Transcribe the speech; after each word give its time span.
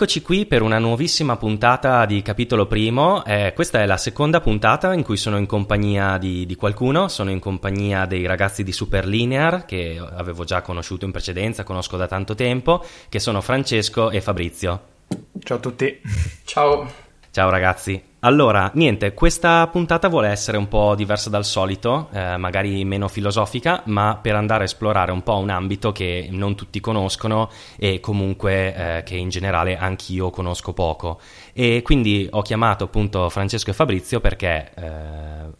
Eccoci 0.00 0.22
qui 0.22 0.46
per 0.46 0.62
una 0.62 0.78
nuovissima 0.78 1.36
puntata 1.36 2.06
di 2.06 2.22
capitolo 2.22 2.66
primo. 2.66 3.24
Eh, 3.24 3.50
questa 3.52 3.82
è 3.82 3.84
la 3.84 3.96
seconda 3.96 4.40
puntata 4.40 4.94
in 4.94 5.02
cui 5.02 5.16
sono 5.16 5.38
in 5.38 5.46
compagnia 5.46 6.18
di, 6.18 6.46
di, 6.46 6.54
qualcuno. 6.54 7.08
Sono 7.08 7.32
in 7.32 7.40
compagnia 7.40 8.06
dei 8.06 8.24
ragazzi 8.24 8.62
di 8.62 8.70
Superlinear 8.70 9.64
che 9.64 10.00
avevo 10.00 10.44
già 10.44 10.62
conosciuto 10.62 11.04
in 11.04 11.10
precedenza, 11.10 11.64
conosco 11.64 11.96
da 11.96 12.06
tanto 12.06 12.36
tempo, 12.36 12.84
che 13.08 13.18
sono 13.18 13.40
Francesco 13.40 14.12
e 14.12 14.20
Fabrizio. 14.20 14.82
Ciao 15.42 15.56
a 15.56 15.60
tutti. 15.60 16.00
Ciao. 16.44 16.88
Ciao 17.32 17.50
ragazzi. 17.50 18.07
Allora, 18.22 18.68
niente, 18.74 19.14
questa 19.14 19.64
puntata 19.68 20.08
vuole 20.08 20.26
essere 20.26 20.56
un 20.56 20.66
po' 20.66 20.96
diversa 20.96 21.30
dal 21.30 21.44
solito, 21.44 22.08
eh, 22.12 22.36
magari 22.36 22.84
meno 22.84 23.06
filosofica, 23.06 23.82
ma 23.84 24.18
per 24.20 24.34
andare 24.34 24.62
a 24.62 24.64
esplorare 24.64 25.12
un 25.12 25.22
po' 25.22 25.36
un 25.36 25.50
ambito 25.50 25.92
che 25.92 26.26
non 26.28 26.56
tutti 26.56 26.80
conoscono 26.80 27.48
e 27.76 28.00
comunque 28.00 28.74
eh, 28.74 29.02
che 29.04 29.14
in 29.14 29.28
generale 29.28 29.76
anch'io 29.76 30.30
conosco 30.30 30.72
poco. 30.72 31.20
E 31.52 31.80
quindi 31.82 32.26
ho 32.28 32.42
chiamato 32.42 32.82
appunto 32.82 33.28
Francesco 33.28 33.70
e 33.70 33.74
Fabrizio 33.74 34.18
perché 34.18 34.72
eh, 34.74 34.82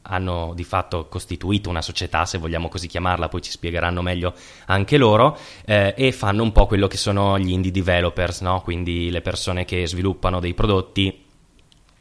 hanno 0.02 0.52
di 0.56 0.64
fatto 0.64 1.06
costituito 1.06 1.70
una 1.70 1.80
società, 1.80 2.26
se 2.26 2.38
vogliamo 2.38 2.66
così 2.66 2.88
chiamarla, 2.88 3.28
poi 3.28 3.40
ci 3.40 3.52
spiegheranno 3.52 4.02
meglio 4.02 4.34
anche 4.66 4.96
loro, 4.96 5.38
eh, 5.64 5.94
e 5.96 6.10
fanno 6.10 6.42
un 6.42 6.50
po' 6.50 6.66
quello 6.66 6.88
che 6.88 6.96
sono 6.96 7.38
gli 7.38 7.52
indie 7.52 7.70
developers, 7.70 8.40
no? 8.40 8.62
quindi 8.62 9.12
le 9.12 9.20
persone 9.20 9.64
che 9.64 9.86
sviluppano 9.86 10.40
dei 10.40 10.54
prodotti 10.54 11.26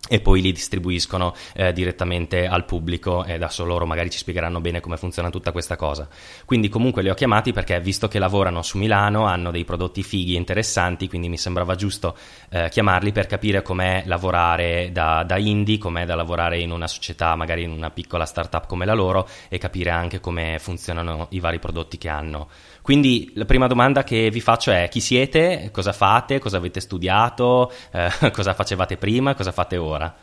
e 0.07 0.19
poi 0.19 0.41
li 0.41 0.51
distribuiscono 0.51 1.35
eh, 1.53 1.73
direttamente 1.73 2.47
al 2.47 2.65
pubblico 2.65 3.23
e 3.25 3.33
adesso 3.33 3.65
loro 3.65 3.85
magari 3.85 4.09
ci 4.09 4.17
spiegheranno 4.17 4.61
bene 4.61 4.79
come 4.79 4.97
funziona 4.97 5.29
tutta 5.29 5.51
questa 5.51 5.75
cosa. 5.75 6.07
Quindi 6.45 6.69
comunque 6.69 7.01
li 7.01 7.09
ho 7.09 7.13
chiamati 7.13 7.53
perché 7.53 7.79
visto 7.79 8.07
che 8.07 8.19
lavorano 8.19 8.61
su 8.61 8.77
Milano 8.77 9.25
hanno 9.25 9.51
dei 9.51 9.65
prodotti 9.65 10.03
fighi 10.03 10.35
e 10.35 10.37
interessanti, 10.37 11.07
quindi 11.07 11.29
mi 11.29 11.37
sembrava 11.37 11.75
giusto 11.75 12.17
eh, 12.49 12.69
chiamarli 12.69 13.11
per 13.11 13.27
capire 13.27 13.61
com'è 13.61 14.03
lavorare 14.05 14.89
da, 14.91 15.23
da 15.23 15.37
indie, 15.37 15.77
com'è 15.77 16.05
da 16.05 16.15
lavorare 16.15 16.59
in 16.59 16.71
una 16.71 16.87
società, 16.87 17.35
magari 17.35 17.63
in 17.63 17.71
una 17.71 17.89
piccola 17.89 18.25
startup 18.25 18.65
come 18.67 18.85
la 18.85 18.93
loro 18.93 19.27
e 19.49 19.57
capire 19.57 19.89
anche 19.89 20.19
come 20.19 20.57
funzionano 20.59 21.27
i 21.31 21.39
vari 21.39 21.59
prodotti 21.59 21.97
che 21.97 22.09
hanno. 22.09 22.49
Quindi 22.87 23.33
la 23.35 23.43
prima 23.43 23.67
domanda 23.67 24.05
che 24.05 24.29
vi 24.29 24.39
faccio 24.39 24.71
è 24.71 24.87
chi 24.89 25.01
siete, 25.01 25.71
cosa 25.73 25.91
fate, 25.91 26.39
cosa 26.39 26.55
avete 26.55 26.79
studiato, 26.79 27.69
eh, 27.91 28.09
cosa 28.31 28.53
facevate 28.53 28.95
prima, 28.95 29.35
cosa 29.35 29.51
fate 29.51 29.75
ora? 29.75 30.15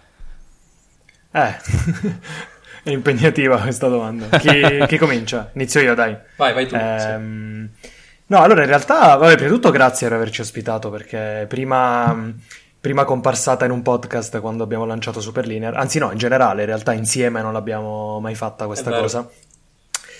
Eh, 1.31 1.57
è 2.83 2.91
impegnativa 2.91 3.59
questa 3.59 3.89
domanda. 3.89 4.39
Chi, 4.39 4.83
chi, 4.89 4.97
comincia? 4.97 5.51
Inizio 5.53 5.83
io, 5.83 5.95
dai. 5.95 6.17
Vai, 6.37 6.55
vai 6.55 6.67
tu. 6.67 6.75
Ehm, 6.75 7.69
sì. 7.79 7.91
No, 8.29 8.39
allora 8.39 8.63
in 8.63 8.69
realtà, 8.69 9.15
vabbè, 9.17 9.35
prima 9.35 9.51
di 9.51 9.55
tutto 9.57 9.71
grazie 9.71 10.09
per 10.09 10.17
averci 10.17 10.41
ospitato 10.41 10.89
perché 10.89 11.45
prima 11.47 12.33
prima 12.85 13.05
comparsata 13.05 13.65
in 13.65 13.71
un 13.71 13.81
podcast 13.81 14.41
quando 14.41 14.63
abbiamo 14.63 14.85
lanciato 14.85 15.19
Superlinear, 15.21 15.75
anzi 15.75 15.99
no, 15.99 16.13
in 16.13 16.19
generale, 16.19 16.61
in 16.61 16.67
realtà 16.67 16.93
insieme 16.93 17.41
non 17.41 17.55
l'abbiamo 17.55 18.21
mai 18.21 18.35
fatta 18.35 18.67
questa 18.67 18.91
cosa. 18.91 19.27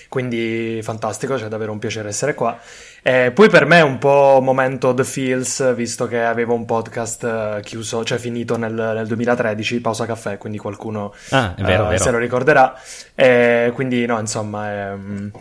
Quindi 0.07 0.79
fantastico, 0.81 1.35
c'è 1.35 1.47
davvero 1.47 1.71
un 1.71 1.79
piacere 1.79 2.09
essere 2.09 2.33
qua. 2.33 2.57
Eh, 3.07 3.31
poi 3.31 3.49
per 3.49 3.65
me 3.65 3.77
è 3.77 3.83
un 3.83 3.99
po' 3.99 4.39
momento 4.41 4.93
The 4.93 5.03
Feels, 5.03 5.75
visto 5.75 6.07
che 6.07 6.23
avevo 6.23 6.55
un 6.55 6.65
podcast 6.65 7.23
eh, 7.23 7.59
chiuso, 7.61 8.03
cioè 8.03 8.17
finito 8.17 8.57
nel, 8.57 8.73
nel 8.73 9.05
2013, 9.05 9.79
Pausa 9.79 10.07
Caffè, 10.07 10.39
quindi 10.39 10.57
qualcuno 10.57 11.13
ah, 11.29 11.53
vero, 11.59 11.87
uh, 11.87 11.97
se 11.97 12.09
lo 12.09 12.17
ricorderà. 12.17 12.73
Eh, 13.13 13.71
quindi 13.75 14.05
no, 14.07 14.19
insomma, 14.19 14.71
è, 14.71 14.93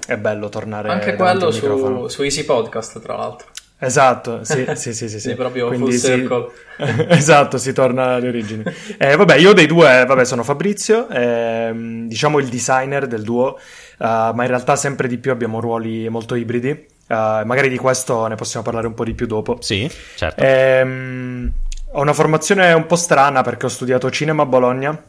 è 0.06 0.16
bello 0.18 0.50
tornare 0.50 0.90
Anche 0.90 1.14
quello 1.14 1.50
su, 1.50 2.08
su 2.08 2.22
Easy 2.22 2.44
Podcast, 2.44 3.00
tra 3.00 3.16
l'altro. 3.16 3.53
Esatto, 3.78 4.42
sì, 4.44 4.66
sì, 4.74 4.94
sì, 4.94 5.08
sì, 5.08 5.20
sì. 5.20 5.30
È 5.30 5.34
proprio 5.34 5.68
Quindi 5.68 5.92
full 5.92 6.00
circle. 6.00 6.50
Si... 6.76 7.06
esatto, 7.08 7.58
si 7.58 7.72
torna 7.72 8.14
alle 8.14 8.28
origini. 8.28 8.62
Eh, 8.98 9.16
vabbè, 9.16 9.36
io 9.36 9.52
dei 9.52 9.66
due, 9.66 10.04
vabbè, 10.06 10.24
sono 10.24 10.42
Fabrizio, 10.42 11.08
eh, 11.08 11.72
diciamo 12.06 12.38
il 12.38 12.48
designer 12.48 13.06
del 13.06 13.22
duo, 13.22 13.58
uh, 13.98 14.04
ma 14.04 14.42
in 14.42 14.48
realtà 14.48 14.76
sempre 14.76 15.08
di 15.08 15.18
più 15.18 15.30
abbiamo 15.30 15.60
ruoli 15.60 16.08
molto 16.08 16.34
ibridi. 16.34 16.92
Uh, 17.06 17.44
magari 17.44 17.68
di 17.68 17.76
questo 17.76 18.26
ne 18.28 18.34
possiamo 18.34 18.64
parlare 18.64 18.86
un 18.86 18.94
po' 18.94 19.04
di 19.04 19.12
più 19.12 19.26
dopo. 19.26 19.58
Sì, 19.60 19.90
certo. 20.16 20.40
Eh, 20.42 21.52
ho 21.96 22.00
una 22.00 22.12
formazione 22.12 22.72
un 22.72 22.86
po' 22.86 22.96
strana 22.96 23.42
perché 23.42 23.66
ho 23.66 23.68
studiato 23.68 24.10
cinema 24.10 24.42
a 24.42 24.46
Bologna 24.46 25.02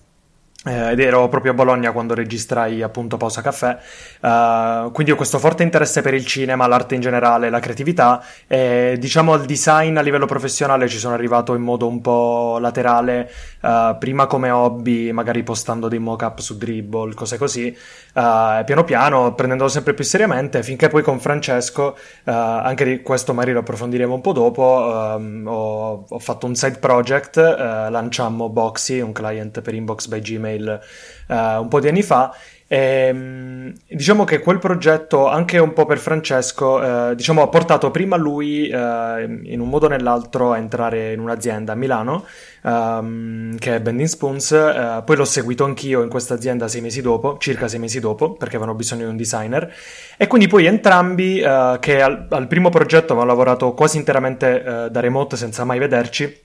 eh, 0.67 0.91
ed 0.91 0.99
ero 0.99 1.29
proprio 1.29 1.51
a 1.51 1.55
Bologna 1.55 1.91
quando 1.91 2.15
registrai 2.15 2.81
appunto 2.81 3.17
Pausa 3.17 3.41
Caffè, 3.41 3.77
uh, 4.21 4.91
quindi 4.91 5.11
ho 5.11 5.15
questo 5.15 5.37
forte 5.37 5.61
interesse 5.61 6.01
per 6.01 6.15
il 6.15 6.25
cinema, 6.25 6.65
l'arte 6.65 6.95
in 6.95 7.01
generale, 7.01 7.51
la 7.51 7.59
creatività. 7.59 8.23
E 8.47 8.95
diciamo 8.99 9.33
al 9.33 9.45
design 9.45 9.95
a 9.97 10.01
livello 10.01 10.25
professionale 10.25 10.87
ci 10.87 10.97
sono 10.97 11.13
arrivato 11.13 11.53
in 11.53 11.61
modo 11.61 11.87
un 11.87 12.01
po' 12.01 12.57
laterale, 12.59 13.29
uh, 13.61 13.95
prima 13.99 14.25
come 14.25 14.49
hobby, 14.49 15.11
magari 15.11 15.43
postando 15.43 15.87
dei 15.87 15.99
mock-up 15.99 16.39
su 16.39 16.57
Dribble, 16.57 17.13
cose 17.13 17.37
così, 17.37 17.67
uh, 17.67 18.63
piano 18.65 18.83
piano 18.83 19.35
prendendolo 19.35 19.69
sempre 19.69 19.93
più 19.93 20.03
seriamente 20.03 20.63
finché 20.63 20.87
poi 20.87 21.03
con 21.03 21.19
Francesco, 21.19 21.95
anche 22.23 22.85
di 22.85 23.01
questo 23.01 23.33
magari 23.33 23.53
lo 23.53 23.59
approfondiremo 23.59 24.13
un 24.15 24.21
po' 24.21 24.31
dopo, 24.31 25.15
um, 25.15 25.43
ho, 25.45 26.05
ho, 26.09 26.19
fatto 26.19 26.47
un 26.47 26.55
side 26.55 26.79
project, 26.79 27.37
lanciammo 27.37 28.49
Boxy, 28.49 28.99
un 28.99 29.11
client 29.11 29.61
per 29.61 29.75
inbox 29.75 30.07
by 30.07 30.21
Gmail 30.21 30.54
Gmail 30.55 30.79
uh, 31.27 31.61
un 31.61 31.67
po' 31.67 31.79
di 31.79 31.87
anni 31.87 32.01
fa. 32.01 32.35
E, 32.67 33.11
um, 33.11 33.71
diciamo 33.87 34.23
che 34.23 34.39
quel 34.39 34.57
progetto, 34.57 35.27
anche 35.27 35.59
un 35.59 35.73
po' 35.73 35.85
per 35.85 35.99
Francesco, 35.99 36.77
uh, 36.77 37.13
diciamo, 37.13 37.43
ha 37.43 37.47
portato 37.47 37.91
prima 37.91 38.15
lui, 38.15 38.71
uh, 38.71 39.19
in 39.19 39.59
un 39.59 39.69
modo 39.69 39.85
o 39.85 39.89
nell'altro, 39.89 40.51
a 40.51 40.57
entrare 40.57 41.13
in 41.13 41.19
un'azienda 41.19 41.73
a 41.73 41.75
Milano, 41.75 42.25
um, 42.63 43.55
che 43.59 43.75
è 43.75 43.81
Bending 43.81 44.07
Spoons. 44.07 45.03
poi 45.05 45.15
l'ho 45.15 45.25
seguito 45.25 45.63
anch'io 45.63 46.01
in 46.01 46.09
questa 46.09 46.33
azienda 46.33 46.67
sei 46.67 46.81
mesi 46.81 47.01
dopo, 47.01 47.37
circa 47.37 47.67
sei 47.67 47.79
mesi 47.79 47.99
dopo, 47.99 48.33
perché 48.33 48.55
avevano 48.55 48.75
bisogno 48.75 49.03
di 49.03 49.11
un 49.11 49.17
designer. 49.17 49.71
E 50.17 50.25
quindi 50.25 50.47
poi 50.47 50.65
entrambi, 50.65 51.35
che 51.79 52.01
al, 52.01 52.27
al, 52.29 52.47
primo 52.47 52.69
progetto 52.69 53.13
avevano 53.13 53.27
lavorato 53.27 53.73
quasi 53.73 53.97
interamente 53.97 54.89
da 54.89 54.99
remote 54.99 55.35
senza 55.35 55.63
mai 55.65 55.77
vederci, 55.77 56.44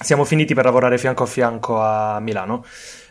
siamo 0.00 0.24
finiti 0.24 0.54
per 0.54 0.64
lavorare 0.64 0.98
fianco 0.98 1.24
a 1.24 1.26
fianco 1.26 1.80
a 1.80 2.20
Milano 2.20 2.64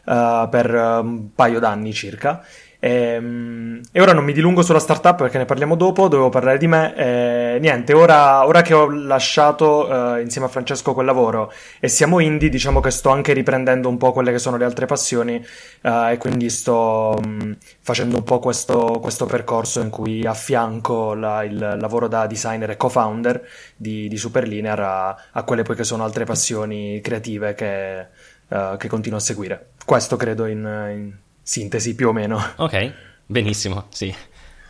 uh, 0.06 0.48
per 0.50 0.74
un 0.74 1.34
paio 1.34 1.59
d'anni 1.59 1.94
circa. 1.94 2.44
E, 2.80 3.18
um, 3.18 3.82
e, 3.92 4.02
ora 4.02 4.14
non 4.14 4.24
mi 4.24 4.34
dilungo 4.34 4.62
sulla 4.62 4.80
startup 4.80 5.18
perché 5.18 5.38
ne 5.38 5.46
parliamo 5.46 5.76
dopo, 5.76 6.08
dovevo 6.08 6.30
parlare 6.30 6.58
di 6.58 6.68
me. 6.68 6.96
E, 6.96 7.58
niente, 7.60 7.94
ora, 7.94 8.46
ora, 8.46 8.62
che 8.62 8.74
ho 8.74 8.90
lasciato 8.90 9.88
uh, 9.88 10.20
insieme 10.20 10.48
a 10.48 10.50
Francesco 10.50 10.94
quel 10.94 11.06
lavoro 11.06 11.52
e 11.80 11.88
siamo 11.88 12.20
indie, 12.20 12.50
diciamo 12.50 12.80
che 12.80 12.92
sto 12.92 13.10
anche 13.10 13.34
riprendendo 13.34 13.90
un 13.90 13.98
po' 13.98 14.12
quelle 14.12 14.32
che 14.32 14.40
sono 14.40 14.58
le 14.58 14.66
altre 14.66 14.86
passioni 14.86 15.36
uh, 15.82 16.10
e 16.12 16.18
quindi 16.20 16.50
sto 16.50 17.18
um, 17.24 17.56
facendo 17.82 18.18
un 18.18 18.24
po' 18.24 18.40
questo, 18.40 19.00
questo, 19.02 19.26
percorso 19.26 19.82
in 19.82 19.90
cui 19.90 20.26
affianco 20.26 21.14
la, 21.14 21.44
il 21.44 21.78
lavoro 21.80 22.08
da 22.08 22.28
designer 22.28 22.70
e 22.72 22.78
co-founder 22.78 23.46
di, 23.76 24.08
di 24.08 24.18
Superlinear 24.18 24.80
a, 24.80 25.18
a 25.32 25.44
quelle 25.44 25.64
poi 25.64 25.76
che 25.76 25.84
sono 25.84 26.04
altre 26.04 26.24
passioni 26.26 27.02
creative 27.02 27.54
che 27.54 28.08
uh, 28.50 28.78
che 28.78 28.88
continuo 28.88 29.18
a 29.18 29.22
seguire. 29.22 29.72
Questo 29.86 30.16
credo 30.16 30.46
in, 30.46 30.60
in, 30.60 31.14
sintesi 31.47 31.96
più 31.96 32.09
o 32.09 32.12
meno. 32.12 32.44
Ok, 32.58 32.91
benissimo, 33.25 33.85
sì. 33.90 34.13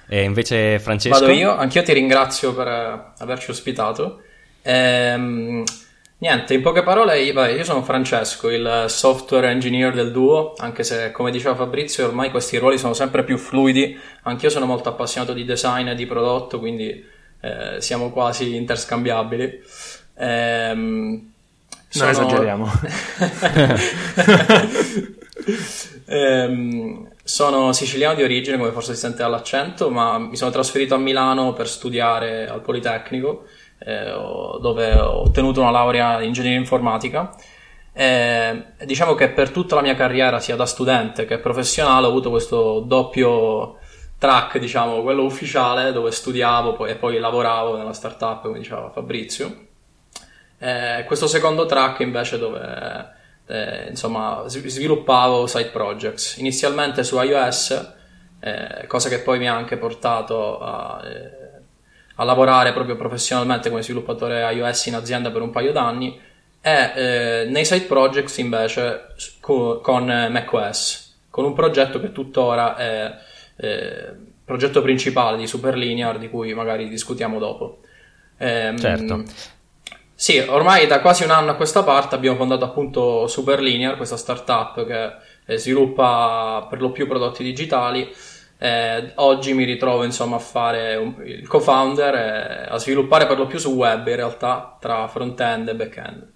E 0.08 0.22
invece 0.22 0.78
Francesco? 0.78 1.20
Vado 1.20 1.32
io, 1.32 1.58
anch'io 1.58 1.82
ti 1.82 1.92
ringrazio 1.92 2.54
per 2.54 2.68
eh, 2.68 3.14
averci 3.18 3.50
ospitato. 3.50 4.22
Ehm, 4.62 5.64
niente, 6.20 6.54
in 6.54 6.62
poche 6.62 6.84
parole, 6.84 7.20
io, 7.20 7.34
vabbè, 7.34 7.54
io 7.54 7.64
sono 7.64 7.82
Francesco, 7.82 8.52
il 8.52 8.86
software 8.90 9.50
engineer 9.50 9.92
del 9.92 10.12
duo, 10.12 10.54
anche 10.58 10.84
se 10.84 11.10
come 11.12 11.32
diceva 11.32 11.56
Fabrizio 11.56 12.06
ormai 12.06 12.30
questi 12.30 12.58
ruoli 12.58 12.78
sono 12.78 12.94
sempre 12.94 13.24
più 13.24 13.40
fluidi, 13.40 14.00
anch'io 14.24 14.52
sono 14.52 14.68
molto 14.68 14.90
appassionato 14.90 15.34
di 15.34 15.46
design 15.46 15.88
e 15.88 15.96
di 15.96 16.06
prodotto, 16.06 16.60
quindi 16.60 17.04
eh, 17.42 17.78
siamo 17.82 18.12
quasi 18.12 18.56
interscambiabili. 18.56 19.62
Ehm, 20.20 21.32
sono... 21.90 22.12
Non 22.12 22.22
esageriamo. 22.22 22.72
ehm, 26.06 27.10
sono 27.24 27.72
siciliano 27.74 28.16
di 28.16 28.24
origine, 28.24 28.58
come 28.58 28.72
forse 28.72 28.94
si 28.94 29.00
sente 29.00 29.18
dall'accento, 29.20 29.90
ma 29.90 30.18
mi 30.18 30.36
sono 30.36 30.52
trasferito 30.52 30.96
a 30.96 30.98
Milano 30.98 31.54
per 31.54 31.68
studiare 31.68 32.48
al 32.48 32.62
Politecnico, 32.62 33.46
eh, 33.80 34.06
dove 34.62 34.94
ho 34.94 35.22
ottenuto 35.22 35.62
una 35.62 35.72
laurea 35.72 36.20
in 36.22 36.28
ingegneria 36.28 36.58
informatica. 36.58 37.36
Eh, 37.94 38.64
diciamo 38.86 39.16
che 39.16 39.30
per 39.30 39.50
tutta 39.50 39.76
la 39.76 39.82
mia 39.82 39.96
carriera, 39.96 40.40
sia 40.40 40.56
da 40.56 40.66
studente 40.66 41.26
che 41.26 41.40
professionale, 41.40 42.06
ho 42.06 42.10
avuto 42.10 42.30
questo 42.30 42.80
doppio 42.80 43.78
track, 44.18 44.60
diciamo, 44.60 45.02
quello 45.02 45.24
ufficiale, 45.24 45.92
dove 45.92 46.12
studiavo 46.12 46.86
e 46.86 46.96
poi 46.96 47.20
lavoravo 47.20 47.78
nella 47.78 47.94
startup, 47.94 48.42
come 48.42 48.60
diceva 48.60 48.90
Fabrizio 48.92 49.66
eh, 50.60 51.04
questo 51.06 51.28
secondo 51.28 51.66
track 51.66 52.00
invece 52.00 52.40
dove 52.40 53.16
eh, 53.48 53.88
insomma 53.90 54.44
sviluppavo 54.48 55.48
side 55.48 55.70
projects, 55.70 56.38
inizialmente 56.38 57.04
su 57.04 57.20
iOS, 57.22 57.94
eh, 58.40 58.86
cosa 58.88 59.10
che 59.10 59.20
poi 59.20 59.40
mi 59.40 59.48
ha 59.48 59.56
anche 59.56 59.78
portato 59.78 60.60
a, 60.60 61.02
eh, 61.04 61.62
a, 62.16 62.24
lavorare 62.24 62.74
proprio 62.74 62.96
professionalmente 62.96 63.70
come 63.70 63.82
sviluppatore 63.82 64.52
iOS 64.54 64.86
in 64.88 64.96
azienda 64.96 65.32
per 65.32 65.42
un 65.42 65.50
paio 65.50 65.72
d'anni 65.72 66.20
è 66.60 66.94
eh, 66.96 67.50
nei 67.50 67.66
side 67.66 67.86
projects 67.86 68.38
invece 68.38 69.14
co- 69.40 69.80
con 69.80 70.06
macOS, 70.06 71.16
con 71.30 71.46
un 71.46 71.54
progetto 71.54 72.00
che 72.00 72.12
tuttora 72.12 72.76
è 72.76 73.16
eh, 73.56 74.14
progetto 74.44 74.82
principale 74.82 75.38
di 75.38 75.48
Superlinear, 75.48 76.18
di 76.18 76.30
cui 76.30 76.54
magari 76.54 76.88
discutiamo 76.90 77.40
dopo. 77.40 77.82
Ehm, 78.38 78.78
certo. 78.78 79.24
Sì, 80.20 80.40
ormai 80.40 80.88
da 80.88 81.00
quasi 81.00 81.24
un 81.24 81.30
anno 81.30 81.52
a 81.52 81.56
questa 81.56 81.84
parte 81.84 82.16
abbiamo 82.16 82.38
fondato 82.38 82.66
appunto 82.66 83.28
Superlinear, 83.28 83.98
questa 83.98 84.18
startup 84.18 84.84
che 84.84 85.14
eh, 85.46 85.58
sviluppa 85.60 86.66
per 86.68 86.82
lo 86.82 86.90
più 86.92 87.06
prodotti 87.08 87.44
digitali. 87.44 88.12
Eh, 88.58 89.12
oggi 89.18 89.54
mi 89.54 89.64
ritrovo 89.64 90.04
insomma 90.04 90.38
a 90.38 90.40
fare 90.40 90.96
un, 90.96 91.14
il 91.24 91.48
co-founder 91.48 92.16
e 92.16 92.68
a 92.68 92.78
sviluppare 92.80 93.28
per 93.28 93.38
lo 93.38 93.46
più 93.46 93.60
su 93.60 93.70
web 93.76 94.08
in 94.08 94.16
realtà 94.16 94.76
tra 94.80 95.08
front-end 95.08 95.68
e 95.70 95.76
back-end. 95.76 96.28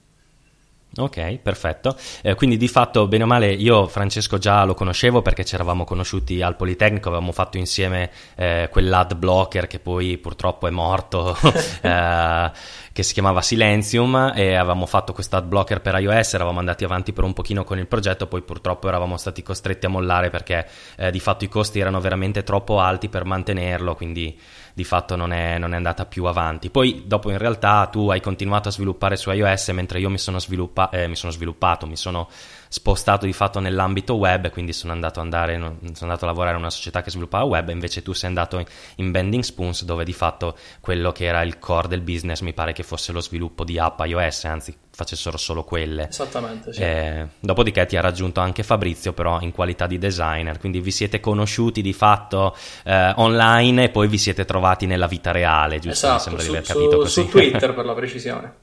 Ok, 0.98 1.38
perfetto. 1.38 1.96
Eh, 2.22 2.36
quindi 2.36 2.58
di 2.58 2.68
fatto, 2.68 3.08
bene 3.08 3.24
o 3.24 3.26
male, 3.26 3.54
io 3.54 3.88
Francesco 3.88 4.38
già 4.38 4.66
lo 4.66 4.74
conoscevo 4.74 5.22
perché 5.22 5.46
ci 5.46 5.56
eravamo 5.56 5.86
conosciuti 5.86 6.42
al 6.42 6.58
Politecnico, 6.58 7.08
avevamo 7.08 7.32
fatto 7.32 7.58
insieme 7.58 8.12
eh, 8.36 8.68
quell'ad 8.70 9.16
blocker 9.16 9.68
che 9.68 9.80
poi 9.80 10.18
purtroppo 10.18 10.68
è 10.68 10.70
morto, 10.70 11.34
eh, 11.82 12.52
che 12.92 13.04
si 13.04 13.14
chiamava 13.14 13.42
Silenzium 13.42 14.34
e 14.36 14.56
avevamo 14.56 14.86
fatto 14.86 15.14
questo 15.14 15.38
ad 15.38 15.46
blocker 15.46 15.80
per 15.80 15.98
iOS, 15.98 16.34
eravamo 16.34 16.60
andati 16.60 16.84
avanti 16.84 17.14
per 17.14 17.24
un 17.24 17.32
pochino 17.32 17.64
con 17.64 17.80
il 17.80 17.88
progetto, 17.88 18.28
poi 18.28 18.42
purtroppo 18.42 18.90
eravamo 18.90 19.16
stati 19.16 19.42
costretti 19.42 19.86
a 19.86 19.90
mollare 19.90 20.30
perché 20.30 20.68
eh, 20.98 21.10
di 21.10 21.22
fatto 21.22 21.46
i 21.46 21.48
costi 21.48 21.80
erano 21.80 22.02
veramente 22.02 22.44
troppo 22.44 22.82
alti 22.82 23.08
per 23.08 23.24
mantenerlo, 23.24 23.96
quindi 23.96 24.38
di 24.74 24.84
fatto 24.84 25.16
non 25.16 25.32
è, 25.32 25.58
non 25.58 25.74
è, 25.74 25.76
andata 25.76 26.06
più 26.06 26.26
avanti. 26.26 26.70
Poi 26.70 27.04
dopo 27.06 27.30
in 27.30 27.38
realtà 27.38 27.88
tu 27.88 28.10
hai 28.10 28.22
continuato 28.22 28.70
a 28.70 28.72
sviluppare 28.72 29.16
su 29.16 29.32
iOS 29.32 29.70
mentre 29.70 30.00
io 30.00 30.10
mi 30.10 30.18
sono, 30.18 30.40
sviluppa- 30.40 30.90
eh, 30.90 31.08
mi 31.08 31.16
sono 31.16 31.32
sviluppato, 31.32 31.88
mi 31.88 31.98
sono 31.98 32.30
spostato 32.72 33.26
di 33.26 33.34
fatto 33.34 33.60
nell'ambito 33.60 34.14
web, 34.14 34.50
quindi 34.50 34.72
sono 34.72 34.94
andato, 34.94 35.20
andare, 35.20 35.56
sono 35.56 35.76
andato 36.00 36.24
a 36.24 36.28
lavorare 36.28 36.56
in 36.56 36.62
una 36.62 36.70
società 36.70 37.02
che 37.02 37.12
sviluppava 37.12 37.44
web, 37.44 37.68
invece 37.68 38.02
tu 38.02 38.14
sei 38.14 38.30
andato 38.30 38.66
in 38.96 39.12
Bending 39.12 39.44
Spoons 39.44 39.84
dove 39.84 40.06
di 40.06 40.14
fatto 40.14 40.56
quello 40.80 41.12
che 41.12 41.26
era 41.26 41.42
il 41.42 41.60
core 41.60 41.90
del 41.90 42.00
business 42.00 42.40
mi 42.40 42.54
pare 42.54 42.72
che 42.72 42.84
fosse 42.84 43.12
lo 43.12 43.20
sviluppo 43.20 43.66
di 43.66 43.78
app 43.78 44.00
iOS, 44.06 44.46
anzi 44.46 44.74
facessero 44.90 45.36
solo 45.36 45.66
quelle. 45.66 46.08
Esattamente, 46.08 46.72
sì. 46.72 46.82
Eh, 46.82 47.28
dopodiché 47.42 47.86
ti 47.86 47.98
ha 47.98 48.02
raggiunto 48.02 48.40
anche 48.40 48.64
Fabrizio 48.64 49.12
però 49.12 49.42
in 49.42 49.52
qualità 49.52 49.86
di 49.86 49.98
designer, 49.98 50.58
quindi 50.58 50.80
vi 50.80 50.92
siete 50.92 51.20
conosciuti 51.20 51.82
di 51.82 51.92
fatto 51.92 52.56
eh, 52.86 53.12
online 53.18 53.84
e 53.84 53.90
poi 53.90 54.08
vi 54.08 54.18
siete 54.18 54.46
trovati 54.46 54.86
nella 54.86 55.08
vita 55.08 55.32
reale, 55.32 55.80
giusto? 55.80 56.08
Esatto, 56.08 56.32
mi 56.32 56.40
sembra 56.40 56.42
su, 56.42 56.50
di 56.52 56.56
aver 56.56 56.68
capito 56.68 56.92
su, 56.92 56.98
così. 56.98 57.22
Su 57.22 57.28
Twitter 57.28 57.74
per 57.76 57.86
la 57.86 57.94
precisione. 57.94 58.54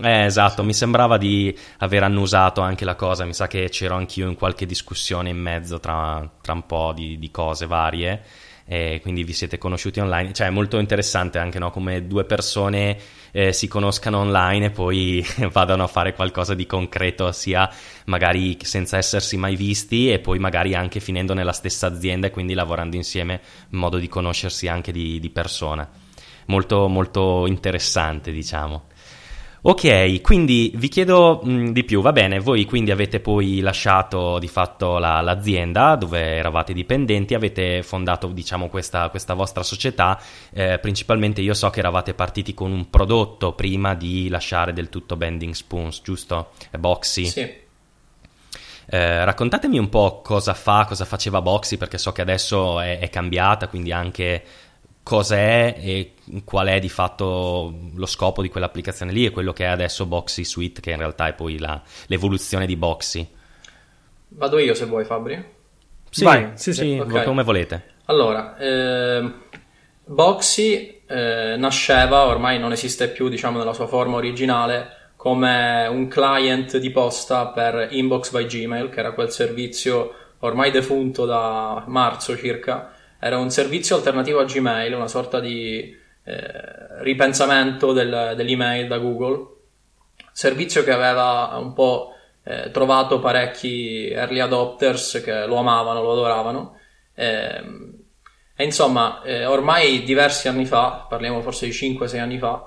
Eh, 0.00 0.24
esatto, 0.24 0.62
mi 0.62 0.74
sembrava 0.74 1.16
di 1.18 1.56
aver 1.78 2.04
annusato 2.04 2.60
anche 2.60 2.84
la 2.84 2.94
cosa, 2.94 3.24
mi 3.24 3.34
sa 3.34 3.48
che 3.48 3.68
c'ero 3.68 3.96
anch'io 3.96 4.28
in 4.28 4.36
qualche 4.36 4.64
discussione 4.64 5.30
in 5.30 5.38
mezzo 5.38 5.80
tra, 5.80 6.28
tra 6.40 6.52
un 6.52 6.66
po' 6.66 6.92
di, 6.94 7.18
di 7.18 7.30
cose 7.30 7.66
varie 7.66 8.22
e 8.64 9.00
quindi 9.00 9.24
vi 9.24 9.32
siete 9.32 9.56
conosciuti 9.56 9.98
online, 9.98 10.32
cioè 10.34 10.48
è 10.48 10.50
molto 10.50 10.78
interessante 10.78 11.38
anche 11.38 11.58
no? 11.58 11.70
come 11.70 12.06
due 12.06 12.24
persone 12.24 12.98
eh, 13.32 13.52
si 13.52 13.66
conoscano 13.66 14.18
online 14.18 14.66
e 14.66 14.70
poi 14.70 15.26
vadano 15.50 15.84
a 15.84 15.86
fare 15.86 16.12
qualcosa 16.12 16.54
di 16.54 16.66
concreto, 16.66 17.32
sia 17.32 17.68
magari 18.04 18.58
senza 18.62 18.98
essersi 18.98 19.36
mai 19.36 19.56
visti 19.56 20.12
e 20.12 20.18
poi 20.18 20.38
magari 20.38 20.74
anche 20.74 21.00
finendo 21.00 21.34
nella 21.34 21.52
stessa 21.52 21.86
azienda 21.86 22.26
e 22.26 22.30
quindi 22.30 22.54
lavorando 22.54 22.94
insieme 22.94 23.40
in 23.70 23.78
modo 23.78 23.98
di 23.98 24.06
conoscersi 24.06 24.68
anche 24.68 24.92
di, 24.92 25.18
di 25.18 25.30
persona. 25.30 25.88
Molto, 26.46 26.88
molto 26.88 27.46
interessante, 27.46 28.32
diciamo. 28.32 28.84
Ok, 29.60 30.20
quindi 30.20 30.70
vi 30.76 30.88
chiedo 30.88 31.40
mh, 31.42 31.50
mm, 31.50 31.66
di 31.70 31.82
più, 31.82 32.00
va 32.00 32.12
bene, 32.12 32.38
voi 32.38 32.64
quindi 32.64 32.92
avete 32.92 33.18
poi 33.18 33.58
lasciato 33.58 34.38
di 34.38 34.46
fatto 34.46 34.98
la, 34.98 35.20
l'azienda 35.20 35.96
dove 35.96 36.36
eravate 36.36 36.72
dipendenti, 36.72 37.34
avete 37.34 37.82
fondato 37.82 38.28
diciamo 38.28 38.68
questa, 38.68 39.08
questa 39.08 39.34
vostra 39.34 39.64
società, 39.64 40.20
eh, 40.52 40.78
principalmente 40.78 41.40
io 41.40 41.54
so 41.54 41.70
che 41.70 41.80
eravate 41.80 42.14
partiti 42.14 42.54
con 42.54 42.70
un 42.70 42.88
prodotto 42.88 43.52
prima 43.52 43.94
di 43.94 44.28
lasciare 44.28 44.72
del 44.72 44.88
tutto 44.88 45.16
Bending 45.16 45.54
Spoons, 45.54 46.02
giusto? 46.04 46.50
Boxy. 46.78 47.26
Sì. 47.26 47.66
Eh, 48.90 49.24
raccontatemi 49.24 49.76
un 49.76 49.88
po' 49.88 50.22
cosa 50.22 50.54
fa, 50.54 50.84
cosa 50.86 51.04
faceva 51.04 51.42
Boxy, 51.42 51.76
perché 51.76 51.98
so 51.98 52.12
che 52.12 52.22
adesso 52.22 52.80
è, 52.80 53.00
è 53.00 53.10
cambiata, 53.10 53.68
quindi 53.68 53.92
anche 53.92 54.42
cos'è 55.08 55.74
e 55.80 56.12
qual 56.44 56.66
è 56.66 56.78
di 56.80 56.90
fatto 56.90 57.72
lo 57.94 58.04
scopo 58.04 58.42
di 58.42 58.50
quell'applicazione 58.50 59.10
lì 59.10 59.24
e 59.24 59.30
quello 59.30 59.54
che 59.54 59.64
è 59.64 59.68
adesso 59.68 60.04
Boxy 60.04 60.44
Suite, 60.44 60.82
che 60.82 60.90
in 60.90 60.98
realtà 60.98 61.28
è 61.28 61.32
poi 61.32 61.58
la, 61.58 61.80
l'evoluzione 62.08 62.66
di 62.66 62.76
Boxy. 62.76 63.26
Vado 64.28 64.58
io 64.58 64.74
se 64.74 64.84
vuoi, 64.84 65.06
Fabri. 65.06 65.42
Sì, 66.10 66.24
Vai, 66.24 66.50
sì, 66.56 66.74
sì, 66.74 66.98
okay. 66.98 67.24
come 67.24 67.42
volete. 67.42 67.94
Allora, 68.04 68.58
eh, 68.58 69.32
Boxy 70.04 71.00
eh, 71.06 71.54
nasceva, 71.56 72.26
ormai 72.26 72.58
non 72.58 72.72
esiste 72.72 73.08
più, 73.08 73.30
diciamo, 73.30 73.56
nella 73.56 73.72
sua 73.72 73.86
forma 73.86 74.16
originale, 74.16 75.12
come 75.16 75.86
un 75.86 76.06
client 76.08 76.76
di 76.76 76.90
posta 76.90 77.46
per 77.46 77.88
Inbox 77.92 78.30
by 78.30 78.44
Gmail, 78.44 78.90
che 78.90 79.00
era 79.00 79.12
quel 79.12 79.30
servizio 79.30 80.12
ormai 80.40 80.70
defunto 80.70 81.24
da 81.24 81.82
marzo 81.86 82.36
circa, 82.36 82.92
era 83.18 83.38
un 83.38 83.50
servizio 83.50 83.96
alternativo 83.96 84.40
a 84.40 84.44
Gmail, 84.44 84.94
una 84.94 85.08
sorta 85.08 85.40
di 85.40 85.96
eh, 86.24 87.02
ripensamento 87.02 87.92
del, 87.92 88.34
dell'email 88.36 88.86
da 88.86 88.98
Google, 88.98 89.56
servizio 90.32 90.84
che 90.84 90.92
aveva 90.92 91.56
un 91.58 91.72
po' 91.72 92.12
eh, 92.44 92.70
trovato 92.70 93.18
parecchi 93.18 94.08
early 94.08 94.40
adopters 94.40 95.20
che 95.24 95.46
lo 95.46 95.56
amavano, 95.56 96.02
lo 96.02 96.12
adoravano. 96.12 96.78
Eh, 97.14 97.62
e 98.60 98.64
insomma, 98.64 99.22
eh, 99.22 99.46
ormai 99.46 100.02
diversi 100.02 100.48
anni 100.48 100.66
fa, 100.66 101.06
parliamo 101.08 101.40
forse 101.42 101.66
di 101.66 101.72
5-6 101.72 102.18
anni 102.18 102.38
fa, 102.38 102.64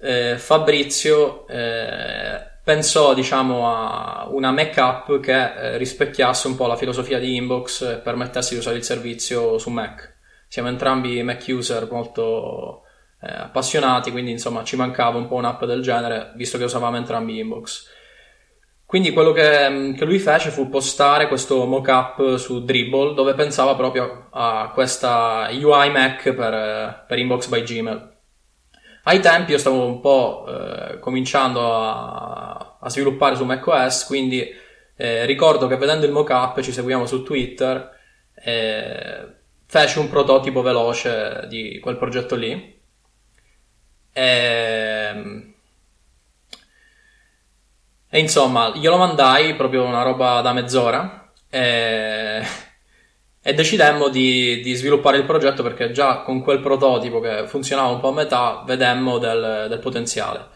eh, 0.00 0.36
Fabrizio 0.36 1.46
eh, 1.48 2.53
pensò 2.64 3.12
diciamo 3.12 3.70
a 3.70 4.26
una 4.30 4.50
Mac 4.50 4.78
app 4.78 5.12
che 5.20 5.32
eh, 5.32 5.76
rispecchiasse 5.76 6.46
un 6.46 6.56
po' 6.56 6.66
la 6.66 6.76
filosofia 6.76 7.18
di 7.18 7.36
Inbox 7.36 7.82
e 7.82 7.96
permettesse 7.98 8.54
di 8.54 8.60
usare 8.60 8.76
il 8.76 8.82
servizio 8.82 9.58
su 9.58 9.68
Mac. 9.70 10.16
Siamo 10.48 10.68
entrambi 10.68 11.22
Mac 11.22 11.44
user 11.46 11.86
molto 11.90 12.84
eh, 13.20 13.30
appassionati, 13.30 14.10
quindi 14.10 14.30
insomma 14.30 14.64
ci 14.64 14.76
mancava 14.76 15.18
un 15.18 15.28
po' 15.28 15.34
un'app 15.34 15.64
del 15.64 15.82
genere, 15.82 16.32
visto 16.36 16.56
che 16.56 16.64
usavamo 16.64 16.96
entrambi 16.96 17.38
Inbox. 17.38 17.92
Quindi 18.86 19.12
quello 19.12 19.32
che, 19.32 19.68
mm, 19.68 19.94
che 19.94 20.04
lui 20.04 20.18
fece 20.18 20.50
fu 20.50 20.68
postare 20.68 21.28
questo 21.28 21.66
mock-up 21.66 22.36
su 22.36 22.64
Dribble 22.64 23.14
dove 23.14 23.34
pensava 23.34 23.74
proprio 23.74 24.28
a 24.30 24.70
questa 24.72 25.48
UI 25.50 25.90
Mac 25.90 26.32
per, 26.32 26.54
eh, 26.54 27.04
per 27.06 27.18
Inbox 27.18 27.48
by 27.48 27.62
Gmail. 27.62 28.13
Ai 29.04 29.20
tempi 29.20 29.52
io 29.52 29.58
stavo 29.58 29.84
un 29.84 30.00
po' 30.00 30.46
eh, 30.48 30.98
cominciando 30.98 31.60
a, 31.76 32.78
a, 32.80 32.88
sviluppare 32.88 33.36
su 33.36 33.44
macOS, 33.44 34.06
quindi 34.06 34.42
eh, 34.96 35.26
ricordo 35.26 35.66
che 35.66 35.76
vedendo 35.76 36.06
il 36.06 36.12
mockup 36.12 36.60
ci 36.60 36.72
seguiamo 36.72 37.04
su 37.04 37.22
Twitter, 37.22 37.90
eh, 38.34 39.34
feci 39.66 39.98
un 39.98 40.08
prototipo 40.08 40.62
veloce 40.62 41.44
di 41.48 41.78
quel 41.80 41.98
progetto 41.98 42.34
lì. 42.34 42.80
E, 44.12 45.54
e 48.08 48.18
insomma, 48.18 48.70
glielo 48.70 48.96
mandai 48.96 49.54
proprio 49.54 49.84
una 49.84 50.02
roba 50.02 50.40
da 50.40 50.52
mezz'ora. 50.52 51.30
E 51.50 52.42
e 53.46 53.52
decidemmo 53.52 54.08
di, 54.08 54.62
di, 54.62 54.74
sviluppare 54.74 55.18
il 55.18 55.24
progetto 55.24 55.62
perché 55.62 55.90
già 55.90 56.22
con 56.22 56.40
quel 56.40 56.60
prototipo 56.60 57.20
che 57.20 57.44
funzionava 57.46 57.90
un 57.90 58.00
po' 58.00 58.08
a 58.08 58.14
metà 58.14 58.62
vedemmo 58.66 59.18
del, 59.18 59.66
del 59.68 59.80
potenziale. 59.80 60.46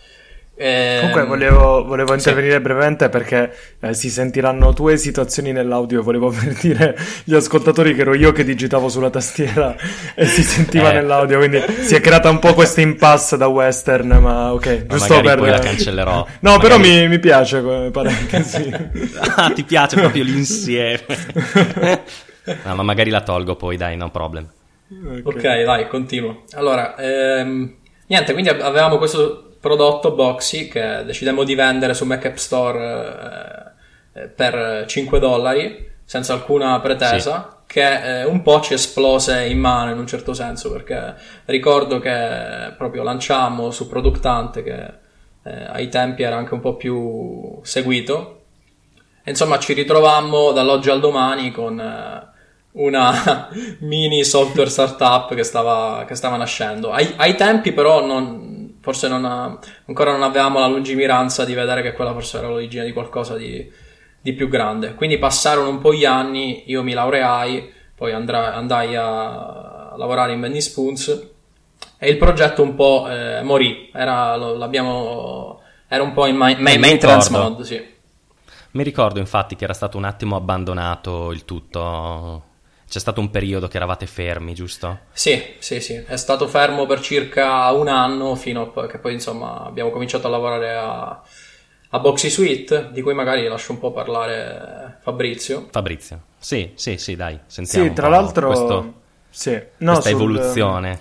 E... 0.57 0.67
Ehm, 0.67 0.99
Comunque 1.01 1.25
volevo, 1.27 1.85
volevo 1.85 2.15
intervenire 2.15 2.55
sì. 2.55 2.61
brevemente 2.61 3.11
perché 3.11 3.55
eh, 3.79 3.93
si 3.93 4.09
sentiranno 4.09 4.73
tue 4.73 4.97
situazioni 4.97 5.53
nell'audio. 5.53 6.03
Volevo 6.03 6.29
avvertire 6.33 6.97
gli 7.25 7.35
ascoltatori 7.35 7.95
che 7.95 8.01
ero 8.01 8.15
io 8.15 8.33
che 8.33 8.43
digitavo 8.43 8.89
sulla 8.89 9.11
tastiera 9.11 9.77
e 10.15 10.25
si 10.25 10.43
sentiva 10.43 10.91
eh. 10.91 10.95
nell'audio. 10.95 11.37
Quindi 11.37 11.63
si 11.81 11.95
è 11.95 12.01
creata 12.01 12.31
un 12.31 12.39
po' 12.39 12.55
questa 12.55 12.81
impasse 12.81 13.37
da 13.37 13.49
western. 13.49 14.09
Ma 14.09 14.55
ok, 14.55 14.87
ma 14.89 14.97
giusto 14.97 15.21
per. 15.21 15.37
Poi 15.37 15.51
la 15.51 15.59
cancellerò. 15.59 16.27
No, 16.41 16.51
magari... 16.51 16.61
però 16.63 16.79
mi, 16.79 17.07
mi, 17.07 17.19
piace 17.19 17.61
come 17.61 17.91
parentesi. 17.91 18.73
ah, 19.37 19.51
ti 19.51 19.63
piace 19.63 19.97
proprio 19.97 20.25
l'insieme. 20.25 21.05
No, 22.65 22.75
ma 22.75 22.83
magari 22.83 23.11
la 23.11 23.23
tolgo 23.23 23.57
poi, 23.57 23.77
dai, 23.77 23.97
no 23.97 24.11
problem. 24.11 24.49
Ok, 24.91 25.23
okay 25.25 25.65
vai, 25.65 25.87
continuo. 25.89 26.45
Allora, 26.53 26.97
ehm, 26.97 27.77
niente, 28.07 28.33
quindi 28.33 28.51
avevamo 28.51 28.99
questo 28.99 29.57
prodotto 29.61 30.13
Boxy 30.13 30.69
che 30.69 31.03
decidemmo 31.05 31.45
di 31.45 31.55
vendere 31.55 31.95
su 31.95 32.05
Mac 32.05 32.25
App 32.25 32.37
Store 32.37 33.75
eh, 34.15 34.29
per 34.29 34.85
5 34.87 35.19
dollari, 35.19 35.91
senza 36.05 36.33
alcuna 36.33 36.81
pretesa. 36.81 37.49
Sì 37.51 37.57
che 37.69 38.21
eh, 38.21 38.25
un 38.25 38.41
po' 38.41 38.63
ci 38.63 38.73
esplose 38.73 39.45
in 39.45 39.59
mano 39.59 39.91
in 39.91 39.99
un 39.99 40.07
certo 40.07 40.33
senso 40.33 40.73
perché 40.73 41.15
ricordo 41.45 41.99
che 41.99 42.73
proprio 42.79 43.03
lanciammo 43.03 43.71
su 43.71 43.87
Product 43.87 44.25
Hunt 44.25 44.63
che 44.63 44.95
eh, 45.43 45.65
ai 45.69 45.89
tempi 45.89 46.23
era 46.23 46.37
anche 46.37 46.55
un 46.55 46.61
po' 46.61 46.77
più 46.77 47.59
seguito. 47.63 48.43
E, 49.23 49.31
insomma, 49.31 49.59
ci 49.59 49.75
ritrovammo 49.75 50.53
dall'oggi 50.53 50.91
al 50.91 51.01
domani 51.01 51.51
con 51.51 51.79
eh, 51.79 52.37
una 52.73 53.49
mini 53.81 54.25
software 54.25 54.71
startup 54.71 55.35
che 55.35 55.43
stava, 55.43 56.05
che 56.07 56.15
stava 56.15 56.37
nascendo. 56.37 56.91
Ai, 56.91 57.13
ai, 57.17 57.35
tempi, 57.35 57.73
però, 57.73 58.05
non, 58.05 58.79
forse 58.81 59.09
non 59.09 59.25
ha, 59.25 59.59
ancora 59.87 60.13
non 60.13 60.23
avevamo 60.23 60.59
la 60.59 60.67
lungimiranza 60.67 61.45
di 61.45 61.55
vedere 61.55 61.83
che 61.83 61.93
quella 61.93 62.13
forse 62.13 62.39
era 62.39 62.49
l'origine 62.49 62.85
di 62.85 62.93
qualcosa 62.93 63.37
di, 63.37 63.71
di 64.21 64.33
più 64.33 64.49
grande. 64.49 64.95
Quindi 64.95 65.19
passarono 65.19 65.69
un 65.69 65.81
po' 65.81 65.93
gli 65.93 66.05
anni, 66.05 66.65
io 66.67 66.83
mi 66.83 66.93
laureai, 66.93 67.73
poi 67.95 68.13
andrai, 68.13 68.55
andai 68.55 68.95
a 68.95 69.95
lavorare 69.97 70.33
in 70.33 70.41
Benny 70.41 70.61
Spoons 70.61 71.31
e 71.99 72.09
il 72.09 72.17
progetto 72.17 72.63
un 72.63 72.75
po' 72.75 73.07
eh, 73.09 73.43
morì. 73.43 73.91
Era, 73.93 74.37
l'abbiamo, 74.37 75.61
era 75.89 76.03
un 76.03 76.13
po' 76.13 76.27
in 76.27 76.37
ma- 76.37 76.55
ma- 76.59 76.79
maintenance 76.79 77.31
mode, 77.31 77.65
sì. 77.65 77.97
Mi 78.71 78.83
ricordo 78.85 79.19
infatti 79.19 79.57
che 79.57 79.65
era 79.65 79.73
stato 79.73 79.97
un 79.97 80.05
attimo 80.05 80.37
abbandonato 80.37 81.33
il 81.33 81.45
tutto. 81.45 82.45
C'è 82.89 83.01
stato 83.01 83.21
un 83.21 83.29
periodo 83.29 83.69
che 83.69 83.77
eravate 83.77 84.07
fermi, 84.07 84.55
giusto? 84.55 85.01
Sì, 85.13 85.57
sì, 85.59 85.79
sì. 85.81 86.03
È 86.07 86.17
stato 86.17 86.49
fermo 86.49 86.87
per 86.87 87.01
circa 87.01 87.71
un 87.73 87.87
anno 87.89 88.35
fino 88.35 88.73
a 88.75 88.87
che 88.87 88.99
poi 88.99 89.13
insomma 89.13 89.65
abbiamo 89.65 89.91
cominciato 89.91 90.27
a 90.27 90.31
lavorare 90.31 90.75
a, 90.75 91.23
a 91.91 91.99
Boxy 91.99 92.31
Suite, 92.31 92.89
di 92.91 93.03
cui 93.03 93.13
magari 93.13 93.47
lascio 93.47 93.73
un 93.73 93.79
po' 93.79 93.93
parlare 93.93 94.99
Fabrizio. 95.03 95.69
Fabrizio, 95.71 96.23
sì, 96.39 96.73
sì, 96.77 96.97
sì, 96.97 97.15
dai, 97.15 97.39
sentiamo. 97.45 97.89
Sì, 97.89 97.93
tra 97.93 98.09
l'altro... 98.09 98.47
Questo, 98.47 98.95
sì. 99.29 99.53
no, 99.79 99.93
questa 99.93 100.09
sul... 100.09 100.19
evoluzione. 100.19 101.01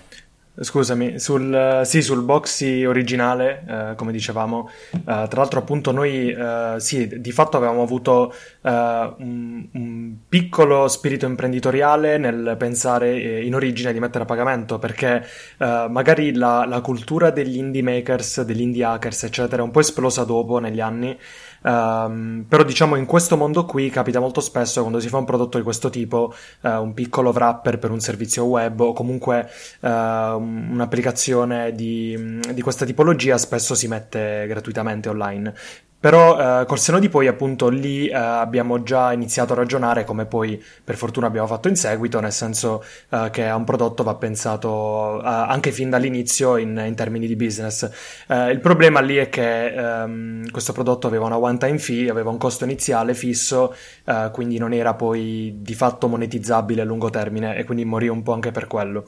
Scusami, 0.60 1.20
sul, 1.20 1.82
sì, 1.84 2.02
sul 2.02 2.22
boxy 2.22 2.84
originale, 2.84 3.64
eh, 3.68 3.94
come 3.94 4.10
dicevamo, 4.10 4.68
eh, 4.92 4.98
tra 5.04 5.28
l'altro 5.30 5.60
appunto 5.60 5.92
noi 5.92 6.30
eh, 6.30 6.74
sì, 6.78 7.20
di 7.20 7.30
fatto 7.30 7.56
avevamo 7.56 7.82
avuto 7.82 8.34
eh, 8.62 8.70
un, 9.18 9.68
un, 9.72 10.16
piccolo 10.28 10.88
spirito 10.88 11.26
imprenditoriale 11.26 12.18
nel 12.18 12.56
pensare 12.58 13.10
eh, 13.10 13.44
in 13.44 13.54
origine 13.54 13.92
di 13.92 14.00
mettere 14.00 14.24
a 14.24 14.26
pagamento, 14.26 14.80
perché 14.80 15.24
eh, 15.58 15.86
magari 15.88 16.34
la, 16.34 16.64
la, 16.66 16.80
cultura 16.80 17.30
degli 17.30 17.56
indie 17.56 17.82
makers, 17.82 18.42
degli 18.42 18.62
indie 18.62 18.82
hackers, 18.82 19.24
eccetera, 19.24 19.62
è 19.62 19.64
un 19.64 19.70
po' 19.70 19.80
esplosa 19.80 20.24
dopo 20.24 20.58
negli 20.58 20.80
anni 20.80 21.16
Um, 21.62 22.44
però 22.48 22.62
diciamo 22.62 22.94
in 22.96 23.04
questo 23.04 23.36
mondo 23.36 23.64
qui 23.64 23.90
capita 23.90 24.20
molto 24.20 24.40
spesso 24.40 24.80
quando 24.80 25.00
si 25.00 25.08
fa 25.08 25.18
un 25.18 25.24
prodotto 25.24 25.58
di 25.58 25.64
questo 25.64 25.90
tipo, 25.90 26.32
uh, 26.62 26.68
un 26.68 26.94
piccolo 26.94 27.30
wrapper 27.30 27.78
per 27.78 27.90
un 27.90 28.00
servizio 28.00 28.44
web 28.44 28.78
o 28.80 28.92
comunque 28.92 29.48
uh, 29.80 29.88
un'applicazione 29.88 31.72
di, 31.72 32.40
di 32.52 32.62
questa 32.62 32.84
tipologia 32.84 33.38
spesso 33.38 33.74
si 33.74 33.88
mette 33.88 34.46
gratuitamente 34.46 35.08
online. 35.08 35.54
Però 36.00 36.60
eh, 36.60 36.66
col 36.66 36.78
seno 36.78 37.00
di 37.00 37.08
poi 37.08 37.26
appunto 37.26 37.68
lì 37.68 38.06
eh, 38.06 38.14
abbiamo 38.14 38.84
già 38.84 39.12
iniziato 39.12 39.52
a 39.52 39.56
ragionare 39.56 40.04
come 40.04 40.26
poi 40.26 40.62
per 40.84 40.96
fortuna 40.96 41.26
abbiamo 41.26 41.48
fatto 41.48 41.66
in 41.66 41.74
seguito, 41.74 42.20
nel 42.20 42.30
senso 42.30 42.84
eh, 43.10 43.30
che 43.32 43.48
a 43.48 43.56
un 43.56 43.64
prodotto 43.64 44.04
va 44.04 44.14
pensato 44.14 45.20
eh, 45.20 45.26
anche 45.26 45.72
fin 45.72 45.90
dall'inizio 45.90 46.56
in, 46.56 46.80
in 46.86 46.94
termini 46.94 47.26
di 47.26 47.34
business. 47.34 47.90
Eh, 48.28 48.50
il 48.50 48.60
problema 48.60 49.00
lì 49.00 49.16
è 49.16 49.28
che 49.28 49.74
ehm, 49.74 50.50
questo 50.52 50.72
prodotto 50.72 51.08
aveva 51.08 51.26
una 51.26 51.38
one 51.38 51.58
time 51.58 51.78
fee, 51.78 52.08
aveva 52.10 52.30
un 52.30 52.38
costo 52.38 52.62
iniziale 52.62 53.14
fisso, 53.14 53.74
eh, 54.04 54.30
quindi 54.32 54.58
non 54.58 54.72
era 54.72 54.94
poi 54.94 55.56
di 55.60 55.74
fatto 55.74 56.06
monetizzabile 56.06 56.82
a 56.82 56.84
lungo 56.84 57.10
termine 57.10 57.56
e 57.56 57.64
quindi 57.64 57.84
morì 57.84 58.06
un 58.06 58.22
po' 58.22 58.34
anche 58.34 58.52
per 58.52 58.68
quello. 58.68 59.04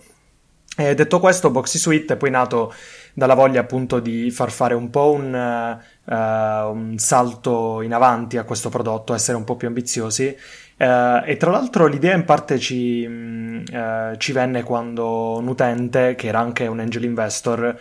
E 0.81 0.95
detto 0.95 1.21
questo, 1.21 1.51
Boxy 1.51 1.77
Suite 1.77 2.15
è 2.15 2.17
poi 2.17 2.31
nato 2.31 2.73
dalla 3.13 3.35
voglia 3.35 3.61
appunto 3.61 4.01
di 4.01 4.31
far 4.31 4.51
fare 4.51 4.73
un 4.73 4.89
po' 4.89 5.13
un 5.13 5.79
uh, 6.11 6.15
un 6.15 6.95
salto 6.97 7.83
in 7.83 7.93
avanti 7.93 8.39
a 8.39 8.45
questo 8.45 8.71
prodotto, 8.71 9.13
essere 9.13 9.37
un 9.37 9.45
po' 9.45 9.57
più 9.57 9.69
ambiziosi. 9.69 10.35
Uh, 10.79 11.21
e 11.27 11.37
tra 11.39 11.51
l'altro 11.51 11.87
l'idea 11.87 12.15
in 12.15 12.25
parte 12.25 12.59
ci, 12.59 13.05
uh, 13.05 14.17
ci, 14.17 14.33
venne 14.33 14.63
quando 14.63 15.37
un 15.37 15.49
utente, 15.49 16.15
che 16.15 16.29
era 16.29 16.39
anche 16.39 16.67
un 16.67 16.81
angel 16.81 17.05
investor, 17.05 17.79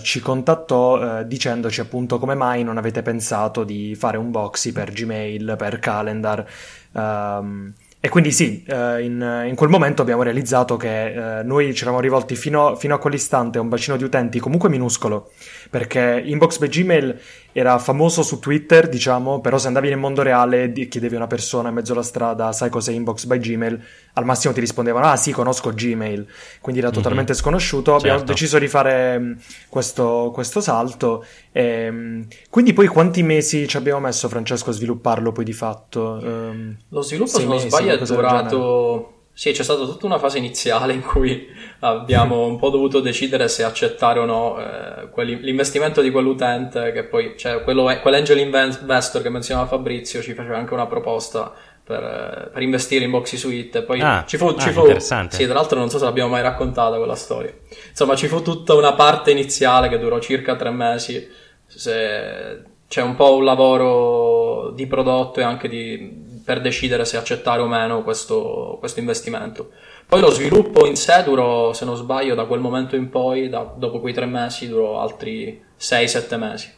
ci 0.00 0.20
contattò 0.20 1.22
dicendoci 1.24 1.80
appunto 1.80 2.18
come 2.18 2.34
mai 2.34 2.62
non 2.62 2.76
avete 2.76 3.02
pensato 3.02 3.64
di 3.64 3.96
fare 3.96 4.16
un 4.18 4.30
boxy 4.30 4.70
per 4.70 4.92
Gmail, 4.92 5.54
per 5.58 5.80
calendar. 5.80 6.46
Um, 6.92 7.72
e 8.04 8.10
quindi 8.10 8.32
sì, 8.32 8.62
eh, 8.66 9.02
in, 9.02 9.44
in, 9.48 9.54
quel 9.54 9.70
momento 9.70 10.02
abbiamo 10.02 10.22
realizzato 10.22 10.76
che 10.76 11.38
eh, 11.38 11.42
noi 11.42 11.72
ci 11.72 11.84
eravamo 11.84 12.02
rivolti 12.02 12.36
fino, 12.36 12.76
fino, 12.76 12.94
a 12.94 12.98
quell'istante 12.98 13.56
a 13.56 13.62
un 13.62 13.70
bacino 13.70 13.96
di 13.96 14.04
utenti 14.04 14.38
comunque 14.40 14.68
minuscolo, 14.68 15.30
perché 15.74 16.22
Inbox 16.24 16.58
by 16.58 16.68
Gmail 16.68 17.20
era 17.50 17.76
famoso 17.80 18.22
su 18.22 18.38
Twitter, 18.38 18.88
diciamo, 18.88 19.40
però 19.40 19.58
se 19.58 19.66
andavi 19.66 19.88
nel 19.88 19.98
mondo 19.98 20.22
reale 20.22 20.72
e 20.72 20.86
chiedevi 20.86 21.14
a 21.14 21.16
una 21.16 21.26
persona 21.26 21.70
in 21.70 21.74
mezzo 21.74 21.94
alla 21.94 22.04
strada, 22.04 22.52
sai 22.52 22.70
cos'è 22.70 22.92
Inbox 22.92 23.24
by 23.24 23.38
Gmail, 23.40 23.82
al 24.12 24.24
massimo 24.24 24.52
ti 24.52 24.60
rispondevano, 24.60 25.06
ah 25.06 25.16
sì, 25.16 25.32
conosco 25.32 25.74
Gmail, 25.74 26.28
quindi 26.60 26.80
era 26.80 26.90
mhm. 26.90 26.94
totalmente 26.94 27.32
mm-hmm. 27.32 27.40
sconosciuto. 27.40 27.96
Abbiamo 27.96 28.18
certo. 28.18 28.32
deciso 28.34 28.60
di 28.60 28.68
fare 28.68 29.18
mm, 29.18 29.32
questo, 29.68 30.30
questo 30.32 30.60
salto. 30.60 31.24
E, 31.50 31.90
mm, 31.90 32.22
quindi 32.50 32.72
poi 32.72 32.86
quanti 32.86 33.24
mesi 33.24 33.66
ci 33.66 33.76
abbiamo 33.76 33.98
messo, 33.98 34.28
Francesco, 34.28 34.70
a 34.70 34.74
svilupparlo 34.74 35.32
poi 35.32 35.44
di 35.44 35.52
fatto? 35.52 36.20
Um, 36.22 36.76
Lo 36.90 37.02
sviluppo, 37.02 37.30
se 37.36 37.46
non 37.46 37.58
sbaglio, 37.58 37.94
è 37.94 37.98
durato... 37.98 39.13
Sì, 39.36 39.50
c'è 39.50 39.64
stata 39.64 39.84
tutta 39.84 40.06
una 40.06 40.20
fase 40.20 40.38
iniziale 40.38 40.92
in 40.92 41.02
cui 41.02 41.48
abbiamo 41.80 42.46
un 42.46 42.56
po' 42.56 42.70
dovuto 42.70 43.00
decidere 43.00 43.48
se 43.48 43.64
accettare 43.64 44.20
o 44.20 44.24
no 44.24 44.56
eh, 44.60 45.24
l'investimento 45.24 46.00
di 46.00 46.12
quell'utente, 46.12 46.92
che 46.92 47.02
poi, 47.02 47.34
cioè, 47.36 47.64
quello, 47.64 47.92
quell'angel 48.00 48.38
investor 48.38 49.22
che 49.22 49.30
menzionava 49.30 49.66
Fabrizio 49.66 50.22
ci 50.22 50.34
faceva 50.34 50.56
anche 50.56 50.72
una 50.72 50.86
proposta 50.86 51.52
per, 51.82 52.50
per 52.52 52.62
investire 52.62 53.04
in 53.04 53.10
Boxy 53.10 53.36
Suite. 53.36 53.82
Poi 53.82 54.00
ah, 54.00 54.24
ci 54.24 54.36
fu, 54.36 54.46
ah, 54.46 54.56
ci 54.56 54.70
fu 54.70 54.82
interessante. 54.82 55.34
Sì, 55.34 55.44
tra 55.46 55.54
l'altro 55.54 55.80
non 55.80 55.90
so 55.90 55.98
se 55.98 56.04
l'abbiamo 56.04 56.30
mai 56.30 56.42
raccontata 56.42 56.96
quella 56.96 57.16
storia. 57.16 57.52
Insomma, 57.88 58.14
ci 58.14 58.28
fu 58.28 58.40
tutta 58.40 58.74
una 58.74 58.94
parte 58.94 59.32
iniziale 59.32 59.88
che 59.88 59.98
durò 59.98 60.20
circa 60.20 60.54
tre 60.54 60.70
mesi. 60.70 61.28
Se, 61.66 62.62
c'è 62.86 63.02
un 63.02 63.16
po' 63.16 63.34
un 63.34 63.44
lavoro 63.44 64.70
di 64.70 64.86
prodotto 64.86 65.40
e 65.40 65.42
anche 65.42 65.68
di 65.68 66.22
per 66.44 66.60
decidere 66.60 67.04
se 67.04 67.16
accettare 67.16 67.62
o 67.62 67.66
meno 67.66 68.02
questo, 68.02 68.76
questo, 68.78 69.00
investimento. 69.00 69.70
Poi 70.06 70.20
lo 70.20 70.30
sviluppo 70.30 70.86
in 70.86 70.96
sé 70.96 71.22
durò, 71.24 71.72
se 71.72 71.84
non 71.84 71.96
sbaglio, 71.96 72.34
da 72.34 72.44
quel 72.44 72.60
momento 72.60 72.96
in 72.96 73.08
poi, 73.08 73.48
da, 73.48 73.72
dopo 73.76 74.00
quei 74.00 74.12
tre 74.12 74.26
mesi, 74.26 74.68
durò 74.68 75.00
altri 75.00 75.62
6-7 75.80 76.38
mesi. 76.38 76.72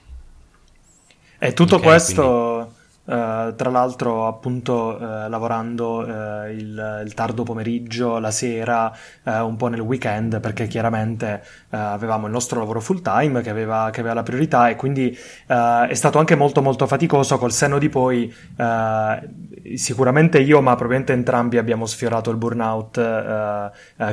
E 1.39 1.53
tutto 1.53 1.75
okay, 1.77 1.87
questo 1.89 2.23
quindi... 2.23 2.56
Uh, 3.07 3.55
tra 3.55 3.71
l'altro, 3.71 4.27
appunto, 4.27 4.99
uh, 5.01 5.29
lavorando 5.29 5.99
uh, 5.99 6.51
il, 6.51 7.03
il, 7.05 7.15
tardo 7.15 7.45
pomeriggio, 7.45 8.19
la 8.19 8.33
sera, 8.33 8.93
un 9.23 9.55
po' 9.57 9.69
nel 9.69 9.81
weekend, 9.81 10.41
perché 10.41 10.67
chiaramente 10.67 11.43
avevamo 11.71 12.27
il 12.27 12.33
nostro 12.33 12.59
lavoro 12.59 12.81
full 12.81 13.03
time 13.03 13.43
che 13.43 13.51
aveva, 13.51 13.91
che 13.93 14.01
aveva 14.01 14.15
la 14.15 14.23
priorità 14.23 14.69
e 14.69 14.77
quindi 14.77 15.17
è 15.47 15.95
stato 15.95 16.19
anche 16.19 16.35
molto 16.35 16.63
molto 16.63 16.87
faticoso 16.87 17.39
col 17.39 17.53
senno 17.53 17.79
di 17.79 17.89
poi. 17.89 18.33
sicuramente 19.75 20.39
io, 20.39 20.61
ma 20.61 20.75
probabilmente 20.75 21.13
entrambi 21.13 21.59
abbiamo 21.59 21.87
sfiorato 21.87 22.31
il 22.31 22.37
burnout, 22.37 22.95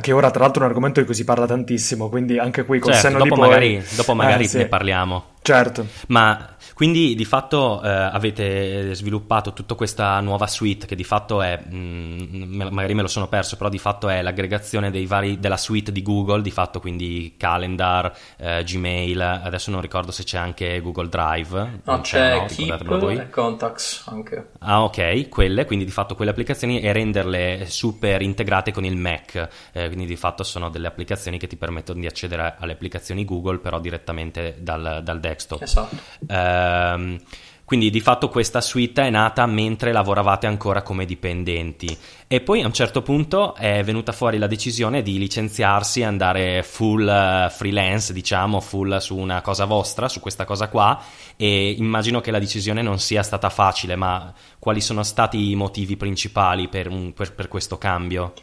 che 0.02 0.12
ora 0.12 0.32
tra 0.32 0.44
l'altro 0.44 0.62
è 0.62 0.64
un 0.66 0.70
argomento 0.70 1.00
di 1.00 1.06
cui 1.06 1.16
si 1.16 1.24
parla 1.24 1.46
tantissimo, 1.46 2.10
quindi 2.10 2.38
anche 2.40 2.66
qui 2.66 2.80
col 2.80 2.94
certo, 2.94 3.08
senno 3.08 3.24
di 3.24 3.30
magari, 3.30 3.78
poi. 3.78 3.96
Dopo 3.96 4.14
magari 4.14 4.48
sì. 4.48 4.58
ne 4.58 4.68
parliamo. 4.68 5.24
Certo. 5.44 5.86
Ma 6.08 6.53
quindi 6.74 7.16
di 7.16 7.26
fatto 7.26 7.82
eh, 7.84 7.90
avete 7.90 8.94
sviluppato 8.94 9.54
tutta 9.54 9.76
questa 9.76 10.20
nuova 10.20 10.48
suite 10.48 10.86
che 10.86 10.96
di 10.96 11.04
fatto 11.04 11.42
è, 11.42 11.60
mh, 11.64 11.76
mm, 11.76 12.62
magari 12.72 12.94
me 12.94 13.02
lo 13.02 13.08
sono 13.08 13.28
perso, 13.28 13.58
però 13.58 13.70
di 13.70 13.78
fatto 13.78 14.10
è 14.10 14.22
l'aggregazione 14.22 14.92
vari, 15.06 15.40
della 15.40 15.58
suite 15.58 15.92
di 15.92 16.02
Google, 16.02 16.42
di 16.42 16.52
fatto 16.52 16.80
quindi 16.80 17.36
calendar, 17.38 18.12
eh, 18.38 18.64
Gmail, 18.64 19.22
adesso 19.22 19.72
non 19.72 19.82
ricordo 19.82 20.12
se 20.12 20.24
c'è 20.24 20.38
anche 20.38 20.80
Google 20.82 21.10
Drive. 21.10 21.82
No, 21.84 22.02
c'è, 22.02 22.36
no, 22.36 22.46
Keep 22.46 23.20
e 23.20 23.30
Contacts 23.30 24.06
anche. 24.08 24.50
Ah 24.60 24.84
ok, 24.84 25.30
quelle, 25.30 25.66
quindi 25.66 25.86
di 25.86 25.92
fatto 25.92 26.16
quelle 26.16 26.32
applicazioni 26.32 26.82
e 26.82 26.92
renderle 26.92 27.66
super 27.68 28.22
integrate 28.22 28.72
con 28.72 28.86
il 28.86 28.98
Mac, 28.98 29.48
eh, 29.72 29.88
quindi 29.88 30.06
di 30.06 30.16
fatto 30.16 30.44
sono 30.44 30.70
delle 30.70 30.88
applicazioni 30.88 31.38
che 31.38 31.48
ti 31.48 31.56
permettono 31.56 32.00
di 32.00 32.08
accedere 32.08 32.56
alle 32.58 32.74
applicazioni 32.74 33.26
Google 33.26 33.60
però 33.60 33.80
direttamente 33.80 34.56
dal, 34.60 35.02
dal 35.04 35.20
desktop. 35.20 35.62
Esatto. 35.62 35.96
Eh, 36.28 36.63
Ehm, 36.64 37.20
quindi 37.66 37.90
di 37.90 38.02
fatto 38.02 38.28
questa 38.28 38.62
suite 38.62 39.04
è 39.04 39.10
nata 39.10 39.46
mentre 39.46 39.94
lavoravate 39.94 40.48
ancora 40.48 40.84
come 40.84 41.06
dipendenti 41.06 41.98
e 42.28 42.42
poi 42.42 42.62
a 42.62 42.68
un 42.68 42.74
certo 42.74 43.02
punto 43.02 43.56
è 43.56 43.82
venuta 43.84 44.12
fuori 44.12 44.38
la 44.38 44.48
decisione 44.48 45.02
di 45.02 45.18
licenziarsi 45.18 46.02
e 46.02 46.04
andare 46.04 46.62
full 46.62 47.08
uh, 47.08 47.50
freelance, 47.50 48.12
diciamo, 48.12 48.60
full 48.60 48.98
su 48.98 49.18
una 49.18 49.42
cosa 49.42 49.66
vostra, 49.66 50.10
su 50.10 50.20
questa 50.20 50.44
cosa 50.46 50.68
qua 50.68 51.02
e 51.38 51.72
immagino 51.72 52.20
che 52.20 52.32
la 52.32 52.40
decisione 52.40 52.82
non 52.82 53.00
sia 53.00 53.24
stata 53.24 53.50
facile, 53.50 53.96
ma 53.96 54.32
quali 54.60 54.82
sono 54.82 55.02
stati 55.02 55.50
i 55.50 55.56
motivi 55.56 55.96
principali 55.96 56.68
per, 56.68 56.90
un, 56.90 57.14
per, 57.14 57.34
per 57.34 57.48
questo 57.48 57.78
cambio? 57.78 58.34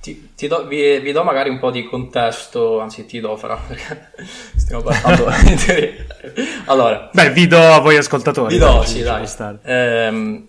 Ti, 0.00 0.32
ti 0.34 0.46
do, 0.48 0.66
vi, 0.66 0.98
vi, 0.98 1.12
do 1.12 1.22
magari 1.22 1.50
un 1.50 1.58
po' 1.58 1.70
di 1.70 1.84
contesto, 1.84 2.80
anzi 2.80 3.04
ti 3.04 3.20
do 3.20 3.34
però, 3.34 3.58
perché 3.68 4.12
stiamo 4.56 4.82
parlando 4.82 5.26
allora. 6.66 7.10
Beh, 7.12 7.30
vi 7.30 7.46
do 7.46 7.60
a 7.60 7.80
voi 7.80 7.96
ascoltatori. 7.96 8.54
Vi 8.54 8.60
do, 8.60 8.82
sì, 8.82 9.02
dai. 9.02 9.26
Ehm, 9.62 10.48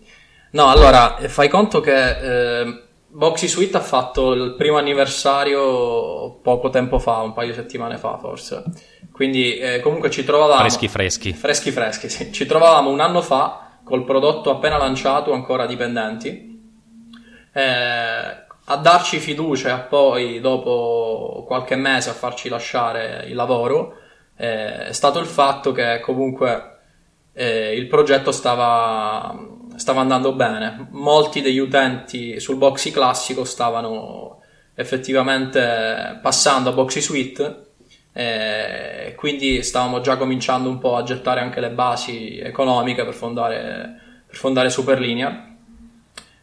no, 0.52 0.70
allora, 0.70 1.18
fai 1.28 1.50
conto 1.50 1.82
che 1.82 2.62
eh, 2.62 2.84
Boxy 3.08 3.50
Suite 3.50 3.76
ha 3.76 3.82
fatto 3.82 4.32
il 4.32 4.56
primo 4.56 4.78
anniversario 4.78 6.40
poco 6.42 6.70
tempo 6.70 6.98
fa, 6.98 7.18
un 7.18 7.34
paio 7.34 7.50
di 7.50 7.56
settimane 7.56 7.98
fa 7.98 8.18
forse. 8.18 8.64
Quindi 9.12 9.58
eh, 9.58 9.82
comunque 9.82 10.10
ci 10.10 10.24
trovavamo... 10.24 10.62
Freschi 10.62 10.88
freschi. 10.88 11.34
Freschi 11.34 11.72
freschi, 11.72 12.10
sì. 12.10 12.32
Ci 12.32 12.46
trovavamo 12.46 12.90
un 12.90 13.02
anno 13.02 13.22
fa 13.22 13.80
col 13.84 14.06
prodotto 14.06 14.50
appena 14.50 14.78
lanciato, 14.78 15.34
ancora 15.34 15.66
dipendenti. 15.66 16.50
Eh, 17.54 18.50
a 18.66 18.78
darci 18.78 19.20
fiducia 19.20 19.80
poi 19.80 20.40
dopo 20.40 21.44
qualche 21.48 21.76
mese 21.76 22.10
a 22.10 22.14
farci 22.14 22.48
lasciare 22.48 23.26
il 23.28 23.36
lavoro 23.36 23.98
eh, 24.38 24.88
è 24.88 24.92
stato 24.92 25.20
il 25.20 25.26
fatto 25.26 25.72
che 25.72 26.00
comunque 26.00 26.78
eh, 27.34 27.76
il 27.76 27.88
progetto 27.88 28.32
stava, 28.32 29.38
stava 29.76 30.02
andando 30.02 30.34
bene. 30.34 30.88
Molti 30.92 31.42
degli 31.42 31.60
utenti 31.60 32.40
sul 32.40 32.58
Boxy 32.58 32.92
classico 32.92 33.44
stavano 33.44 34.42
effettivamente 34.74 36.20
passando 36.22 36.70
a 36.70 36.74
Boxy 36.74 37.02
Suite 37.02 37.66
e 38.14 39.14
quindi 39.16 39.64
stavamo 39.64 40.02
già 40.02 40.18
cominciando 40.18 40.70
un 40.70 40.80
po' 40.80 40.96
a 40.96 41.04
gettare 41.04 41.40
anche 41.40 41.60
le 41.60 41.70
basi 41.70 42.40
economiche 42.40 43.06
per 43.06 43.14
fondare, 43.14 44.24
per 44.26 44.36
fondare 44.36 44.70
Superlinea 44.70 45.51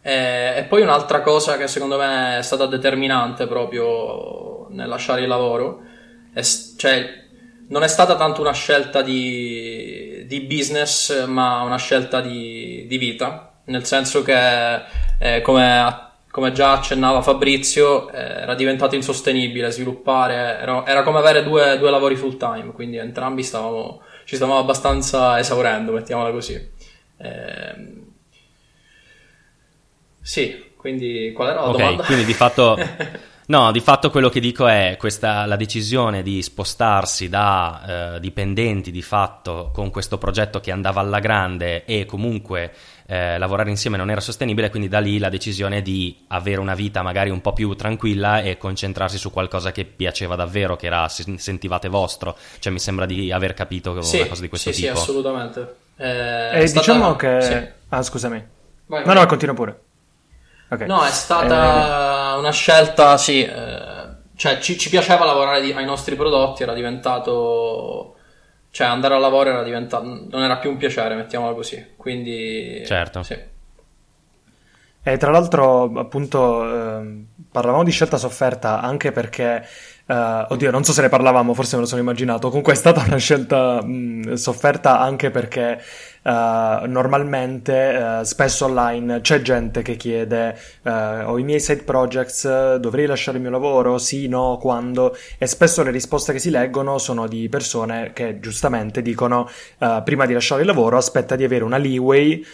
e, 0.09 0.55
e, 0.57 0.65
poi 0.65 0.81
un'altra 0.81 1.21
cosa 1.21 1.59
che 1.59 1.69
secondo 1.69 1.99
me 1.99 2.39
è 2.39 2.43
stata 2.43 2.65
determinante 2.65 3.47
proprio 3.47 4.67
nel 4.71 4.89
lasciare 4.89 5.21
il 5.21 5.29
lavoro, 5.29 5.83
è, 6.33 6.41
cioè 6.79 7.27
non 7.69 7.83
è 7.83 7.89
stata 7.89 8.17
tanto 8.17 8.41
una 8.41 8.55
scelta 8.55 9.03
di, 9.03 10.25
di 10.27 10.41
business, 10.41 11.27
ma 11.27 11.61
una 11.61 11.77
scelta 11.77 12.23
di, 12.23 12.87
di 12.89 12.97
vita, 12.97 13.53
nel 13.65 13.85
senso 13.85 14.23
che 14.23 14.81
eh, 15.19 15.43
come, 15.43 16.13
come, 16.31 16.53
già 16.53 16.73
accennava 16.73 17.21
Fabrizio, 17.21 18.09
eh, 18.09 18.17
era 18.19 18.55
diventato 18.55 18.95
insostenibile 18.95 19.71
sviluppare, 19.71 20.59
era, 20.59 20.87
era 20.87 21.03
come 21.03 21.19
avere 21.19 21.43
due, 21.43 21.77
due, 21.77 21.91
lavori 21.91 22.17
full 22.17 22.39
time, 22.39 22.73
quindi 22.73 22.97
entrambi 22.97 23.43
stavamo, 23.43 24.01
ci 24.25 24.37
stavamo 24.37 24.59
abbastanza 24.59 25.39
esaurendo, 25.39 25.93
mettiamola 25.93 26.31
così. 26.31 26.55
Eh, 27.19 28.07
sì, 30.29 30.73
quindi 30.77 31.33
qual 31.35 31.49
era 31.49 31.61
la 31.63 31.69
okay, 31.69 31.79
domanda? 31.79 32.05
Quindi 32.05 32.25
di 32.27 32.35
fatto... 32.35 32.77
No, 33.49 33.73
di 33.73 33.81
fatto 33.81 34.11
quello 34.11 34.29
che 34.29 34.41
dico 34.41 34.67
è 34.67 34.97
questa, 34.99 35.47
la 35.47 35.57
decisione 35.57 36.21
di 36.21 36.43
spostarsi 36.43 37.31
da 37.31 38.17
eh, 38.17 38.21
dipendenti 38.21 38.91
di 38.91 39.01
fatto 39.01 39.71
con 39.73 39.91
questo 39.91 40.19
progetto 40.19 40.61
che 40.61 40.71
andava 40.71 41.01
alla 41.01 41.19
grande 41.19 41.87
e 41.87 42.05
comunque 42.05 42.71
eh, 43.07 43.39
lavorare 43.39 43.71
insieme 43.71 43.97
non 43.97 44.11
era 44.11 44.21
sostenibile, 44.21 44.69
quindi 44.69 44.89
da 44.89 44.99
lì 44.99 45.19
la 45.19 45.31
decisione 45.31 45.81
di 45.81 46.15
avere 46.27 46.61
una 46.61 46.75
vita 46.75 47.01
magari 47.01 47.31
un 47.31 47.41
po' 47.41 47.55
più 47.55 47.73
tranquilla 47.73 48.43
e 48.43 48.59
concentrarsi 48.59 49.17
su 49.17 49.31
qualcosa 49.31 49.73
che 49.73 49.87
piaceva 49.87 50.37
davvero, 50.37 50.77
che 50.77 50.85
era, 50.85 51.09
sentivate 51.09 51.89
vostro. 51.89 52.37
Cioè 52.59 52.71
mi 52.71 52.79
sembra 52.79 53.07
di 53.07 53.33
aver 53.33 53.55
capito 53.55 54.03
sì, 54.03 54.19
una 54.19 54.29
cosa 54.29 54.43
di 54.43 54.49
questo 54.51 54.73
sì, 54.73 54.83
tipo. 54.83 54.95
Sì, 54.95 55.01
assolutamente. 55.01 55.75
Eh, 55.97 56.51
eh, 56.53 56.67
stata... 56.67 56.93
Diciamo 56.93 57.17
che... 57.17 57.41
Sì. 57.41 57.67
Ah, 57.89 58.03
scusami. 58.03 58.47
Vai, 58.85 59.01
no, 59.01 59.07
vai. 59.07 59.15
no, 59.15 59.27
continua 59.27 59.55
pure. 59.55 59.81
Okay. 60.69 60.87
No, 60.87 61.03
è 61.05 61.11
stata 61.11 62.35
eh... 62.35 62.39
una 62.39 62.51
scelta, 62.51 63.17
sì, 63.17 63.43
eh, 63.43 64.07
cioè 64.37 64.59
ci, 64.59 64.77
ci, 64.77 64.91
piaceva 64.91 65.25
lavorare 65.25 65.63
di, 65.63 65.73
ai 65.73 65.87
nostri 65.87 66.15
prodotti, 66.15 66.63
era 66.63 66.75
diventato, 66.75 68.17
cioè 68.71 68.87
andare 68.87 69.15
a 69.15 69.19
lavoro 69.19 69.49
era 69.49 69.63
diventato, 69.63 70.05
non 70.05 70.43
era 70.43 70.59
più 70.59 70.71
un 70.71 70.77
piacere, 70.77 71.15
mettiamola 71.15 71.55
così, 71.55 71.95
quindi... 71.97 72.83
Certo. 72.85 73.23
Sì. 73.23 73.57
E 75.03 75.17
tra 75.17 75.31
l'altro, 75.31 75.91
appunto, 75.97 77.01
eh, 77.01 77.25
parlavamo 77.51 77.85
di 77.85 77.91
scelta 77.91 78.19
sofferta 78.19 78.81
anche 78.81 79.11
perché 79.11 79.67
Uh, 80.09 80.47
oddio, 80.49 80.71
non 80.71 80.85
so 80.85 80.93
se 80.95 81.03
ne 81.03 81.11
parlavamo, 81.11 81.53
forse 81.53 81.77
me 81.77 81.83
lo 81.83 81.87
sono 81.87 82.01
immaginato. 82.01 82.49
Comunque 82.49 82.73
è 82.73 82.77
stata 82.77 83.05
una 83.07 83.19
scelta 83.19 83.83
mh, 83.83 84.33
sofferta 84.35 85.01
anche 85.01 85.31
perché 85.31 85.83
Uh, 86.29 86.85
normalmente 86.85 87.73
uh, 87.73 88.23
spesso 88.23 88.67
online 88.67 89.23
c'è 89.23 89.41
gente 89.41 89.81
che 89.81 89.97
chiede 89.97 90.59
uh, 90.83 90.91
ho 91.25 91.39
i 91.39 91.43
miei 91.43 91.59
side 91.59 91.85
projects, 91.85 92.77
dovrei 92.77 93.07
lasciare 93.07 93.39
il 93.39 93.43
mio 93.43 93.51
lavoro? 93.51 93.97
Sì, 93.97 94.29
no, 94.29 94.59
quando? 94.61 95.17
E 95.39 95.47
spesso 95.47 95.83
le 95.83 95.91
risposte 95.91 96.35
che 96.35 96.39
si 96.39 96.51
leggono 96.51 96.99
sono 96.99 97.27
di 97.27 97.49
persone 97.49 98.11
che 98.13 98.41
giustamente 98.41 99.01
dicono 99.01 99.49
prima 100.05 100.27
di 100.27 100.35
lasciare 100.35 100.61
il 100.61 100.67
lavoro 100.67 100.99
aspetta 100.99 101.35
di 101.35 101.45
avere 101.45 101.65
una 101.65 101.79
leeway 101.79 102.45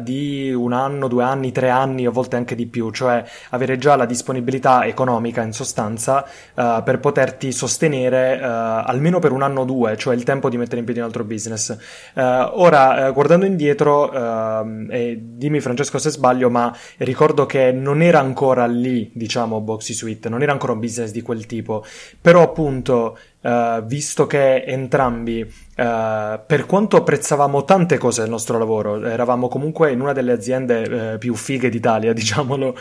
di 0.00 0.52
un 0.52 0.72
anno, 0.74 1.08
due 1.08 1.22
anni, 1.22 1.52
tre 1.52 1.70
anni, 1.70 2.04
a 2.04 2.10
volte 2.10 2.36
anche 2.36 2.54
di 2.54 2.66
più, 2.66 2.90
cioè 2.90 3.24
avere 3.50 3.78
già 3.78 3.96
la 3.96 4.04
disponibilità 4.04 4.84
economica 4.84 5.42
in 5.42 5.52
sostanza 5.52 6.26
per 6.54 6.98
poterti 7.00 7.50
sostenere 7.52 8.40
almeno 8.40 9.20
per 9.20 9.32
un 9.32 9.42
anno 9.42 9.62
o 9.62 9.64
due, 9.64 9.96
cioè 9.96 10.14
il 10.14 10.24
tempo 10.24 10.50
di 10.50 10.58
mettere 10.58 10.80
in 10.80 10.84
piedi 10.84 11.00
un 11.00 11.06
altro 11.06 11.24
business. 11.24 11.76
ora 12.14 13.05
eh, 13.06 13.12
guardando 13.12 13.46
indietro, 13.46 14.10
uh, 14.10 14.86
e 14.90 15.18
dimmi 15.20 15.60
Francesco 15.60 15.98
se 15.98 16.10
sbaglio, 16.10 16.50
ma 16.50 16.74
ricordo 16.98 17.46
che 17.46 17.72
non 17.72 18.02
era 18.02 18.20
ancora 18.20 18.66
lì, 18.66 19.10
diciamo, 19.12 19.60
Boxy 19.60 19.92
Suite, 19.92 20.28
non 20.28 20.42
era 20.42 20.52
ancora 20.52 20.72
un 20.72 20.80
business 20.80 21.10
di 21.10 21.22
quel 21.22 21.46
tipo, 21.46 21.84
però 22.20 22.42
appunto, 22.42 23.18
uh, 23.40 23.82
visto 23.84 24.26
che 24.26 24.64
entrambi, 24.64 25.40
eh, 25.40 26.40
per 26.46 26.66
quanto 26.66 26.96
apprezzavamo 26.96 27.64
tante 27.64 27.98
cose 27.98 28.22
del 28.22 28.30
nostro 28.30 28.58
lavoro, 28.58 29.04
eravamo 29.04 29.48
comunque 29.48 29.92
in 29.92 30.00
una 30.00 30.12
delle 30.12 30.32
aziende 30.32 31.16
più 31.18 31.34
fighe 31.34 31.68
d'Italia, 31.68 32.12
diciamolo 32.14 32.76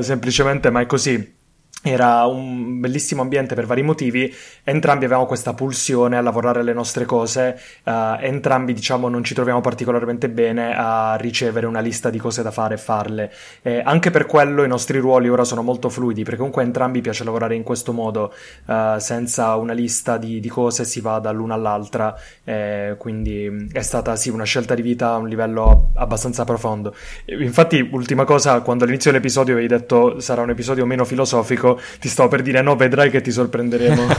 semplicemente, 0.00 0.70
ma 0.70 0.80
è 0.80 0.86
così 0.86 1.40
era 1.82 2.26
un 2.26 2.78
bellissimo 2.78 3.22
ambiente 3.22 3.56
per 3.56 3.66
vari 3.66 3.82
motivi, 3.82 4.32
entrambi 4.62 5.04
avevamo 5.04 5.26
questa 5.26 5.52
pulsione 5.52 6.16
a 6.16 6.20
lavorare 6.20 6.60
alle 6.60 6.72
nostre 6.72 7.04
cose, 7.04 7.60
uh, 7.82 7.90
entrambi 8.20 8.72
diciamo 8.72 9.08
non 9.08 9.24
ci 9.24 9.34
troviamo 9.34 9.60
particolarmente 9.60 10.28
bene 10.28 10.74
a 10.76 11.16
ricevere 11.16 11.66
una 11.66 11.80
lista 11.80 12.08
di 12.08 12.18
cose 12.18 12.42
da 12.42 12.52
fare 12.52 12.74
e 12.74 12.78
farle. 12.78 13.32
E 13.62 13.82
anche 13.84 14.12
per 14.12 14.26
quello 14.26 14.62
i 14.62 14.68
nostri 14.68 14.98
ruoli 14.98 15.28
ora 15.28 15.42
sono 15.42 15.62
molto 15.62 15.88
fluidi, 15.88 16.22
perché 16.22 16.38
comunque 16.38 16.62
entrambi 16.62 17.00
piace 17.00 17.24
lavorare 17.24 17.56
in 17.56 17.64
questo 17.64 17.92
modo, 17.92 18.32
uh, 18.66 18.98
senza 18.98 19.56
una 19.56 19.72
lista 19.72 20.18
di, 20.18 20.38
di, 20.38 20.48
cose 20.48 20.84
si 20.84 21.00
va 21.00 21.18
dall'una 21.18 21.54
all'altra, 21.54 22.14
eh, 22.44 22.94
quindi 22.98 23.68
è 23.72 23.80
stata 23.80 24.14
sì 24.16 24.28
una 24.28 24.44
scelta 24.44 24.74
di 24.74 24.82
vita 24.82 25.14
a 25.14 25.16
un 25.16 25.28
livello 25.28 25.90
abbastanza 25.94 26.44
profondo. 26.44 26.94
Infatti, 27.24 27.88
ultima 27.90 28.24
cosa, 28.24 28.60
quando 28.60 28.84
all'inizio 28.84 29.10
dell'episodio 29.10 29.54
avevi 29.54 29.68
detto 29.68 30.20
sarà 30.20 30.42
un 30.42 30.50
episodio 30.50 30.86
meno 30.86 31.04
filosofico, 31.04 31.71
ti 32.00 32.08
sto 32.08 32.28
per 32.28 32.42
dire 32.42 32.62
no, 32.62 32.76
vedrai 32.76 33.10
che 33.10 33.20
ti 33.20 33.30
sorprenderemo. 33.30 34.06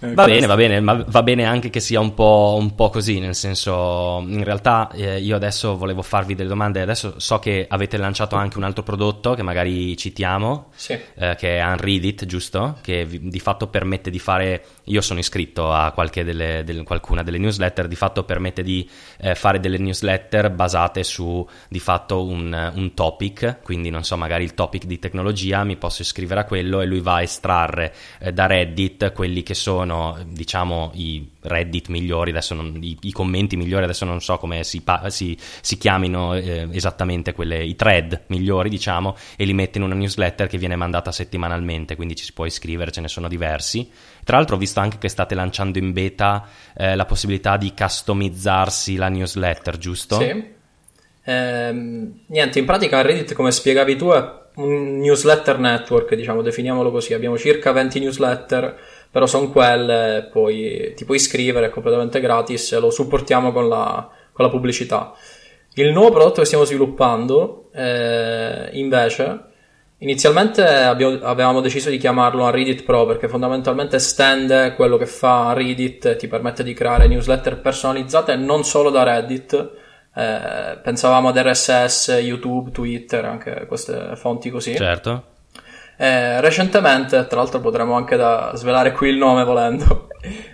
Eh, 0.00 0.14
va 0.14 0.26
bene, 0.26 0.46
va 0.46 0.54
bene, 0.54 0.80
ma 0.80 1.04
va 1.08 1.22
bene 1.24 1.44
anche 1.44 1.70
che 1.70 1.80
sia 1.80 1.98
un 1.98 2.14
po', 2.14 2.56
un 2.58 2.76
po 2.76 2.88
così, 2.88 3.18
nel 3.18 3.34
senso, 3.34 4.24
in 4.28 4.44
realtà 4.44 4.90
eh, 4.92 5.18
io 5.18 5.34
adesso 5.34 5.76
volevo 5.76 6.02
farvi 6.02 6.36
delle 6.36 6.48
domande, 6.48 6.80
adesso 6.80 7.18
so 7.18 7.40
che 7.40 7.66
avete 7.68 7.96
lanciato 7.96 8.36
anche 8.36 8.58
un 8.58 8.64
altro 8.64 8.84
prodotto 8.84 9.34
che 9.34 9.42
magari 9.42 9.96
citiamo, 9.96 10.70
sì. 10.74 10.92
eh, 10.92 11.34
che 11.36 11.58
è 11.58 11.64
Unread 11.64 12.26
giusto? 12.26 12.78
Che 12.80 13.04
vi, 13.04 13.28
di 13.28 13.40
fatto 13.40 13.66
permette 13.66 14.10
di 14.10 14.20
fare, 14.20 14.64
io 14.88 15.00
sono 15.00 15.20
iscritto 15.20 15.72
a 15.72 15.92
delle, 16.12 16.62
delle, 16.64 16.82
qualcuna 16.82 17.22
delle 17.22 17.38
newsletter, 17.38 17.86
di 17.86 17.94
fatto 17.94 18.24
permette 18.24 18.62
di 18.62 18.88
eh, 19.20 19.34
fare 19.34 19.60
delle 19.60 19.78
newsletter 19.78 20.50
basate 20.50 21.04
su 21.04 21.46
di 21.68 21.78
fatto 21.78 22.24
un, 22.24 22.72
un 22.74 22.94
topic, 22.94 23.58
quindi 23.62 23.90
non 23.90 24.04
so, 24.04 24.16
magari 24.16 24.44
il 24.44 24.54
topic 24.54 24.84
di 24.84 24.98
tecnologia, 24.98 25.64
mi 25.64 25.76
posso 25.76 26.02
iscrivere 26.02 26.40
a 26.40 26.44
quello 26.44 26.80
e 26.80 26.86
lui 26.86 27.00
va 27.00 27.16
a 27.16 27.22
estrarre 27.22 27.94
eh, 28.18 28.32
da 28.32 28.46
Reddit 28.46 29.12
quelli 29.12 29.42
che 29.42 29.54
sono 29.54 30.18
diciamo 30.26 30.90
i 30.94 31.36
Reddit 31.48 31.88
migliori, 31.88 32.30
adesso 32.30 32.54
non, 32.54 32.78
i, 32.80 32.96
i, 33.00 33.12
commenti 33.12 33.56
migliori, 33.56 33.84
adesso 33.84 34.04
non 34.04 34.20
so 34.20 34.36
come 34.38 34.62
si, 34.62 34.82
si, 35.08 35.36
si 35.60 35.78
chiamino 35.78 36.34
eh, 36.34 36.68
esattamente 36.72 37.32
quelle, 37.32 37.64
i 37.64 37.74
thread 37.74 38.24
migliori 38.28 38.68
diciamo, 38.68 39.16
e 39.36 39.44
li 39.44 39.54
mette 39.54 39.78
in 39.78 39.84
una 39.84 39.94
newsletter 39.94 40.46
che 40.46 40.58
viene 40.58 40.76
mandata 40.76 41.10
settimanalmente, 41.10 41.96
quindi 41.96 42.14
ci 42.14 42.24
si 42.24 42.32
può 42.32 42.44
iscrivere, 42.44 42.90
ce 42.90 43.00
ne 43.00 43.08
sono 43.08 43.28
diversi. 43.28 43.90
Tra 44.22 44.36
l'altro 44.36 44.56
ho 44.56 44.58
visto 44.58 44.80
anche 44.80 44.98
che 44.98 45.08
state 45.08 45.34
lanciando 45.34 45.78
in 45.78 45.92
beta 45.92 46.46
eh, 46.76 46.94
la 46.94 47.06
possibilità 47.06 47.56
di 47.56 47.72
customizzarsi 47.74 48.96
la 48.96 49.08
newsletter, 49.08 49.78
giusto? 49.78 50.18
Sì. 50.18 50.56
Eh, 51.24 51.72
niente, 52.26 52.58
in 52.58 52.64
pratica 52.64 53.02
Reddit, 53.02 53.34
come 53.34 53.50
spiegavi 53.50 53.96
tu, 53.96 54.10
è 54.10 54.46
un 54.56 54.98
newsletter 54.98 55.58
network, 55.58 56.14
diciamo, 56.14 56.42
definiamolo 56.42 56.90
così. 56.90 57.14
Abbiamo 57.14 57.38
circa 57.38 57.72
20 57.72 58.00
newsletter 58.00 58.78
però 59.10 59.26
sono 59.26 59.50
quelle, 59.50 60.28
poi 60.30 60.92
ti 60.94 61.04
puoi 61.04 61.16
iscrivere, 61.16 61.66
è 61.66 61.70
completamente 61.70 62.20
gratis 62.20 62.72
e 62.72 62.78
lo 62.78 62.90
supportiamo 62.90 63.52
con 63.52 63.68
la, 63.68 64.08
con 64.32 64.44
la 64.44 64.50
pubblicità. 64.50 65.14
Il 65.74 65.92
nuovo 65.92 66.10
prodotto 66.10 66.40
che 66.40 66.46
stiamo 66.46 66.64
sviluppando, 66.64 67.70
eh, 67.72 68.68
invece, 68.72 69.40
inizialmente 69.98 70.62
abbiamo, 70.64 71.20
avevamo 71.22 71.60
deciso 71.60 71.88
di 71.88 71.98
chiamarlo 71.98 72.44
Unreadit 72.44 72.82
Pro 72.82 73.06
perché 73.06 73.28
fondamentalmente 73.28 73.96
estende 73.96 74.74
quello 74.74 74.96
che 74.96 75.06
fa 75.06 75.52
Reddit 75.52 76.16
ti 76.16 76.26
permette 76.26 76.64
di 76.64 76.74
creare 76.74 77.06
newsletter 77.06 77.60
personalizzate 77.60 78.34
non 78.36 78.64
solo 78.64 78.90
da 78.90 79.04
Reddit. 79.04 79.70
Eh, 80.14 80.78
pensavamo 80.82 81.28
ad 81.28 81.36
RSS, 81.38 82.18
YouTube, 82.22 82.72
Twitter, 82.72 83.24
anche 83.24 83.66
queste 83.68 84.16
fonti 84.16 84.50
così. 84.50 84.74
Certo. 84.74 85.36
Eh, 86.00 86.40
recentemente, 86.40 87.26
tra 87.26 87.38
l'altro 87.40 87.58
potremmo 87.60 87.94
anche 87.94 88.14
da 88.16 88.52
svelare 88.54 88.92
qui 88.92 89.08
il 89.08 89.16
nome 89.16 89.42
volendo, 89.42 90.06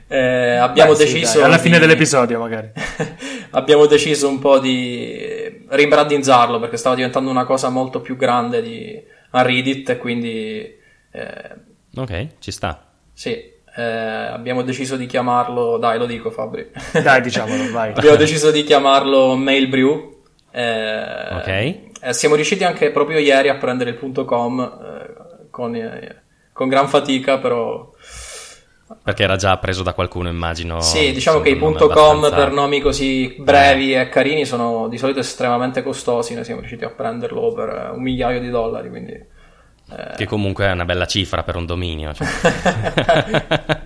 eh, 0.09 0.57
abbiamo 0.57 0.93
Beh, 0.93 1.07
sì, 1.07 1.13
deciso... 1.13 1.37
dai, 1.39 1.47
alla 1.47 1.59
fine 1.59 1.75
di- 1.75 1.81
dell'episodio 1.83 2.39
magari. 2.39 2.71
abbiamo 3.53 3.85
deciso 3.85 4.27
un 4.29 4.39
po' 4.39 4.59
di 4.59 5.67
rimbrandizzarlo 5.69 6.59
perché 6.59 6.79
stava 6.79 6.95
diventando 6.95 7.29
una 7.31 7.45
cosa 7.45 7.69
molto 7.69 8.01
più 8.01 8.17
grande 8.17 8.63
di 8.63 9.03
Reddit 9.31 9.91
e 9.91 9.99
quindi 9.99 10.61
eh, 11.13 11.51
Ok, 11.97 12.27
ci 12.39 12.51
sta. 12.51 12.83
sì, 13.13 13.31
eh, 13.77 13.83
abbiamo 13.83 14.63
deciso 14.63 14.97
di 14.97 15.05
chiamarlo, 15.07 15.77
dai 15.77 15.99
lo 15.99 16.07
dico 16.07 16.31
Fabri, 16.31 16.71
Dai, 17.03 17.21
diciamolo, 17.21 17.71
vai. 17.71 17.93
abbiamo 17.95 18.17
deciso 18.17 18.51
di 18.51 18.63
chiamarlo 18.65 19.37
Mailbrew. 19.37 20.23
eh, 20.53 21.35
Ok. 21.35 21.49
eh, 21.49 22.13
siamo 22.13 22.35
riusciti 22.35 22.65
anche 22.65 22.91
proprio 22.91 23.19
ieri 23.19 23.49
a 23.51 23.57
prendere 23.57 23.91
il 23.91 23.97
punto 23.97 24.25
.com 24.25 24.61
eh, 24.61 25.04
con, 25.55 25.75
eh, 25.77 26.23
con 26.53 26.69
gran 26.69 26.89
fatica 26.89 27.39
però 27.39 27.89
Perché 29.03 29.23
era 29.23 29.37
già 29.37 29.57
preso 29.59 29.83
da 29.83 29.95
qualcuno, 29.95 30.29
immagino. 30.29 30.81
Sì, 30.81 31.13
diciamo 31.13 31.41
che 31.41 31.51
i 31.51 31.59
.com 31.59 31.75
abbastanza- 31.75 32.35
per 32.35 32.51
nomi 32.53 32.81
così 32.81 33.35
brevi 33.39 33.95
e 33.95 34.09
carini 34.09 34.45
sono 34.45 34.89
di 34.89 34.99
solito 34.99 35.21
estremamente 35.21 35.83
costosi, 35.83 36.35
noi 36.35 36.45
siamo 36.45 36.61
riusciti 36.61 36.85
a 36.85 36.91
prenderlo 36.91 37.53
per 37.53 37.69
eh, 37.69 37.91
un 37.95 38.03
migliaio 38.03 38.41
di 38.41 38.51
dollari, 38.51 38.89
quindi... 38.91 39.13
eh, 39.13 40.15
Che 40.17 40.27
comunque 40.27 40.67
è 40.67 40.73
una 40.73 40.85
bella 40.85 41.07
cifra 41.07 41.43
per 41.45 41.57
un 41.57 41.67
dominio. 41.67 42.13
cioè. 42.13 42.27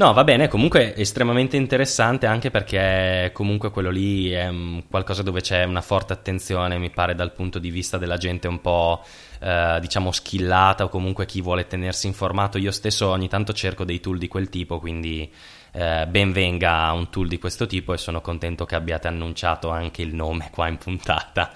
No, 0.00 0.14
va 0.14 0.24
bene, 0.24 0.48
comunque 0.48 0.94
è 0.94 1.00
estremamente 1.00 1.58
interessante 1.58 2.24
anche 2.24 2.50
perché 2.50 3.30
comunque 3.34 3.70
quello 3.70 3.90
lì 3.90 4.30
è 4.30 4.50
qualcosa 4.88 5.22
dove 5.22 5.42
c'è 5.42 5.64
una 5.64 5.82
forte 5.82 6.14
attenzione, 6.14 6.78
mi 6.78 6.88
pare, 6.88 7.14
dal 7.14 7.32
punto 7.32 7.58
di 7.58 7.68
vista 7.70 7.98
della 7.98 8.16
gente 8.16 8.48
un 8.48 8.62
po', 8.62 9.04
eh, 9.40 9.78
diciamo, 9.80 10.12
skillata 10.12 10.84
o 10.84 10.88
comunque 10.88 11.26
chi 11.26 11.40
vuole 11.40 11.66
tenersi 11.66 12.06
informato. 12.06 12.58
Io 12.58 12.70
stesso 12.70 13.08
ogni 13.08 13.28
tanto 13.28 13.52
cerco 13.52 13.84
dei 13.84 14.00
tool 14.00 14.18
di 14.18 14.28
quel 14.28 14.48
tipo, 14.48 14.78
quindi 14.78 15.32
eh, 15.72 16.06
ben 16.06 16.32
venga 16.32 16.92
un 16.92 17.10
tool 17.10 17.28
di 17.28 17.38
questo 17.38 17.66
tipo 17.66 17.92
e 17.92 17.98
sono 17.98 18.20
contento 18.20 18.64
che 18.64 18.74
abbiate 18.74 19.08
annunciato 19.08 19.70
anche 19.70 20.02
il 20.02 20.14
nome 20.14 20.50
qua 20.50 20.68
in 20.68 20.78
puntata. 20.78 21.50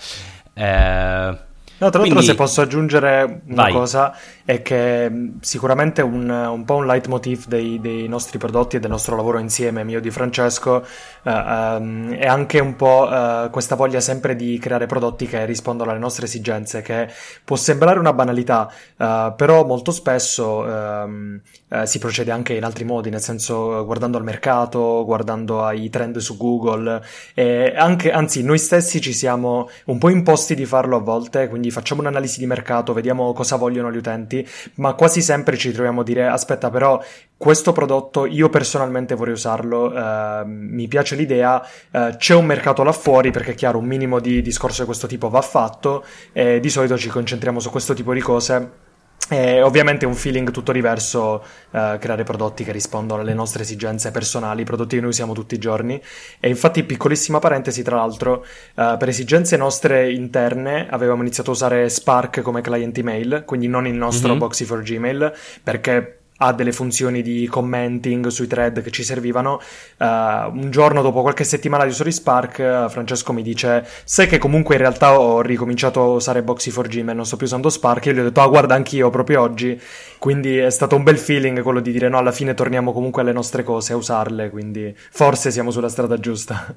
Eh, 0.53 1.39
No, 1.85 1.91
tra 1.91 1.99
l'altro, 2.01 2.19
quindi- 2.19 2.25
se 2.25 2.35
posso 2.35 2.63
aggiungere 2.63 3.43
una 3.47 3.63
Vai. 3.65 3.73
cosa, 3.73 4.17
è 4.45 4.63
che 4.63 5.11
mh, 5.11 5.41
sicuramente 5.41 6.01
un, 6.01 6.31
un 6.31 6.65
po' 6.65 6.77
un 6.77 6.87
leitmotiv 6.87 7.47
dei, 7.47 7.79
dei 7.79 8.09
nostri 8.09 8.39
prodotti 8.39 8.77
e 8.77 8.81
del 8.81 8.91
nostro 8.91 9.17
lavoro 9.17 9.39
insieme, 9.39 9.85
mio 9.85 10.01
di 10.01 10.11
Francesco, 10.11 10.83
eh, 10.83 11.31
ehm, 11.31 12.15
è 12.15 12.27
anche 12.27 12.59
un 12.61 12.75
po' 12.77 13.07
eh, 13.11 13.49
questa 13.51 13.75
voglia 13.75 14.01
sempre 14.01 14.35
di 14.35 14.59
creare 14.59 14.87
prodotti 14.87 15.27
che 15.27 15.45
rispondono 15.45 15.91
alle 15.91 15.99
nostre 15.99 16.25
esigenze, 16.25 16.81
che 16.81 17.09
può 17.45 17.57
sembrare 17.57 17.99
una 17.99 18.15
banalità, 18.15 18.71
eh, 18.97 19.35
però 19.37 19.67
molto 19.67 19.91
spesso 19.91 20.67
ehm, 20.67 21.41
eh, 21.69 21.87
si 21.87 21.99
procede 21.99 22.31
anche 22.31 22.55
in 22.55 22.65
altri 22.65 22.85
modi, 22.85 23.11
nel 23.11 23.21
senso 23.21 23.81
eh, 23.81 23.85
guardando 23.85 24.17
al 24.17 24.25
mercato, 24.25 25.05
guardando 25.05 25.65
ai 25.65 25.91
trend 25.91 26.17
su 26.17 26.39
Google, 26.39 27.03
e 27.35 27.75
anche, 27.77 28.11
anzi, 28.11 28.43
noi 28.43 28.59
stessi 28.59 29.03
ci 29.03 29.13
siamo 29.13 29.69
un 29.87 29.99
po' 29.99 30.09
imposti 30.09 30.55
di 30.55 30.65
farlo 30.65 30.97
a 30.97 31.01
volte, 31.01 31.49
quindi 31.49 31.73
facciamo 31.75 32.01
un'analisi 32.01 32.39
di 32.39 32.47
mercato, 32.47 32.93
vediamo 32.93 33.33
cosa 33.33 33.57
vogliono 33.57 33.91
gli 33.91 33.97
utenti, 33.97 34.47
ma 34.77 34.95
quasi 34.95 35.21
sempre 35.21 35.57
ci 35.57 35.73
troviamo 35.73 36.03
a 36.03 36.05
dire: 36.05 36.27
aspetta, 36.27 36.71
però 36.71 37.03
questo 37.37 37.73
prodotto 37.73 38.27
io 38.27 38.49
personalmente 38.49 39.15
vorrei 39.15 39.35
usarlo, 39.35 39.93
eh, 39.93 40.45
mi 40.47 40.87
piace 40.87 41.17
l'idea, 41.17 41.63
eh, 41.91 42.15
c'è 42.17 42.35
un 42.35 42.47
mercato 42.47 42.83
là 42.85 42.93
fuori, 42.93 43.31
perché 43.33 43.51
è 43.51 43.55
chiaro, 43.55 43.79
un 43.79 43.87
minimo 43.87 44.21
di 44.21 44.41
discorso 44.41 44.81
di 44.81 44.87
questo 44.87 45.07
tipo 45.09 45.29
va 45.29 45.43
fatto, 45.43 46.05
e 46.33 46.61
di 46.61 46.71
solito 46.71 46.97
ci 46.97 47.09
concentriamo 47.09 47.59
su 47.59 47.71
questo 47.71 47.93
tipo 47.93 48.15
di 48.15 48.21
cose. 48.21 48.71
E 49.31 49.63
ovviamente 49.63 50.05
è 50.05 50.09
un 50.09 50.15
feeling 50.15 50.51
tutto 50.51 50.71
diverso 50.71 51.43
eh, 51.71 51.97
creare 51.99 52.25
prodotti 52.25 52.63
che 52.63 52.73
rispondono 52.73 53.23
alle 53.23 53.33
nostre 53.33 53.63
esigenze 53.63 54.11
personali, 54.11 54.65
prodotti 54.65 54.97
che 54.97 55.01
noi 55.01 55.11
usiamo 55.11 55.33
tutti 55.33 55.55
i 55.55 55.59
giorni. 55.59 56.01
E 56.39 56.49
infatti, 56.49 56.85
piccolissima 56.85 57.39
parentesi, 57.39 57.83
tra 57.83 57.97
l'altro, 57.97 58.45
eh, 58.75 58.97
per 58.99 59.09
esigenze 59.09 59.57
nostre 59.57 60.13
interne 60.13 60.87
avevamo 60.91 61.23
iniziato 61.23 61.51
a 61.51 61.55
usare 61.55 61.89
Spark 61.89 62.43
come 62.43 62.61
client 62.61 62.99
email, 62.99 63.45
quindi 63.47 63.67
non 63.67 63.87
il 63.87 63.95
nostro 63.95 64.35
Mhm. 64.35 64.39
Boxy 64.39 64.65
for 64.67 64.83
Gmail, 64.83 65.33
perché 65.63 66.19
ha 66.39 66.53
delle 66.53 66.73
funzioni 66.73 67.23
di 67.23 67.47
commenting 67.47 68.27
sui 68.27 68.47
thread 68.47 68.83
che 68.83 68.91
ci 68.91 69.05
servivano. 69.05 69.61
Eh, 69.97 70.05
un 70.05 70.69
giorno 70.71 71.01
dopo 71.03 71.23
qualche 71.23 71.45
settimana 71.45 71.85
di 71.85 71.91
uso 71.91 72.03
di 72.05 72.13
Spark, 72.13 72.59
eh, 72.59 72.87
Francesco 72.89 73.33
mi 73.33 73.43
dice: 73.43 73.87
Sai 74.05 74.27
che 74.27 74.39
comunque 74.39 74.75
in 74.75 74.81
realtà 74.81 75.19
ho 75.19 75.41
ricominciato 75.43 76.01
a 76.01 76.07
usare 76.07 76.43
Boxy 76.43 76.71
for 76.71 76.89
Gmail, 76.89 77.17
non 77.17 77.27
sto 77.27 77.37
più 77.37 77.47
usando 77.47 77.71
Spark. 77.71 78.07
Io 78.07 78.13
gli 78.13 78.19
ho 78.19 78.25
detto: 78.25 78.41
Ah, 78.41 78.49
guarda, 78.49 78.75
anch'io 78.75 79.11
proprio 79.11 79.41
oggi. 79.43 79.81
Quindi 80.19 80.57
è 80.57 80.71
stato 80.71 80.97
un 80.97 81.03
bel 81.03 81.19
feeling 81.19 81.63
quello 81.63 81.81
di 81.81 81.93
dire: 81.93 82.09
No, 82.09 82.19
alla 82.19 82.33
fine 82.33 82.55
torniamo 82.55 82.93
comunque 82.93 83.23
alle 83.23 83.33
nostre 83.33 83.63
cose 83.63 83.93
a 83.93 83.97
usarle. 83.97 84.51
Quindi 84.51 84.95
forse 85.11 85.51
siamo 85.51 85.71
sulla 85.71 85.89
strada 85.89 86.19
giusta. 86.19 86.75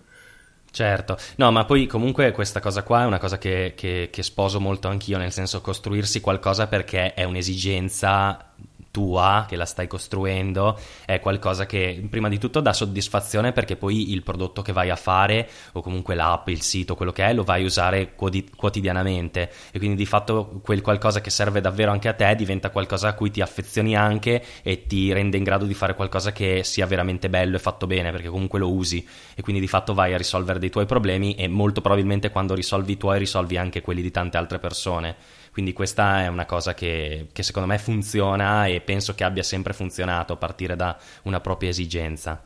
Certo, 0.70 1.18
no, 1.38 1.50
ma 1.52 1.66
poi 1.66 1.88
comunque 1.88 2.32
questa 2.32 2.60
cosa 2.60 2.84
qua 2.84 3.02
è 3.02 3.06
una 3.06 3.18
cosa 3.18 3.38
che, 3.40 3.74
che- 3.76 4.10
che 4.12 4.22
sposo 4.22 4.60
molto 4.60 4.90
anch'io, 4.90 5.18
nel 5.18 5.32
senso 5.32 5.60
costruirsi 5.62 6.20
qualcosa 6.22 6.68
perché 6.68 7.14
è 7.16 7.24
un'esigenza 7.24 8.54
tua 8.98 9.46
che 9.48 9.56
la 9.56 9.68
stai 9.68 9.86
costruendo, 9.86 10.76
è 11.06 11.20
qualcosa 11.20 11.68
che 11.68 12.04
prima 12.10 12.30
di 12.30 12.40
tutto 12.40 12.62
dà 12.62 12.74
soddisfazione 12.74 13.52
perché 13.52 13.76
poi 13.76 14.12
il 14.12 14.24
prodotto 14.24 14.64
che 14.64 14.72
vai 14.72 14.90
a 14.90 14.96
fare 14.96 15.48
o 15.74 15.82
comunque 15.82 16.16
l'app, 16.16 16.48
il 16.48 16.64
sito, 16.64 16.96
quello 16.96 17.12
che 17.12 17.24
è, 17.24 17.32
lo 17.32 17.44
vai 17.44 17.62
a 17.62 17.66
usare 17.68 18.16
quotidianamente 18.16 19.52
e 19.70 19.78
quindi 19.78 19.98
di 19.98 20.08
fatto 20.08 20.62
quel 20.64 20.82
qualcosa 20.82 21.22
che 21.22 21.30
serve 21.30 21.62
davvero 21.62 21.92
anche 21.92 22.08
a 22.08 22.14
te 22.14 22.34
diventa 22.34 22.72
qualcosa 22.72 23.10
a 23.10 23.14
cui 23.14 23.30
ti 23.30 23.40
affezioni 23.40 23.96
anche 23.96 24.44
e 24.64 24.88
ti 24.88 25.14
rende 25.14 25.38
in 25.38 25.44
grado 25.44 25.66
di 25.66 25.76
fare 25.76 25.94
qualcosa 25.94 26.32
che 26.32 26.64
sia 26.64 26.88
veramente 26.88 27.30
bello 27.30 27.56
e 27.56 27.60
fatto 27.60 27.86
bene 27.86 28.10
perché 28.10 28.30
comunque 28.30 28.58
lo 28.58 28.72
usi 28.72 29.08
e 29.36 29.44
quindi 29.44 29.62
di 29.62 29.68
fatto 29.68 29.94
vai 29.94 30.16
a 30.16 30.18
risolvere 30.18 30.58
dei 30.58 30.72
tuoi 30.72 30.88
problemi 30.88 31.36
e 31.36 31.48
molto 31.48 31.82
probabilmente 31.82 32.32
quando 32.32 32.56
risolvi 32.56 32.94
i 32.94 32.98
tuoi 32.98 33.20
risolvi 33.20 33.58
anche 33.58 33.82
quelli 33.82 34.02
di 34.02 34.10
tante 34.10 34.38
altre 34.38 34.58
persone. 34.58 35.37
Quindi 35.58 35.74
questa 35.74 36.22
è 36.22 36.28
una 36.28 36.46
cosa 36.46 36.76
che, 36.76 37.30
che 37.34 37.42
secondo 37.42 37.68
me 37.68 37.80
funziona 37.80 38.68
e 38.68 38.80
penso 38.80 39.16
che 39.16 39.24
abbia 39.24 39.42
sempre 39.42 39.74
funzionato 39.74 40.34
a 40.34 40.36
partire 40.36 40.76
da 40.76 40.96
una 41.24 41.40
propria 41.40 41.72
esigenza. 41.72 42.44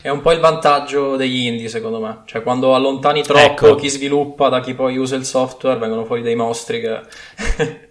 È 0.00 0.08
un 0.10 0.20
po' 0.20 0.30
il 0.30 0.38
vantaggio 0.38 1.16
degli 1.16 1.44
indie, 1.44 1.66
secondo 1.68 1.98
me. 1.98 2.20
Cioè, 2.24 2.44
quando 2.44 2.76
allontani 2.76 3.22
troppo 3.22 3.66
Ecco. 3.66 3.74
chi 3.74 3.88
sviluppa 3.88 4.48
da 4.48 4.60
chi 4.60 4.74
poi 4.74 4.96
usa 4.96 5.16
il 5.16 5.24
software, 5.24 5.80
vengono 5.80 6.04
fuori 6.04 6.22
dei 6.22 6.36
mostri 6.36 6.80
che... 6.80 7.00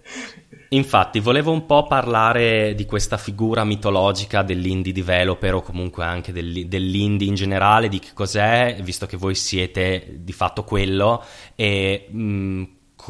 Infatti, 0.70 1.20
volevo 1.20 1.52
un 1.52 1.66
po' 1.66 1.86
parlare 1.86 2.74
di 2.74 2.86
questa 2.86 3.18
figura 3.18 3.62
mitologica 3.62 4.40
dell'indie 4.40 4.94
developer 4.94 5.56
o 5.56 5.60
comunque 5.60 6.02
anche 6.02 6.32
dell'i- 6.32 6.66
dell'indie 6.66 7.28
in 7.28 7.34
generale, 7.34 7.88
di 7.88 7.98
che 7.98 8.08
cos'è, 8.14 8.78
visto 8.80 9.04
che 9.04 9.18
voi 9.18 9.34
siete 9.34 10.16
di 10.20 10.32
fatto 10.32 10.64
quello, 10.64 11.22
e 11.54 12.08
mh, 12.10 12.62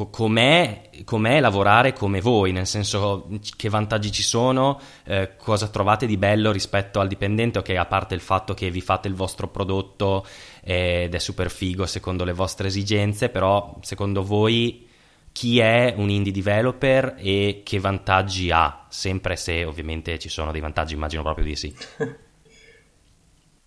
com'è, 0.05 0.91
com'è 1.05 1.41
lavorare 1.41 1.93
come 1.93 2.21
voi, 2.21 2.53
nel 2.53 2.67
senso 2.67 3.29
che 3.57 3.69
vantaggi 3.69 4.13
ci 4.13 4.23
sono, 4.23 4.79
eh, 5.05 5.37
cosa 5.37 5.69
trovate 5.69 6.07
di 6.07 6.17
bello 6.17 6.53
rispetto 6.53 7.01
al 7.01 7.09
dipendente, 7.09 7.59
ok, 7.59 7.71
a 7.71 7.87
parte 7.87 8.15
il 8.15 8.21
fatto 8.21 8.55
che 8.55 8.71
vi 8.71 8.81
fate 8.83 9.09
il 9.09 9.15
vostro 9.15 9.49
prodotto 9.49 10.27
eh, 10.63 11.05
ed 11.05 11.15
è 11.15 11.19
super 11.19 11.51
figo 11.51 11.87
secondo 11.87 12.25
le 12.25 12.33
vostre 12.33 12.69
esigenze, 12.69 13.31
però 13.31 13.79
secondo 13.81 14.23
voi 14.23 14.87
chi 15.33 15.59
è 15.59 15.95
un 15.97 16.11
indie 16.11 16.33
developer 16.33 17.15
e 17.17 17.63
che 17.65 17.81
vantaggi 17.81 18.51
ha, 18.51 18.87
sempre 18.89 19.37
se 19.37 19.65
ovviamente 19.65 20.19
ci 20.19 20.29
sono 20.29 20.53
dei 20.53 20.61
vantaggi, 20.61 20.95
immagino 20.95 21.23
proprio 21.23 21.45
di 21.45 21.57
sì. 21.57 21.75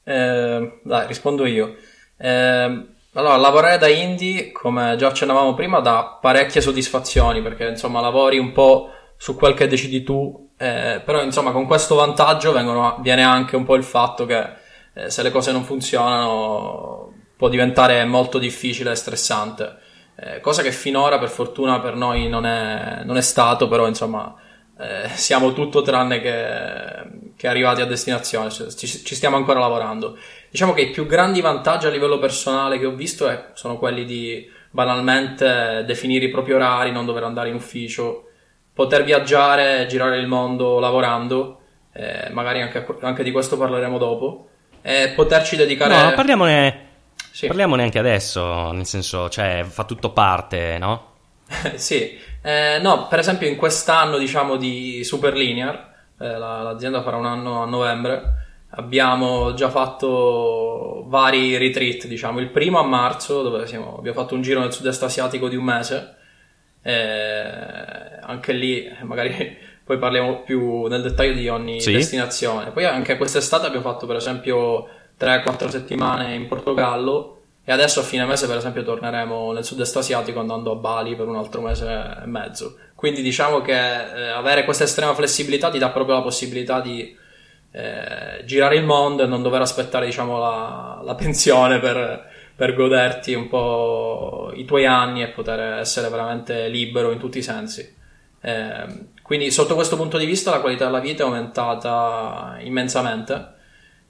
Eh, 0.02 0.80
dai, 0.84 1.06
rispondo 1.06 1.46
io. 1.46 1.76
Eh, 2.18 2.86
allora, 3.20 3.36
lavorare 3.36 3.78
da 3.78 3.88
indie, 3.88 4.52
come 4.52 4.96
già 4.98 5.08
accennavamo 5.08 5.54
prima, 5.54 5.80
dà 5.80 6.18
parecchie 6.22 6.62
soddisfazioni 6.62 7.42
perché 7.42 7.68
insomma 7.68 8.00
lavori 8.02 8.38
un 8.38 8.52
po' 8.52 8.92
su 9.18 9.36
quel 9.36 9.54
che 9.54 9.68
decidi 9.68 10.04
tu, 10.04 10.52
eh, 10.58 11.02
però 11.04 11.22
insomma 11.22 11.52
con 11.52 11.66
questo 11.66 11.96
vantaggio 11.96 12.52
vengono- 12.52 12.98
viene 13.02 13.24
anche 13.24 13.56
un 13.56 13.66
po' 13.66 13.76
il 13.76 13.84
fatto 13.84 14.26
che 14.26 14.48
eh, 14.94 15.10
se 15.10 15.22
le 15.22 15.32
cose 15.32 15.52
non 15.52 15.64
funzionano 15.64 17.14
può 17.38 17.50
diventare 17.50 18.04
molto 18.06 18.38
difficile 18.38 18.92
e 18.92 18.96
stressante. 18.96 19.78
Eh, 20.16 20.40
cosa 20.42 20.62
che 20.62 20.72
finora 20.72 21.18
per 21.20 21.30
fortuna 21.30 21.80
per 21.80 21.96
noi 21.96 22.28
non 22.28 22.46
è, 22.46 23.02
non 23.04 23.18
è 23.18 23.22
stato, 23.22 23.68
però 23.68 23.88
insomma 23.88 24.36
eh, 24.78 25.10
siamo 25.16 25.52
tutto 25.54 25.82
tranne 25.82 26.22
che, 26.22 27.32
che 27.36 27.48
arrivati 27.48 27.82
a 27.82 27.86
destinazione, 27.86 28.50
ci, 28.50 28.88
ci, 28.88 29.16
stiamo 29.16 29.36
ancora 29.36 29.60
lavorando. 29.60 30.18
Diciamo 30.50 30.74
che 30.74 30.82
i 30.82 30.90
più 30.90 31.06
grandi 31.06 31.42
vantaggi 31.42 31.86
a 31.86 31.90
livello 31.90 32.20
personale 32.20 32.80
che 32.80 32.86
ho 32.86 32.92
visto 32.92 33.28
è, 33.28 33.52
sono 33.54 33.78
quelli 33.78 34.06
di 34.06 34.50
banalmente 34.72 35.84
definire 35.86 36.26
i 36.26 36.30
propri 36.30 36.54
orari, 36.54 36.92
non 36.92 37.06
dover 37.06 37.24
andare 37.24 37.50
in 37.50 37.56
ufficio, 37.56 38.30
poter 38.74 39.04
viaggiare, 39.04 39.86
girare 39.88 40.18
il 40.18 40.28
mondo 40.28 40.80
lavorando, 40.80 41.62
eh, 41.94 42.30
magari 42.32 42.62
anche, 42.62 42.86
anche, 43.02 43.24
di 43.24 43.32
questo 43.32 43.58
parleremo 43.58 43.98
dopo, 43.98 44.50
e 44.82 45.14
poterci 45.16 45.56
dedicare... 45.56 46.02
No, 46.02 46.14
parliamone, 46.14 46.88
sì. 47.32 47.48
parliamone 47.48 47.84
anche 47.84 48.00
adesso, 48.00 48.72
nel 48.72 48.86
senso, 48.86 49.30
cioè, 49.30 49.66
fa 49.68 49.84
tutto 49.84 50.12
parte, 50.12 50.78
no? 50.80 51.08
sì, 51.76 52.18
eh, 52.42 52.80
no, 52.82 53.08
per 53.08 53.20
esempio 53.20 53.48
in 53.48 53.56
quest'anno 53.56 54.18
diciamo 54.18 54.56
di 54.56 55.04
Superlinear 55.04 55.90
eh, 56.20 56.38
la, 56.38 56.62
l'azienda 56.62 57.02
farà 57.02 57.18
un 57.18 57.26
anno 57.26 57.64
a 57.64 57.66
novembre. 57.66 58.39
Abbiamo 58.72 59.54
già 59.54 59.70
fatto 59.70 61.06
vari 61.08 61.58
retreat, 61.58 62.06
diciamo, 62.06 62.40
il 62.40 62.50
primo 62.50 62.80
a 62.80 62.84
marzo 62.84 63.42
dove 63.42 63.66
siamo, 63.66 63.98
abbiamo 63.98 64.20
fatto 64.20 64.36
un 64.36 64.42
giro 64.42 64.60
nel 64.60 64.72
sud-est 64.72 65.02
asiatico 65.04 65.50
di 65.50 65.56
un 65.56 65.64
mese, 65.64 66.16
eh, 66.84 68.20
anche 68.22 68.54
lì 68.54 68.88
magari 69.04 69.58
poi 69.84 69.98
parliamo 69.98 70.44
più 70.44 70.86
nel 70.86 71.02
dettaglio 71.02 71.34
di 71.34 71.48
ogni 71.48 71.82
sì. 71.82 71.94
destinazione. 71.94 72.70
Poi 72.70 72.86
anche 72.86 73.18
quest'estate 73.18 73.66
abbiamo 73.66 73.90
fatto 73.90 74.06
per 74.06 74.18
esempio 74.18 74.88
3-4 75.20 75.68
settimane 75.68 76.36
in 76.36 76.48
Portogallo 76.48 77.38
e 77.66 77.72
adesso 77.72 78.00
a 78.00 78.04
fine 78.04 78.26
mese 78.26 78.46
per 78.46 78.58
esempio 78.58 78.84
torneremo 78.84 79.52
nel 79.52 79.64
sud-est 79.64 79.98
asiatico 79.98 80.40
andando 80.40 80.72
a 80.72 80.76
Bali 80.76 81.16
per 81.16 81.28
un 81.28 81.38
altro 81.38 81.62
mese 81.62 81.88
e 82.24 82.28
mezzo. 82.28 82.78
Quindi 82.94 83.24
diciamo 83.24 83.62
che 83.62 83.74
eh, 83.74 84.30
avere 84.30 84.64
questa 84.64 84.84
estrema 84.84 85.16
flessibilità 85.16 85.72
ti 85.72 85.80
dà 85.80 85.90
proprio 85.90 86.16
la 86.18 86.22
possibilità 86.22 86.82
di 86.82 87.18
eh, 87.72 88.44
girare 88.46 88.76
il 88.76 88.84
mondo 88.84 89.24
e 89.24 89.28
non 89.28 89.42
dover 89.42 89.62
aspettare 89.62 90.06
diciamo, 90.06 90.38
la, 90.38 91.02
la 91.04 91.16
pensione 91.16 91.80
per, 91.80 92.28
per, 92.56 92.74
goderti 92.74 93.34
un 93.34 93.48
po' 93.48 94.52
i 94.56 94.66
tuoi 94.66 94.86
anni 94.86 95.22
e 95.22 95.30
poter 95.30 95.60
essere 95.80 96.10
veramente 96.10 96.68
libero 96.68 97.12
in 97.12 97.20
tutti 97.20 97.38
i 97.38 97.44
sensi. 97.44 97.96
Eh, 98.42 98.86
quindi 99.22 99.52
sotto 99.52 99.76
questo 99.76 99.98
punto 99.98 100.18
di 100.18 100.26
vista 100.26 100.52
la 100.52 100.62
qualità 100.62 100.86
della 100.86 101.00
vita 101.00 101.24
è 101.24 101.26
aumentata 101.26 102.58
immensamente. 102.62 103.54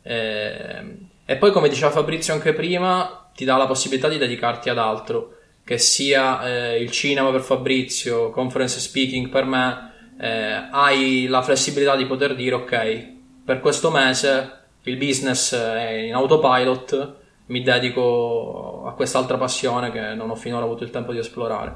Eh, 0.02 0.98
e 1.26 1.36
poi 1.36 1.52
come 1.52 1.70
diceva 1.70 1.92
Fabrizio 1.92 2.34
anche 2.34 2.54
prima, 2.54 3.30
ti 3.36 3.46
dà 3.46 3.58
la 3.58 3.68
possibilità 3.68 4.08
di 4.08 4.18
dedicarti 4.18 4.70
ad 4.70 4.78
altro 4.78 5.36
che 5.70 5.78
sia 5.78 6.48
eh, 6.48 6.82
il 6.82 6.90
cinema 6.90 7.30
per 7.30 7.42
Fabrizio, 7.42 8.32
conference 8.32 8.80
speaking 8.80 9.30
per 9.30 9.46
me, 9.46 9.92
eh, 10.20 10.68
hai 10.72 11.28
la 11.28 11.44
flessibilità 11.44 11.96
di 11.96 12.08
poter 12.08 12.34
dire 12.34 12.56
ok, 12.56 13.19
per 13.50 13.62
questo 13.62 13.90
mese 13.90 14.58
il 14.84 14.96
business 14.98 15.56
è 15.56 15.90
in 15.90 16.14
autopilot, 16.14 17.16
mi 17.48 17.64
dedico 17.64 18.84
a 18.86 18.92
quest'altra 18.92 19.38
passione 19.38 19.92
che 19.92 20.14
non 20.14 20.30
ho 20.30 20.36
finora 20.36 20.66
avuto 20.66 20.84
il 20.84 20.92
tempo 20.92 21.12
di 21.12 21.18
esplorare. 21.18 21.76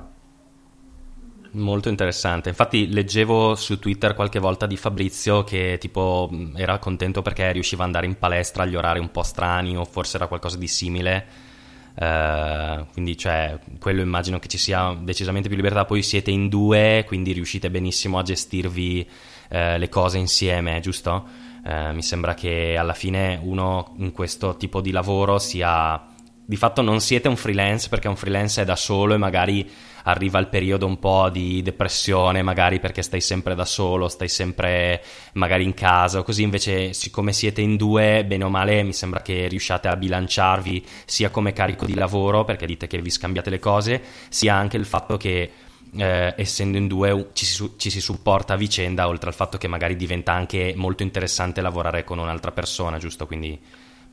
Molto 1.54 1.90
interessante. 1.90 2.50
Infatti 2.50 2.94
leggevo 2.94 3.56
su 3.56 3.80
Twitter 3.80 4.14
qualche 4.14 4.38
volta 4.38 4.68
di 4.68 4.78
Fabrizio 4.78 5.44
che 5.44 5.80
tipo 5.80 6.30
era 6.56 6.78
contento 6.78 7.24
perché 7.24 7.52
riusciva 7.52 7.82
ad 7.82 7.88
andare 7.88 8.06
in 8.06 8.20
palestra 8.20 8.62
agli 8.62 8.76
orari 8.76 9.00
un 9.00 9.10
po' 9.10 9.24
strani 9.24 9.76
o 9.76 9.84
forse 9.84 10.18
era 10.18 10.28
qualcosa 10.28 10.58
di 10.58 10.68
simile 10.68 11.26
Uh, 11.96 12.88
quindi 12.92 13.16
cioè, 13.16 13.60
quello 13.80 14.02
immagino 14.02 14.40
che 14.40 14.48
ci 14.48 14.58
sia 14.58 14.98
decisamente 15.00 15.48
più 15.48 15.56
libertà 15.56 15.86
poi 15.86 16.02
siete 16.02 16.32
in 16.32 16.50
due 16.50 17.04
quindi 17.06 17.34
riuscite 17.34 17.70
benissimo 17.70 18.18
a 18.18 18.24
gestirvi 18.24 19.08
uh, 19.52 19.78
le 19.78 19.90
cose 19.90 20.18
insieme 20.18 20.80
giusto? 20.80 21.43
Uh, 21.64 21.94
mi 21.94 22.02
sembra 22.02 22.34
che 22.34 22.76
alla 22.78 22.94
fine 22.94 23.40
uno 23.42 23.96
in 24.00 24.12
questo 24.12 24.58
tipo 24.58 24.82
di 24.82 24.92
lavoro 24.92 25.40
sia 25.40 26.12
di 26.46 26.58
fatto 26.58 26.82
non 26.82 27.00
siete 27.00 27.30
un 27.30 27.38
freelance 27.38 27.88
perché 27.88 28.10
un 28.10 28.18
freelance 28.18 28.62
è 28.62 28.66
da 28.66 28.76
solo 28.76 29.14
e 29.14 29.18
magari 29.18 29.70
arriva 30.04 30.40
il 30.40 30.48
periodo 30.48 30.86
un 30.86 31.00
po' 31.00 31.30
di 31.30 31.62
depressione, 31.62 32.42
magari 32.42 32.80
perché 32.80 33.02
stai 33.02 33.22
sempre 33.22 33.56
da 33.56 33.64
solo, 33.64 34.10
stai 34.10 34.28
sempre 34.28 35.02
magari 35.34 35.64
in 35.64 35.74
casa 35.74 36.20
o 36.20 36.24
così, 36.24 36.44
invece 36.44 36.94
siccome 36.94 37.32
siete 37.32 37.62
in 37.62 37.78
due, 37.78 38.26
bene 38.26 38.44
o 38.44 38.50
male 38.50 38.84
mi 38.84 38.92
sembra 38.92 39.22
che 39.22 39.48
riusciate 39.48 39.88
a 39.88 39.96
bilanciarvi 39.96 40.86
sia 41.06 41.30
come 41.30 41.54
carico 41.54 41.86
di 41.86 41.94
lavoro, 41.94 42.44
perché 42.44 42.66
dite 42.66 42.88
che 42.88 43.02
vi 43.02 43.10
scambiate 43.10 43.50
le 43.50 43.60
cose, 43.60 44.02
sia 44.28 44.56
anche 44.56 44.76
il 44.76 44.86
fatto 44.86 45.16
che 45.16 45.52
eh, 45.98 46.34
essendo 46.38 46.78
in 46.78 46.88
due 46.88 47.30
ci 47.34 47.46
si, 47.46 47.72
ci 47.78 47.90
si, 47.90 48.02
supporta 48.02 48.54
a 48.54 48.58
vicenda, 48.58 49.08
oltre 49.08 49.30
al 49.30 49.36
fatto 49.36 49.58
che 49.58 49.68
magari 49.68 49.96
diventa 49.96 50.34
anche 50.34 50.74
molto 50.76 51.04
interessante 51.04 51.62
lavorare 51.62 52.04
con 52.04 52.20
un'altra 52.20 52.52
persona, 52.52 52.98
giusto? 52.98 53.26
Quindi 53.28 53.60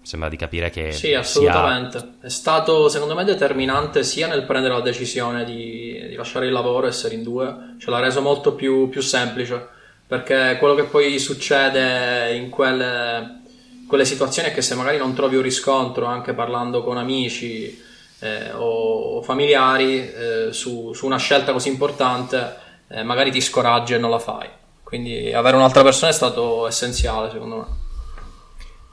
sembra 0.03 0.29
di 0.29 0.37
capire 0.37 0.71
che... 0.71 0.93
Sì, 0.93 1.15
assolutamente. 1.15 1.99
Sia... 1.99 2.09
È 2.23 2.29
stato, 2.29 2.89
secondo 2.89 3.15
me, 3.15 3.25
determinante 3.25 4.03
sia 4.03 4.27
nel 4.27 4.45
prendere 4.45 4.75
la 4.75 4.81
decisione 4.81 5.45
di, 5.45 6.09
di 6.09 6.15
lasciare 6.15 6.47
il 6.47 6.53
lavoro 6.53 6.87
e 6.87 6.91
essere 6.91 7.15
in 7.15 7.23
due, 7.23 7.77
ce 7.79 7.91
l'ha 7.91 8.01
reso 8.01 8.21
molto 8.21 8.55
più, 8.55 8.89
più 8.89 9.01
semplice, 9.01 9.69
perché 10.07 10.57
quello 10.59 10.75
che 10.75 10.85
poi 10.85 11.19
succede 11.19 12.35
in 12.35 12.51
quelle, 12.51 13.41
quelle, 13.87 14.05
situazioni 14.05 14.49
è 14.49 14.53
che 14.53 14.63
se 14.63 14.75
magari 14.75 14.97
non 14.97 15.15
trovi 15.15 15.37
un 15.37 15.43
riscontro, 15.43 16.07
anche 16.07 16.35
parlando 16.35 16.83
con 16.83 16.97
amici 16.97 17.89
eh, 18.21 18.53
o 18.53 19.23
familiari, 19.23 20.11
eh, 20.11 20.49
su, 20.53 20.93
su, 20.93 21.07
una 21.07 21.19
scelta 21.19 21.53
così 21.53 21.69
importante, 21.69 22.57
eh, 22.89 23.03
magari 23.03 23.31
ti 23.31 23.41
scoraggi 23.41 23.95
e 23.95 23.99
non 23.99 24.11
la 24.11 24.19
fai. 24.19 24.49
Quindi 24.83 25.33
avere 25.33 25.57
un'altra 25.57 25.83
persona 25.83 26.11
è 26.11 26.15
stato 26.15 26.67
essenziale, 26.67 27.31
secondo 27.31 27.57
me. 27.57 27.89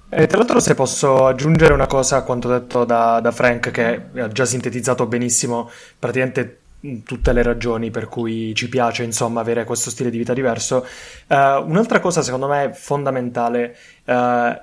E 0.09 0.25
tra 0.27 0.37
l'altro, 0.37 0.59
se 0.59 0.73
posso 0.73 1.25
aggiungere 1.25 1.73
una 1.73 1.87
cosa 1.87 2.17
a 2.17 2.23
quanto 2.23 2.47
detto 2.47 2.85
da, 2.85 3.19
da 3.19 3.31
Frank, 3.31 3.71
che 3.71 4.21
ha 4.21 4.27
già 4.29 4.45
sintetizzato 4.45 5.05
benissimo 5.05 5.69
praticamente 5.99 6.61
tutte 7.03 7.33
le 7.33 7.41
ragioni 7.41 7.89
per 7.89 8.07
cui 8.07 8.53
ci 8.53 8.69
piace 8.69 9.03
insomma 9.03 9.41
avere 9.41 9.63
questo 9.63 9.89
stile 9.89 10.09
di 10.09 10.17
vita 10.17 10.33
diverso. 10.33 10.85
Uh, 11.27 11.35
un'altra 11.65 11.99
cosa 11.99 12.21
secondo 12.21 12.47
me 12.47 12.71
fondamentale 12.73 13.75
uh, 14.05 14.55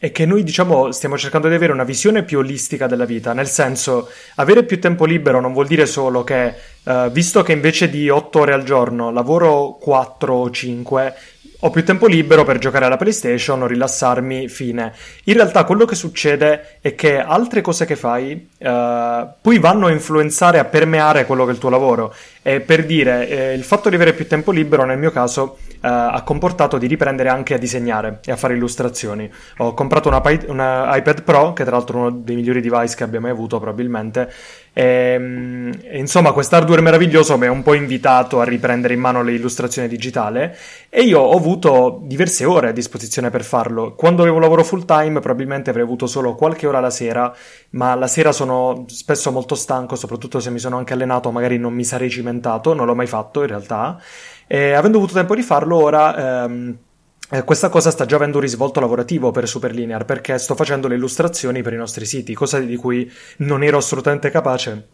è 0.00 0.12
che 0.12 0.24
noi 0.24 0.42
diciamo 0.42 0.92
stiamo 0.92 1.18
cercando 1.18 1.46
di 1.46 1.54
avere 1.54 1.74
una 1.74 1.84
visione 1.84 2.22
più 2.22 2.38
olistica 2.38 2.86
della 2.86 3.04
vita, 3.04 3.34
nel 3.34 3.48
senso 3.48 4.08
avere 4.36 4.64
più 4.64 4.80
tempo 4.80 5.04
libero 5.04 5.40
non 5.40 5.52
vuol 5.52 5.66
dire 5.66 5.84
solo 5.84 6.24
che 6.24 6.54
uh, 6.84 7.10
visto 7.10 7.42
che 7.42 7.52
invece 7.52 7.90
di 7.90 8.08
8 8.08 8.38
ore 8.38 8.54
al 8.54 8.64
giorno 8.64 9.10
lavoro 9.10 9.76
4 9.78 10.34
o 10.34 10.50
5, 10.50 11.14
ho 11.60 11.70
più 11.70 11.84
tempo 11.84 12.06
libero 12.06 12.44
per 12.44 12.56
giocare 12.56 12.86
alla 12.86 12.96
PlayStation 12.96 13.60
o 13.60 13.66
rilassarmi, 13.66 14.48
fine. 14.48 14.94
In 15.24 15.34
realtà 15.34 15.64
quello 15.64 15.84
che 15.84 15.94
succede 15.94 16.78
è 16.80 16.94
che 16.94 17.18
altre 17.20 17.60
cose 17.60 17.84
che 17.84 17.96
fai 17.96 18.48
uh, 18.56 19.28
poi 19.38 19.58
vanno 19.58 19.88
a 19.88 19.90
influenzare, 19.90 20.58
a 20.58 20.64
permeare 20.64 21.26
quello 21.26 21.44
che 21.44 21.50
è 21.50 21.52
il 21.52 21.60
tuo 21.60 21.68
lavoro. 21.68 22.14
E 22.40 22.60
per 22.60 22.86
dire, 22.86 23.28
eh, 23.28 23.52
il 23.52 23.64
fatto 23.64 23.90
di 23.90 23.96
avere 23.96 24.14
più 24.14 24.26
tempo 24.26 24.50
libero 24.50 24.86
nel 24.86 24.96
mio 24.96 25.10
caso 25.10 25.58
ha 25.80 26.22
comportato 26.22 26.78
di 26.78 26.86
riprendere 26.86 27.28
anche 27.28 27.54
a 27.54 27.58
disegnare 27.58 28.20
e 28.24 28.32
a 28.32 28.36
fare 28.36 28.54
illustrazioni. 28.54 29.30
Ho 29.58 29.74
comprato 29.74 30.08
una, 30.08 30.22
una 30.48 30.96
iPad 30.96 31.22
Pro, 31.22 31.52
che 31.52 31.64
tra 31.64 31.76
l'altro 31.76 31.96
è 31.96 32.00
uno 32.00 32.10
dei 32.10 32.36
migliori 32.36 32.60
device 32.60 32.96
che 32.96 33.04
abbia 33.04 33.20
mai 33.20 33.30
avuto 33.30 33.58
probabilmente, 33.58 34.30
ehm, 34.72 35.72
e, 35.82 35.98
insomma, 35.98 36.32
quest'hardware 36.32 36.80
meraviglioso 36.82 37.38
mi 37.38 37.46
ha 37.46 37.50
un 37.50 37.62
po' 37.62 37.74
invitato 37.74 38.40
a 38.40 38.44
riprendere 38.44 38.94
in 38.94 39.00
mano 39.00 39.22
le 39.22 39.32
illustrazioni 39.32 39.88
digitali 39.88 40.50
e 40.88 41.02
io 41.02 41.20
ho 41.20 41.36
avuto 41.36 42.00
diverse 42.04 42.44
ore 42.44 42.68
a 42.68 42.72
disposizione 42.72 43.30
per 43.30 43.44
farlo. 43.44 43.94
Quando 43.94 44.22
avevo 44.22 44.38
lavoro 44.38 44.64
full 44.64 44.84
time, 44.84 45.20
probabilmente 45.20 45.70
avrei 45.70 45.84
avuto 45.84 46.06
solo 46.06 46.34
qualche 46.34 46.66
ora 46.66 46.80
la 46.80 46.90
sera, 46.90 47.34
ma 47.70 47.94
la 47.94 48.06
sera 48.06 48.32
sono 48.32 48.84
spesso 48.88 49.30
molto 49.32 49.54
stanco, 49.54 49.96
soprattutto 49.96 50.40
se 50.40 50.50
mi 50.50 50.58
sono 50.58 50.76
anche 50.76 50.92
allenato, 50.92 51.30
magari 51.30 51.58
non 51.58 51.72
mi 51.72 51.84
sarei 51.84 52.10
cimentato, 52.10 52.74
non 52.74 52.86
l'ho 52.86 52.94
mai 52.94 53.06
fatto 53.06 53.40
in 53.40 53.48
realtà. 53.48 53.98
E 54.52 54.72
avendo 54.72 54.96
avuto 54.98 55.12
tempo 55.14 55.36
di 55.36 55.42
farlo, 55.42 55.76
ora. 55.76 56.44
Ehm, 56.44 56.76
eh, 57.32 57.44
questa 57.44 57.68
cosa 57.68 57.92
sta 57.92 58.04
già 58.04 58.16
avendo 58.16 58.38
un 58.38 58.42
risvolto 58.42 58.80
lavorativo 58.80 59.30
per 59.30 59.46
Superlinear 59.46 60.04
perché 60.04 60.36
sto 60.38 60.56
facendo 60.56 60.88
le 60.88 60.96
illustrazioni 60.96 61.62
per 61.62 61.72
i 61.72 61.76
nostri 61.76 62.04
siti, 62.04 62.34
cosa 62.34 62.58
di 62.58 62.74
cui 62.74 63.08
non 63.38 63.62
ero 63.62 63.76
assolutamente 63.76 64.30
capace 64.30 64.88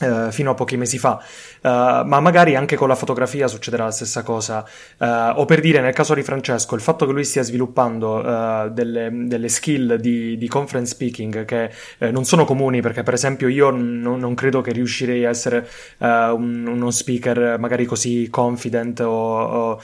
Uh, 0.00 0.30
fino 0.30 0.52
a 0.52 0.54
pochi 0.54 0.78
mesi 0.78 0.96
fa, 0.96 1.22
uh, 1.60 1.68
ma 1.68 2.20
magari 2.20 2.56
anche 2.56 2.74
con 2.74 2.88
la 2.88 2.94
fotografia 2.94 3.46
succederà 3.48 3.84
la 3.84 3.90
stessa 3.90 4.22
cosa. 4.22 4.64
Uh, 4.96 5.38
o 5.38 5.44
per 5.44 5.60
dire, 5.60 5.82
nel 5.82 5.92
caso 5.92 6.14
di 6.14 6.22
Francesco, 6.22 6.74
il 6.74 6.80
fatto 6.80 7.04
che 7.04 7.12
lui 7.12 7.22
stia 7.22 7.42
sviluppando 7.42 8.68
delle, 8.72 9.10
delle, 9.12 9.48
skill 9.50 9.96
di, 9.96 10.38
di, 10.38 10.48
conference 10.48 10.94
speaking 10.94 11.44
che 11.44 11.70
non 12.10 12.24
sono 12.24 12.46
comuni, 12.46 12.80
perché 12.80 13.02
per 13.02 13.12
esempio 13.12 13.48
io 13.48 13.70
n- 13.70 14.00
non 14.00 14.34
credo 14.34 14.62
che 14.62 14.72
riuscirei 14.72 15.26
a 15.26 15.28
essere 15.28 15.68
un, 15.98 16.66
uno 16.66 16.90
speaker 16.90 17.58
magari 17.58 17.84
così 17.84 18.28
confident 18.30 19.00
o, 19.00 19.10
o 19.40 19.80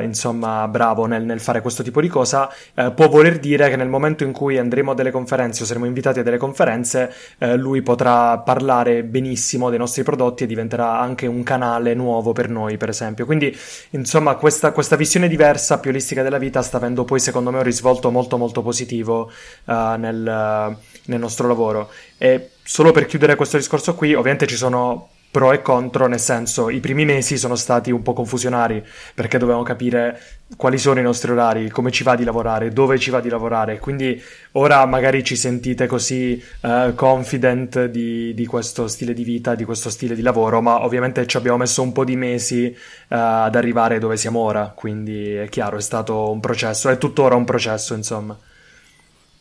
insomma 0.00 0.66
bravo 0.68 1.04
nel, 1.06 1.24
nel, 1.24 1.40
fare 1.40 1.60
questo 1.60 1.82
tipo 1.82 2.00
di 2.00 2.08
cosa, 2.08 2.50
può 2.94 3.08
voler 3.08 3.38
dire 3.38 3.68
che 3.68 3.76
nel 3.76 3.88
momento 3.88 4.24
in 4.24 4.32
cui 4.32 4.56
andremo 4.56 4.92
a 4.92 4.94
delle 4.94 5.10
conferenze 5.10 5.62
o 5.62 5.66
saremo 5.66 5.84
invitati 5.84 6.20
a 6.20 6.22
delle 6.22 6.38
conferenze, 6.38 7.12
lui 7.56 7.82
potrà 7.82 8.38
parlare 8.38 9.02
benissimo 9.02 9.32
benissimo 9.34 9.68
dei 9.68 9.78
nostri 9.78 10.04
prodotti 10.04 10.44
e 10.44 10.46
diventerà 10.46 11.00
anche 11.00 11.26
un 11.26 11.42
canale 11.42 11.94
nuovo 11.94 12.32
per 12.32 12.48
noi, 12.48 12.76
per 12.76 12.88
esempio. 12.88 13.26
Quindi, 13.26 13.54
insomma, 13.90 14.36
questa, 14.36 14.70
questa 14.70 14.96
visione 14.96 15.28
diversa, 15.28 15.80
più 15.80 15.90
olistica 15.90 16.22
della 16.22 16.38
vita 16.38 16.62
sta 16.62 16.76
avendo 16.76 17.04
poi, 17.04 17.18
secondo 17.18 17.50
me, 17.50 17.58
un 17.58 17.64
risvolto 17.64 18.10
molto 18.10 18.38
molto 18.38 18.62
positivo 18.62 19.30
uh, 19.64 19.72
nel, 19.96 20.76
nel 21.06 21.18
nostro 21.18 21.48
lavoro. 21.48 21.90
E 22.16 22.50
solo 22.62 22.92
per 22.92 23.06
chiudere 23.06 23.34
questo 23.34 23.56
discorso 23.56 23.94
qui, 23.94 24.14
ovviamente 24.14 24.46
ci 24.46 24.56
sono 24.56 25.08
pro 25.34 25.50
e 25.50 25.62
contro, 25.62 26.06
nel 26.06 26.20
senso 26.20 26.70
i 26.70 26.78
primi 26.78 27.04
mesi 27.04 27.36
sono 27.36 27.56
stati 27.56 27.90
un 27.90 28.02
po' 28.02 28.12
confusionari 28.12 28.80
perché 29.16 29.36
dovevamo 29.36 29.64
capire 29.64 30.20
quali 30.56 30.78
sono 30.78 31.00
i 31.00 31.02
nostri 31.02 31.32
orari, 31.32 31.70
come 31.70 31.90
ci 31.90 32.04
va 32.04 32.14
di 32.14 32.22
lavorare, 32.22 32.70
dove 32.70 33.00
ci 33.00 33.10
va 33.10 33.20
di 33.20 33.28
lavorare. 33.28 33.80
Quindi 33.80 34.22
ora 34.52 34.86
magari 34.86 35.24
ci 35.24 35.34
sentite 35.34 35.88
così 35.88 36.40
uh, 36.60 36.94
confident 36.94 37.86
di, 37.86 38.32
di, 38.32 38.46
questo 38.46 38.86
stile 38.86 39.12
di 39.12 39.24
vita, 39.24 39.56
di 39.56 39.64
questo 39.64 39.90
stile 39.90 40.14
di 40.14 40.22
lavoro, 40.22 40.60
ma 40.60 40.84
ovviamente 40.84 41.26
ci 41.26 41.36
abbiamo 41.36 41.56
messo 41.56 41.82
un 41.82 41.90
po' 41.90 42.04
di 42.04 42.14
mesi 42.14 42.66
uh, 42.72 42.76
ad 43.08 43.56
arrivare 43.56 43.98
dove 43.98 44.16
siamo 44.16 44.38
ora. 44.38 44.72
Quindi 44.72 45.34
è 45.34 45.48
chiaro, 45.48 45.78
è 45.78 45.82
stato 45.82 46.30
un 46.30 46.38
processo, 46.38 46.90
è 46.90 46.96
tuttora 46.96 47.34
un 47.34 47.44
processo, 47.44 47.92
insomma. 47.94 48.38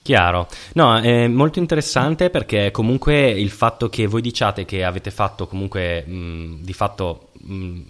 Chiaro, 0.03 0.49
no, 0.73 0.99
è 0.99 1.27
molto 1.27 1.59
interessante 1.59 2.29
perché 2.29 2.71
comunque 2.71 3.29
il 3.29 3.49
fatto 3.49 3.87
che 3.87 4.05
voi 4.05 4.21
diciate 4.21 4.65
che 4.65 4.83
avete 4.83 5.11
fatto 5.11 5.47
comunque 5.47 6.03
mh, 6.05 6.61
di 6.61 6.73
fatto 6.73 7.29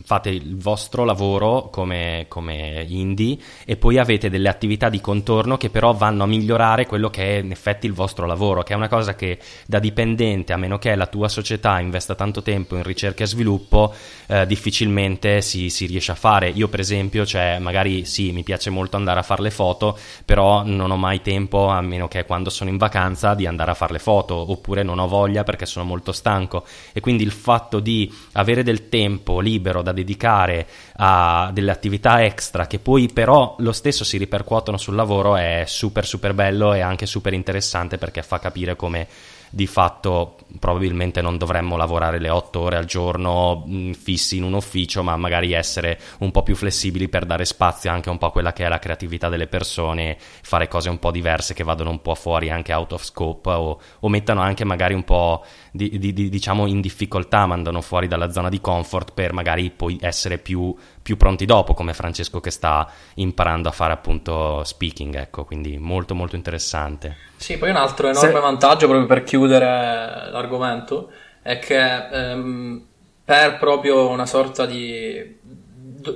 fate 0.04 0.30
il 0.30 0.58
vostro 0.58 1.06
lavoro 1.06 1.70
come, 1.70 2.26
come, 2.28 2.86
indie 2.88 3.38
e 3.66 3.78
poi 3.78 4.00
avete 4.00 4.30
delle 4.30 4.50
attività 4.50 4.90
di 4.90 5.00
contorno 5.00 5.58
che 5.58 5.70
però 5.70 5.94
vanno 5.94 6.24
a 6.24 6.28
migliorare 6.28 6.88
quello 6.88 7.10
che 7.10 7.38
è 7.38 7.42
in 7.42 7.52
effetti 7.52 7.86
il 7.86 7.94
vostro 7.94 8.26
lavoro, 8.26 8.64
che 8.64 8.74
è 8.74 8.76
una 8.76 8.88
cosa 8.88 9.16
che 9.16 9.38
da 9.68 9.80
dipendente, 9.80 10.54
a 10.54 10.58
meno 10.58 10.80
che 10.80 10.96
la 10.96 11.06
tua 11.06 11.28
società 11.28 11.80
investa 11.80 12.16
tanto 12.16 12.42
tempo 12.42 12.76
in 12.76 12.84
ricerca 12.84 13.24
e 13.24 13.28
sviluppo, 13.28 13.94
eh, 14.28 14.48
difficilmente 14.48 15.42
si, 15.42 15.70
si, 15.70 15.86
riesce 15.86 16.12
a 16.12 16.16
fare. 16.16 16.50
Io 16.50 16.68
per 16.68 16.80
esempio, 16.80 17.26
cioè, 17.26 17.60
magari 17.60 18.06
sì, 18.06 18.32
mi 18.32 18.44
piace 18.44 18.72
molto 18.72 18.98
andare 18.98 19.20
a 19.20 19.24
fare 19.24 19.44
le 19.44 19.52
foto, 19.52 19.98
però 20.26 20.64
non 20.66 20.90
ho 20.90 20.98
mai 20.98 21.22
tempo, 21.22 21.68
a 21.68 21.82
meno 21.82 22.03
che 22.08 22.26
quando 22.26 22.50
sono 22.50 22.70
in 22.70 22.78
vacanza, 22.78 23.34
di 23.34 23.46
andare 23.46 23.72
a 23.72 23.76
fare 23.76 23.94
le 23.94 24.00
foto, 24.00 24.52
oppure 24.52 24.84
non 24.84 25.00
ho 25.00 25.08
voglia 25.08 25.44
perché 25.44 25.66
sono 25.66 25.86
molto 25.86 26.12
stanco. 26.12 26.66
E 26.92 27.00
quindi 27.00 27.24
il 27.24 27.32
fatto 27.32 27.80
di 27.80 28.12
avere 28.34 28.64
del 28.64 28.90
tempo 28.90 29.40
libero 29.40 29.82
da 29.82 29.92
dedicare 29.92 30.68
a 30.98 31.50
delle 31.54 31.72
attività 31.72 32.24
extra 32.24 32.68
che 32.68 32.80
poi 32.80 33.10
però 33.12 33.56
lo 33.60 33.72
stesso 33.72 34.04
si 34.04 34.18
ripercuotono 34.18 34.78
sul 34.78 34.96
lavoro 34.96 35.36
è 35.36 35.64
super 35.66 36.06
super 36.06 36.34
bello 36.34 36.74
e 36.74 36.82
anche 36.82 37.06
super 37.06 37.34
interessante 37.34 37.98
perché 37.98 38.22
fa 38.22 38.40
capire 38.40 38.76
come 38.76 39.08
di 39.54 39.68
fatto 39.68 40.38
probabilmente 40.60 41.22
non 41.22 41.38
dovremmo 41.38 41.78
lavorare 41.78 42.18
le 42.18 42.30
otto 42.30 42.62
ore 42.62 42.76
al 42.76 42.86
giorno 42.86 43.64
mh, 43.64 43.76
mm, 43.76 43.92
fissi 43.92 44.38
in 44.38 44.44
un 44.44 44.54
ufficio, 44.54 45.04
ma 45.04 45.16
magari 45.16 45.54
essere 45.54 46.00
un 46.20 46.32
po' 46.32 46.42
più 46.42 46.56
flessibili 46.56 47.08
per 47.08 47.26
dare 47.26 47.46
spazio 47.46 47.92
anche 47.92 48.10
un 48.10 48.18
po' 48.18 48.26
a 48.26 48.32
quella 48.32 48.52
che 48.52 48.66
è 48.66 48.68
la 48.68 48.80
creatività 48.80 49.30
delle 49.30 49.46
persone, 49.46 50.18
fare 50.18 50.68
cose 50.68 50.90
un 50.90 50.98
po' 50.98 51.12
diverse 51.12 51.54
che 51.54 51.64
vadano 51.64 51.92
un 51.92 52.02
po' 52.02 52.16
fuori 52.16 52.50
anche 52.50 52.74
out 52.74 52.94
of 52.94 53.04
scope 53.04 53.52
o, 53.52 53.80
o 54.00 54.10
mettano 54.10 54.42
anche 54.42 54.64
magari 54.64 54.96
un 54.96 55.04
po' 55.04 55.46
di, 55.76 55.98
di, 55.98 56.14
di, 56.14 56.30
diciamo 56.30 56.68
in 56.68 56.82
difficoltà, 56.82 57.48
mandano 57.48 57.82
fuori 57.82 58.08
dalla 58.08 58.32
zona 58.32 58.48
di 58.48 58.62
comfort 58.62 59.12
per 59.12 59.34
magari 59.34 59.72
poi 59.72 59.98
essere 60.00 60.38
più, 60.38 60.76
più 61.02 61.18
pronti 61.18 61.46
dopo, 61.46 61.74
come 61.74 61.96
Francesco 61.96 62.40
che 62.40 62.52
sta 62.52 62.88
imparando 63.16 63.70
a 63.70 63.72
fare 63.72 63.92
appunto 63.92 64.64
speaking, 64.64 65.16
ecco, 65.16 65.46
quindi 65.46 65.80
molto 65.80 66.14
molto 66.14 66.36
interessante. 66.36 67.18
Sì, 67.38 67.58
poi 67.58 67.72
un 67.72 67.78
altro 67.78 68.08
enorme 68.08 68.34
Se... 68.34 68.40
vantaggio 68.40 68.88
proprio 68.88 69.08
per 69.08 69.24
chiudere 69.24 70.30
l'argomento 70.30 71.12
è 71.42 71.58
che 71.58 72.08
ehm, 72.08 72.86
per 73.26 73.58
proprio 73.58 74.10
una 74.10 74.28
sorta 74.28 74.68
di 74.68 75.40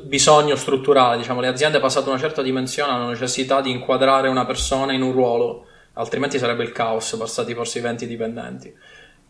bisogno 0.03 0.55
strutturale, 0.55 1.17
diciamo, 1.17 1.41
le 1.41 1.47
aziende 1.47 1.79
passate 1.79 2.09
una 2.09 2.19
certa 2.19 2.43
dimensione 2.43 2.91
hanno 2.91 3.09
necessità 3.09 3.59
di 3.61 3.71
inquadrare 3.71 4.29
una 4.29 4.45
persona 4.45 4.93
in 4.93 5.01
un 5.01 5.13
ruolo, 5.13 5.65
altrimenti 5.93 6.37
sarebbe 6.37 6.61
il 6.61 6.71
caos, 6.71 7.15
passati 7.17 7.55
forse 7.55 7.79
i 7.79 7.81
20 7.81 8.05
dipendenti. 8.05 8.71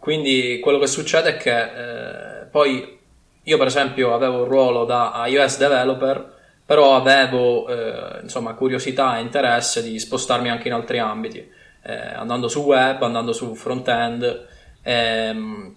Quindi 0.07 0.61
quello 0.61 0.79
che 0.79 0.87
succede 0.87 1.35
è 1.35 1.35
che 1.35 1.51
eh, 1.51 2.45
poi 2.45 2.97
io 3.43 3.57
per 3.57 3.67
esempio 3.67 4.13
avevo 4.13 4.43
un 4.43 4.45
ruolo 4.45 4.85
da 4.85 5.25
iOS 5.27 5.57
developer, 5.57 6.33
però 6.65 6.95
avevo 6.95 7.67
eh, 7.67 8.21
insomma 8.21 8.53
curiosità 8.53 9.17
e 9.17 9.21
interesse 9.21 9.83
di 9.83 9.99
spostarmi 9.99 10.49
anche 10.49 10.69
in 10.69 10.75
altri 10.75 10.99
ambiti 10.99 11.39
eh, 11.83 11.93
andando 11.93 12.47
su 12.47 12.61
web, 12.61 13.01
andando 13.01 13.33
su 13.33 13.53
front-end. 13.53 14.47
Ehm, 14.81 15.75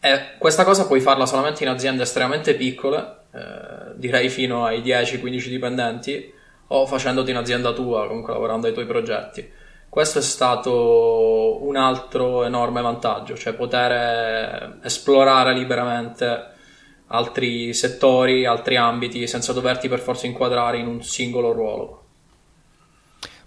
e 0.00 0.20
questa 0.36 0.64
cosa 0.64 0.86
puoi 0.86 1.00
farla 1.00 1.24
solamente 1.24 1.62
in 1.62 1.70
aziende 1.70 2.02
estremamente 2.02 2.56
piccole, 2.56 3.20
eh, 3.32 3.94
direi 3.94 4.28
fino 4.28 4.66
ai 4.66 4.82
10-15 4.82 5.48
dipendenti, 5.48 6.30
o 6.66 6.84
facendoti 6.84 7.30
in 7.30 7.38
azienda 7.38 7.72
tua, 7.72 8.06
comunque 8.06 8.34
lavorando 8.34 8.66
ai 8.66 8.74
tuoi 8.74 8.84
progetti. 8.84 9.50
Questo 9.96 10.18
è 10.18 10.22
stato 10.22 11.64
un 11.64 11.74
altro 11.74 12.44
enorme 12.44 12.82
vantaggio, 12.82 13.34
cioè 13.34 13.54
poter 13.54 14.78
esplorare 14.82 15.54
liberamente 15.54 16.48
altri 17.06 17.72
settori, 17.72 18.44
altri 18.44 18.76
ambiti, 18.76 19.26
senza 19.26 19.54
doverti 19.54 19.88
per 19.88 20.00
forza 20.00 20.26
inquadrare 20.26 20.76
in 20.76 20.86
un 20.86 21.02
singolo 21.02 21.52
ruolo. 21.52 22.04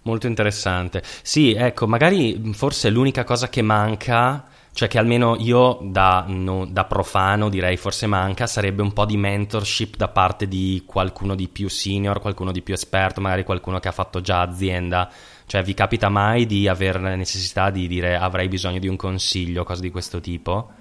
Molto 0.01 0.25
interessante. 0.25 1.03
Sì, 1.21 1.53
ecco, 1.53 1.85
magari 1.85 2.41
forse 2.53 2.89
l'unica 2.89 3.23
cosa 3.23 3.47
che 3.47 3.61
manca, 3.61 4.47
cioè 4.73 4.87
che 4.87 4.97
almeno 4.97 5.35
io 5.37 5.77
da, 5.83 6.25
no, 6.27 6.65
da, 6.65 6.85
profano 6.85 7.49
direi 7.49 7.77
forse 7.77 8.07
manca, 8.07 8.47
sarebbe 8.47 8.81
un 8.81 8.93
po' 8.93 9.05
di 9.05 9.17
mentorship 9.17 9.95
da 9.97 10.07
parte 10.07 10.47
di 10.47 10.81
qualcuno 10.87 11.35
di 11.35 11.47
più 11.47 11.69
senior, 11.69 12.19
qualcuno 12.19 12.51
di 12.51 12.63
più 12.63 12.73
esperto, 12.73 13.21
magari 13.21 13.43
qualcuno 13.43 13.79
che 13.79 13.87
ha 13.87 13.91
fatto 13.91 14.19
già 14.19 14.41
azienda. 14.41 15.11
Cioè, 15.49 15.63
vi 15.63 15.73
capita 15.73 16.09
mai 16.09 16.45
di 16.45 16.67
avere 16.67 17.15
necessità 17.15 17.71
di 17.71 17.87
dire 17.87 18.15
avrei 18.15 18.47
bisogno 18.47 18.77
di 18.77 18.87
un 18.87 18.95
consiglio, 18.95 19.63
cose 19.63 19.81
di 19.81 19.89
questo 19.89 20.19
tipo? 20.19 20.73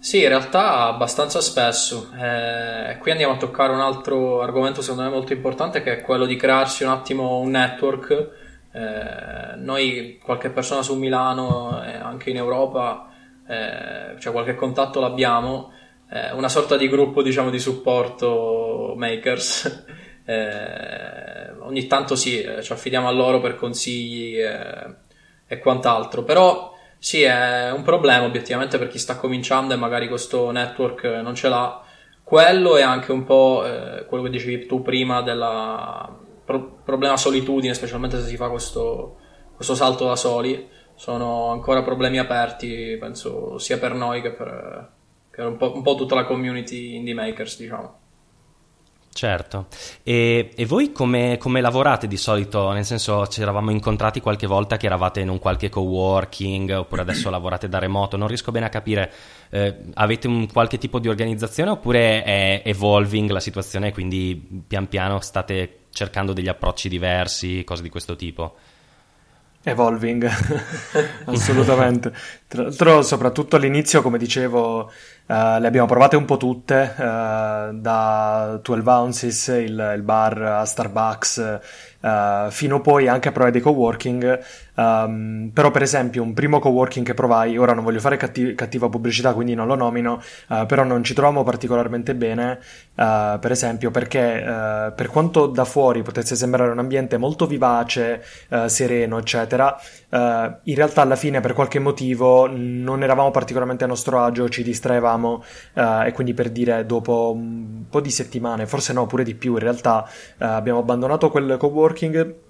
Sì, 0.00 0.22
in 0.22 0.28
realtà 0.28 0.86
abbastanza 0.86 1.40
spesso. 1.40 2.10
Eh, 2.12 2.98
qui 2.98 3.12
andiamo 3.12 3.34
a 3.34 3.36
toccare 3.36 3.72
un 3.72 3.78
altro 3.78 4.42
argomento 4.42 4.82
secondo 4.82 5.04
me 5.04 5.10
molto 5.10 5.32
importante 5.32 5.80
che 5.80 5.98
è 5.98 6.00
quello 6.00 6.26
di 6.26 6.34
crearsi 6.34 6.82
un 6.82 6.90
attimo 6.90 7.38
un 7.38 7.50
network. 7.50 8.30
Eh, 8.72 9.56
noi, 9.58 10.18
qualche 10.24 10.50
persona 10.50 10.82
su 10.82 10.96
Milano 10.96 11.80
e 11.84 11.92
anche 11.92 12.30
in 12.30 12.36
Europa, 12.38 13.12
eh, 13.46 14.18
cioè 14.18 14.32
qualche 14.32 14.56
contatto 14.56 14.98
l'abbiamo, 14.98 15.70
eh, 16.10 16.32
una 16.32 16.48
sorta 16.48 16.76
di 16.76 16.88
gruppo 16.88 17.22
diciamo 17.22 17.48
di 17.48 17.60
supporto 17.60 18.94
makers. 18.96 19.84
Eh, 20.28 21.50
ogni 21.60 21.86
tanto 21.86 22.14
sì, 22.14 22.42
eh, 22.42 22.62
ci 22.62 22.72
affidiamo 22.72 23.08
a 23.08 23.12
loro 23.12 23.40
per 23.40 23.56
consigli 23.56 24.36
e 24.38 25.58
quant'altro, 25.58 26.22
però 26.22 26.74
sì, 26.98 27.22
è 27.22 27.70
un 27.70 27.82
problema 27.82 28.26
obiettivamente 28.26 28.76
per 28.76 28.88
chi 28.88 28.98
sta 28.98 29.16
cominciando 29.16 29.72
e 29.72 29.78
magari 29.78 30.06
questo 30.06 30.50
network 30.50 31.04
non 31.22 31.34
ce 31.34 31.48
l'ha. 31.48 31.82
Quello 32.22 32.76
è 32.76 32.82
anche 32.82 33.10
un 33.10 33.24
po' 33.24 33.64
eh, 33.64 34.04
quello 34.04 34.24
che 34.24 34.30
dicevi 34.30 34.66
tu 34.66 34.82
prima 34.82 35.22
del 35.22 35.42
pro- 36.44 36.80
problema 36.84 37.16
solitudine, 37.16 37.72
specialmente 37.72 38.18
se 38.20 38.26
si 38.26 38.36
fa 38.36 38.50
questo, 38.50 39.16
questo 39.54 39.74
salto 39.74 40.04
da 40.04 40.16
soli. 40.16 40.68
Sono 40.94 41.48
ancora 41.52 41.82
problemi 41.82 42.18
aperti, 42.18 42.98
penso, 43.00 43.56
sia 43.56 43.78
per 43.78 43.94
noi 43.94 44.20
che 44.20 44.32
per, 44.32 44.90
che 45.30 45.40
un, 45.40 45.56
po', 45.56 45.72
un 45.74 45.82
po' 45.82 45.94
tutta 45.94 46.16
la 46.16 46.26
community 46.26 46.96
indie 46.96 47.14
makers, 47.14 47.58
diciamo. 47.58 47.97
Certo, 49.12 49.66
e, 50.04 50.52
e 50.54 50.64
voi 50.64 50.92
come, 50.92 51.38
come, 51.38 51.60
lavorate 51.60 52.06
di 52.06 52.16
solito? 52.16 52.70
Nel 52.70 52.84
senso 52.84 53.26
ci 53.26 53.42
eravamo 53.42 53.72
incontrati 53.72 54.20
qualche 54.20 54.46
volta 54.46 54.76
che 54.76 54.86
eravate 54.86 55.20
in 55.20 55.28
un 55.28 55.40
qualche 55.40 55.68
coworking 55.68 56.70
oppure 56.70 57.02
adesso 57.02 57.28
lavorate 57.30 57.68
da 57.68 57.78
remoto, 57.78 58.16
non 58.16 58.28
riesco 58.28 58.52
bene 58.52 58.66
a 58.66 58.68
capire, 58.68 59.12
eh, 59.50 59.76
avete 59.94 60.28
un 60.28 60.46
qualche 60.52 60.78
tipo 60.78 61.00
di 61.00 61.08
organizzazione 61.08 61.70
oppure 61.70 62.22
è 62.22 62.62
evolving 62.64 63.30
la 63.30 63.40
situazione 63.40 63.88
e 63.88 63.92
quindi 63.92 64.62
pian 64.66 64.86
piano 64.86 65.20
state 65.20 65.78
cercando 65.90 66.32
degli 66.32 66.48
approcci 66.48 66.88
diversi, 66.88 67.64
cose 67.64 67.82
di 67.82 67.88
questo 67.88 68.14
tipo? 68.14 68.54
Evolving, 69.64 70.24
assolutamente. 71.26 72.12
Tra 72.46 72.62
l'altro, 72.62 73.02
soprattutto 73.02 73.56
all'inizio, 73.56 74.00
come 74.02 74.16
dicevo, 74.16 74.90
uh, 75.28 75.60
le 75.60 75.66
abbiamo 75.66 75.86
provate 75.86 76.16
un 76.16 76.24
po' 76.24 76.36
tutte, 76.36 76.94
uh, 76.96 77.02
da 77.74 78.58
12 78.62 78.88
Ounces, 78.88 79.46
il, 79.48 79.92
il, 79.96 80.02
bar 80.02 80.42
a 80.42 80.64
Starbucks, 80.64 81.60
uh, 82.00 82.50
fino 82.50 82.80
poi 82.80 83.08
anche 83.08 83.28
a 83.28 83.32
provare 83.32 83.52
dei 83.52 83.60
coworking. 83.60 84.40
Um, 84.74 85.50
però, 85.52 85.70
per 85.70 85.82
esempio, 85.82 86.22
un 86.22 86.32
primo 86.34 86.60
coworking 86.60 87.04
che 87.04 87.14
provai, 87.14 87.58
ora 87.58 87.74
non 87.74 87.84
voglio 87.84 88.00
fare 88.00 88.16
cattiv- 88.16 88.54
cattiva 88.54 88.88
pubblicità, 88.88 89.34
quindi 89.34 89.54
non 89.54 89.66
lo 89.66 89.74
nomino, 89.74 90.22
però 90.46 90.84
non 90.84 91.02
ci 91.02 91.14
trovavamo 91.14 91.42
particolarmente 91.42 92.14
bene, 92.14 92.60
per 92.94 93.50
esempio, 93.50 93.90
perché 93.90 94.92
per 94.94 95.08
quanto 95.08 95.46
da 95.46 95.64
fuori 95.64 96.02
potesse 96.02 96.36
sembrare 96.36 96.70
un 96.70 96.78
ambiente 96.78 97.16
molto 97.16 97.48
vivace, 97.48 98.22
sereno, 98.66 99.18
eccetera, 99.18 99.76
in 100.10 100.74
realtà 100.76 101.02
alla 101.02 101.16
fine 101.16 101.40
per 101.40 101.54
qualche 101.54 101.80
motivo 101.80 102.46
non 102.48 103.02
eravamo 103.02 103.32
particolarmente 103.32 103.82
a 103.82 103.88
nostro 103.88 104.22
agio, 104.22 104.48
ci 104.48 104.62
distraevamo 104.62 105.17
e 105.74 106.12
quindi 106.12 106.34
per 106.34 106.50
dire 106.50 106.84
dopo 106.86 107.32
un 107.34 107.84
po' 107.88 108.00
di 108.00 108.10
settimane, 108.10 108.66
forse 108.66 108.92
no, 108.92 109.06
pure 109.06 109.24
di 109.24 109.34
più, 109.34 109.52
in 109.54 109.60
realtà 109.60 110.08
abbiamo 110.38 110.78
abbandonato 110.80 111.30
quel 111.30 111.56
coworking 111.58 112.46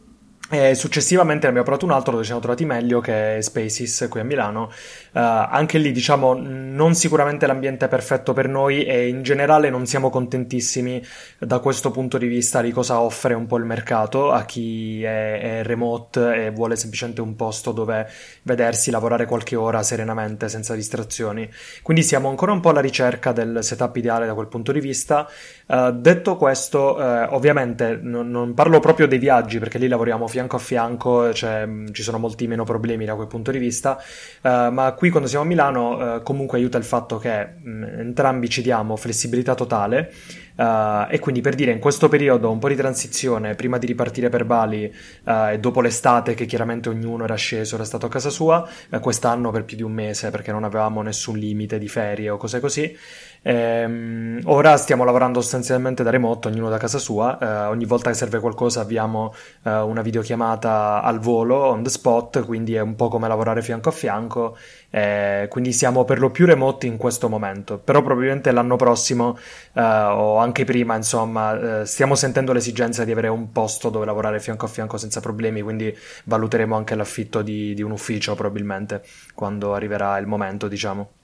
e 0.50 0.74
successivamente 0.74 1.42
ne 1.42 1.48
abbiamo 1.48 1.64
provato 1.64 1.84
un 1.84 1.92
altro 1.92 2.12
dove 2.12 2.22
ci 2.22 2.28
siamo 2.28 2.40
trovati 2.40 2.64
meglio 2.64 3.00
che 3.00 3.36
è 3.36 3.40
Spaces 3.42 4.06
qui 4.08 4.20
a 4.20 4.24
Milano. 4.24 4.70
Uh, 5.18 5.48
anche 5.50 5.78
lì, 5.78 5.90
diciamo, 5.90 6.34
non 6.34 6.94
sicuramente 6.94 7.48
l'ambiente 7.48 7.88
perfetto 7.88 8.32
per 8.32 8.46
noi 8.48 8.84
e 8.84 9.08
in 9.08 9.22
generale 9.22 9.68
non 9.68 9.84
siamo 9.84 10.10
contentissimi 10.10 11.04
da 11.40 11.58
questo 11.58 11.90
punto 11.90 12.18
di 12.18 12.28
vista 12.28 12.60
di 12.60 12.70
cosa 12.70 13.00
offre 13.00 13.34
un 13.34 13.46
po' 13.48 13.56
il 13.56 13.64
mercato 13.64 14.30
a 14.30 14.44
chi 14.44 15.02
è, 15.02 15.40
è 15.40 15.62
remote 15.64 16.44
e 16.44 16.50
vuole 16.52 16.76
semplicemente 16.76 17.20
un 17.20 17.34
posto 17.34 17.72
dove 17.72 18.08
vedersi 18.42 18.92
lavorare 18.92 19.26
qualche 19.26 19.56
ora 19.56 19.82
serenamente 19.82 20.48
senza 20.48 20.76
distrazioni. 20.76 21.50
Quindi 21.82 22.04
siamo 22.04 22.28
ancora 22.28 22.52
un 22.52 22.60
po' 22.60 22.68
alla 22.68 22.80
ricerca 22.80 23.32
del 23.32 23.58
setup 23.62 23.96
ideale 23.96 24.24
da 24.24 24.34
quel 24.34 24.46
punto 24.46 24.70
di 24.70 24.78
vista. 24.78 25.28
Uh, 25.66 25.90
detto 25.90 26.36
questo, 26.36 26.94
uh, 26.96 27.34
ovviamente 27.34 27.98
non, 28.00 28.30
non 28.30 28.54
parlo 28.54 28.78
proprio 28.78 29.08
dei 29.08 29.18
viaggi 29.18 29.58
perché 29.58 29.78
lì 29.78 29.88
lavoriamo 29.88 30.28
fianco 30.28 30.54
a 30.54 30.60
fianco, 30.60 31.34
cioè, 31.34 31.66
mh, 31.66 31.90
ci 31.90 32.04
sono 32.04 32.18
molti 32.18 32.46
meno 32.46 32.62
problemi 32.62 33.04
da 33.04 33.16
quel 33.16 33.26
punto 33.26 33.50
di 33.50 33.58
vista, 33.58 34.00
uh, 34.42 34.70
ma 34.70 34.94
qui 34.96 35.06
quando 35.10 35.28
siamo 35.28 35.44
a 35.44 35.46
Milano 35.46 36.14
uh, 36.16 36.22
comunque 36.22 36.58
aiuta 36.58 36.78
il 36.78 36.84
fatto 36.84 37.18
che 37.18 37.46
mh, 37.62 37.84
entrambi 37.98 38.48
ci 38.48 38.62
diamo 38.62 38.96
flessibilità 38.96 39.54
totale 39.54 40.12
uh, 40.56 41.06
e 41.08 41.18
quindi 41.20 41.40
per 41.40 41.54
dire 41.54 41.72
in 41.72 41.78
questo 41.78 42.08
periodo 42.08 42.50
un 42.50 42.58
po' 42.58 42.68
di 42.68 42.76
transizione 42.76 43.54
prima 43.54 43.78
di 43.78 43.86
ripartire 43.86 44.28
per 44.28 44.44
Bali 44.44 44.92
e 45.24 45.58
dopo 45.58 45.80
l'estate 45.80 46.34
che 46.34 46.46
chiaramente 46.46 46.88
ognuno 46.88 47.24
era 47.24 47.34
sceso, 47.34 47.74
era 47.74 47.84
stato 47.84 48.06
a 48.06 48.08
casa 48.08 48.30
sua, 48.30 48.66
quest'anno 49.00 49.50
per 49.50 49.64
più 49.64 49.76
di 49.76 49.82
un 49.82 49.92
mese 49.92 50.30
perché 50.30 50.52
non 50.52 50.64
avevamo 50.64 51.02
nessun 51.02 51.36
limite 51.36 51.78
di 51.78 51.88
ferie 51.88 52.30
o 52.30 52.36
cose 52.36 52.60
così. 52.60 52.96
Ehm, 53.42 54.40
ora 54.44 54.76
stiamo 54.76 55.04
lavorando 55.04 55.40
sostanzialmente 55.40 56.02
da 56.02 56.10
remoto, 56.10 56.48
ognuno 56.48 56.68
da 56.68 56.78
casa 56.78 56.98
sua. 56.98 57.38
Eh, 57.38 57.66
ogni 57.68 57.84
volta 57.84 58.10
che 58.10 58.16
serve 58.16 58.40
qualcosa 58.40 58.80
abbiamo 58.80 59.32
eh, 59.64 59.70
una 59.70 60.02
videochiamata 60.02 61.02
al 61.02 61.18
volo, 61.18 61.56
on 61.66 61.82
the 61.82 61.90
spot, 61.90 62.44
quindi 62.44 62.74
è 62.74 62.80
un 62.80 62.94
po' 62.94 63.08
come 63.08 63.28
lavorare 63.28 63.62
fianco 63.62 63.88
a 63.88 63.92
fianco. 63.92 64.56
Eh, 64.90 65.46
quindi 65.50 65.72
siamo 65.72 66.04
per 66.04 66.18
lo 66.18 66.30
più 66.30 66.46
remoti 66.46 66.86
in 66.86 66.96
questo 66.96 67.28
momento. 67.28 67.78
Però 67.78 68.02
probabilmente 68.02 68.50
l'anno 68.52 68.76
prossimo 68.76 69.38
eh, 69.74 69.80
o 69.82 70.38
anche 70.38 70.64
prima, 70.64 70.96
insomma, 70.96 71.80
eh, 71.80 71.86
stiamo 71.86 72.14
sentendo 72.14 72.52
l'esigenza 72.52 73.04
di 73.04 73.12
avere 73.12 73.28
un 73.28 73.52
posto 73.52 73.90
dove 73.90 74.04
lavorare 74.06 74.40
fianco 74.40 74.66
a 74.66 74.68
fianco 74.68 74.96
senza 74.96 75.20
problemi. 75.20 75.62
Quindi 75.62 75.94
valuteremo 76.24 76.76
anche 76.76 76.94
l'affitto 76.94 77.42
di, 77.42 77.74
di 77.74 77.82
un 77.82 77.90
ufficio 77.92 78.34
probabilmente 78.34 79.02
quando 79.34 79.74
arriverà 79.74 80.18
il 80.18 80.26
momento, 80.26 80.68
diciamo. 80.68 81.17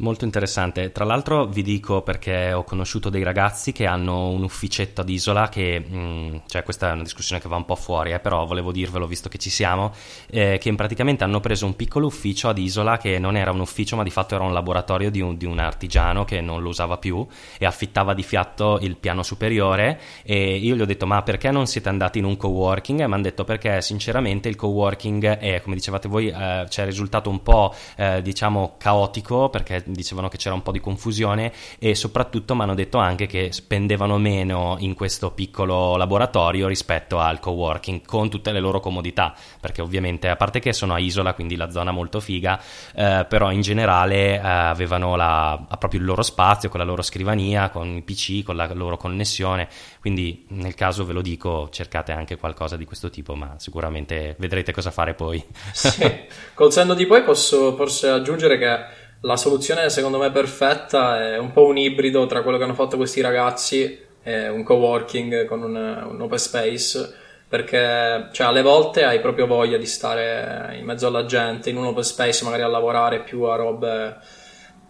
Molto 0.00 0.24
interessante. 0.24 0.92
Tra 0.92 1.04
l'altro 1.04 1.46
vi 1.46 1.60
dico 1.60 2.02
perché 2.02 2.52
ho 2.52 2.62
conosciuto 2.62 3.10
dei 3.10 3.24
ragazzi 3.24 3.72
che 3.72 3.84
hanno 3.84 4.28
un 4.28 4.44
ufficetto 4.44 5.00
ad 5.00 5.08
Isola 5.08 5.48
che, 5.48 5.80
mh, 5.80 5.96
mm, 5.98 6.36
cioè 6.46 6.62
questa 6.62 6.90
è 6.90 6.92
una 6.92 7.02
discussione 7.02 7.40
che 7.42 7.48
va 7.48 7.56
un 7.56 7.64
po' 7.64 7.74
fuori, 7.74 8.12
eh, 8.12 8.20
però 8.20 8.46
volevo 8.46 8.70
dirvelo 8.70 9.08
visto 9.08 9.28
che 9.28 9.38
ci 9.38 9.50
siamo, 9.50 9.92
eh, 10.30 10.58
che 10.60 10.72
praticamente 10.76 11.24
hanno 11.24 11.40
preso 11.40 11.66
un 11.66 11.74
piccolo 11.74 12.06
ufficio 12.06 12.48
ad 12.48 12.58
Isola 12.58 12.96
che 12.96 13.18
non 13.18 13.36
era 13.36 13.50
un 13.50 13.58
ufficio 13.58 13.96
ma 13.96 14.04
di 14.04 14.10
fatto 14.10 14.36
era 14.36 14.44
un 14.44 14.52
laboratorio 14.52 15.10
di 15.10 15.20
un, 15.20 15.36
di 15.36 15.46
un 15.46 15.58
artigiano 15.58 16.24
che 16.24 16.40
non 16.40 16.62
lo 16.62 16.68
usava 16.68 16.96
più 16.98 17.26
e 17.58 17.66
affittava 17.66 18.14
di 18.14 18.22
fiatto 18.22 18.78
il 18.80 18.96
piano 18.98 19.24
superiore 19.24 20.00
e 20.22 20.58
io 20.58 20.76
gli 20.76 20.80
ho 20.80 20.86
detto 20.86 21.06
ma 21.06 21.22
perché 21.22 21.50
non 21.50 21.66
siete 21.66 21.88
andati 21.88 22.18
in 22.20 22.24
un 22.24 22.36
coworking? 22.36 23.00
E 23.00 23.06
mi 23.08 23.14
hanno 23.14 23.22
detto 23.24 23.42
perché 23.42 23.82
sinceramente 23.82 24.48
il 24.48 24.54
coworking 24.54 25.38
è, 25.38 25.60
come 25.60 25.74
dicevate 25.74 26.06
voi, 26.06 26.28
eh, 26.28 26.66
ci 26.68 26.82
è 26.82 26.84
risultato 26.84 27.30
un 27.30 27.42
po' 27.42 27.74
eh, 27.96 28.22
diciamo 28.22 28.76
caotico 28.78 29.48
perché 29.48 29.86
dicevano 29.92 30.28
che 30.28 30.36
c'era 30.36 30.54
un 30.54 30.62
po' 30.62 30.72
di 30.72 30.80
confusione 30.80 31.52
e 31.78 31.94
soprattutto 31.94 32.54
mi 32.54 32.62
hanno 32.62 32.74
detto 32.74 32.98
anche 32.98 33.26
che 33.26 33.52
spendevano 33.52 34.18
meno 34.18 34.76
in 34.78 34.94
questo 34.94 35.30
piccolo 35.30 35.96
laboratorio 35.96 36.66
rispetto 36.68 37.18
al 37.18 37.40
coworking 37.40 38.04
con 38.04 38.28
tutte 38.28 38.52
le 38.52 38.60
loro 38.60 38.80
comodità 38.80 39.34
perché 39.60 39.82
ovviamente 39.82 40.28
a 40.28 40.36
parte 40.36 40.60
che 40.60 40.72
sono 40.72 40.94
a 40.94 40.98
Isola 40.98 41.34
quindi 41.34 41.56
la 41.56 41.70
zona 41.70 41.90
molto 41.90 42.20
figa 42.20 42.60
eh, 42.94 43.26
però 43.28 43.50
in 43.50 43.60
generale 43.60 44.34
eh, 44.34 44.38
avevano 44.38 45.16
la, 45.16 45.66
proprio 45.78 46.00
il 46.00 46.06
loro 46.06 46.22
spazio 46.22 46.68
con 46.68 46.80
la 46.80 46.86
loro 46.86 47.02
scrivania 47.02 47.70
con 47.70 47.96
i 47.96 48.02
PC 48.02 48.42
con 48.42 48.56
la 48.56 48.72
loro 48.72 48.96
connessione 48.96 49.68
quindi 50.00 50.46
nel 50.48 50.74
caso 50.74 51.04
ve 51.04 51.12
lo 51.12 51.22
dico 51.22 51.68
cercate 51.70 52.12
anche 52.12 52.36
qualcosa 52.36 52.76
di 52.76 52.84
questo 52.84 53.10
tipo 53.10 53.34
ma 53.34 53.54
sicuramente 53.58 54.36
vedrete 54.38 54.72
cosa 54.72 54.90
fare 54.90 55.14
poi 55.14 55.44
sì. 55.72 56.26
col 56.54 56.72
senno 56.72 56.94
di 56.94 57.06
poi 57.06 57.22
posso 57.22 57.74
forse 57.76 58.08
aggiungere 58.08 58.58
che 58.58 59.06
la 59.22 59.36
soluzione 59.36 59.90
secondo 59.90 60.18
me 60.18 60.30
perfetta 60.30 61.32
è 61.32 61.38
un 61.38 61.52
po' 61.52 61.64
un 61.64 61.76
ibrido 61.76 62.26
tra 62.26 62.42
quello 62.42 62.56
che 62.56 62.64
hanno 62.64 62.74
fatto 62.74 62.96
questi 62.96 63.20
ragazzi 63.20 64.06
e 64.22 64.48
un 64.48 64.62
coworking 64.62 65.44
con 65.46 65.62
un, 65.62 65.74
un 65.74 66.20
open 66.20 66.38
space 66.38 67.14
perché 67.48 68.28
cioè, 68.32 68.46
alle 68.46 68.62
volte 68.62 69.04
hai 69.04 69.20
proprio 69.20 69.46
voglia 69.46 69.78
di 69.78 69.86
stare 69.86 70.76
in 70.78 70.84
mezzo 70.84 71.06
alla 71.06 71.24
gente 71.24 71.70
in 71.70 71.78
un 71.78 71.86
open 71.86 72.04
space 72.04 72.44
magari 72.44 72.62
a 72.62 72.68
lavorare 72.68 73.22
più 73.22 73.42
a 73.44 73.56
robe 73.56 74.18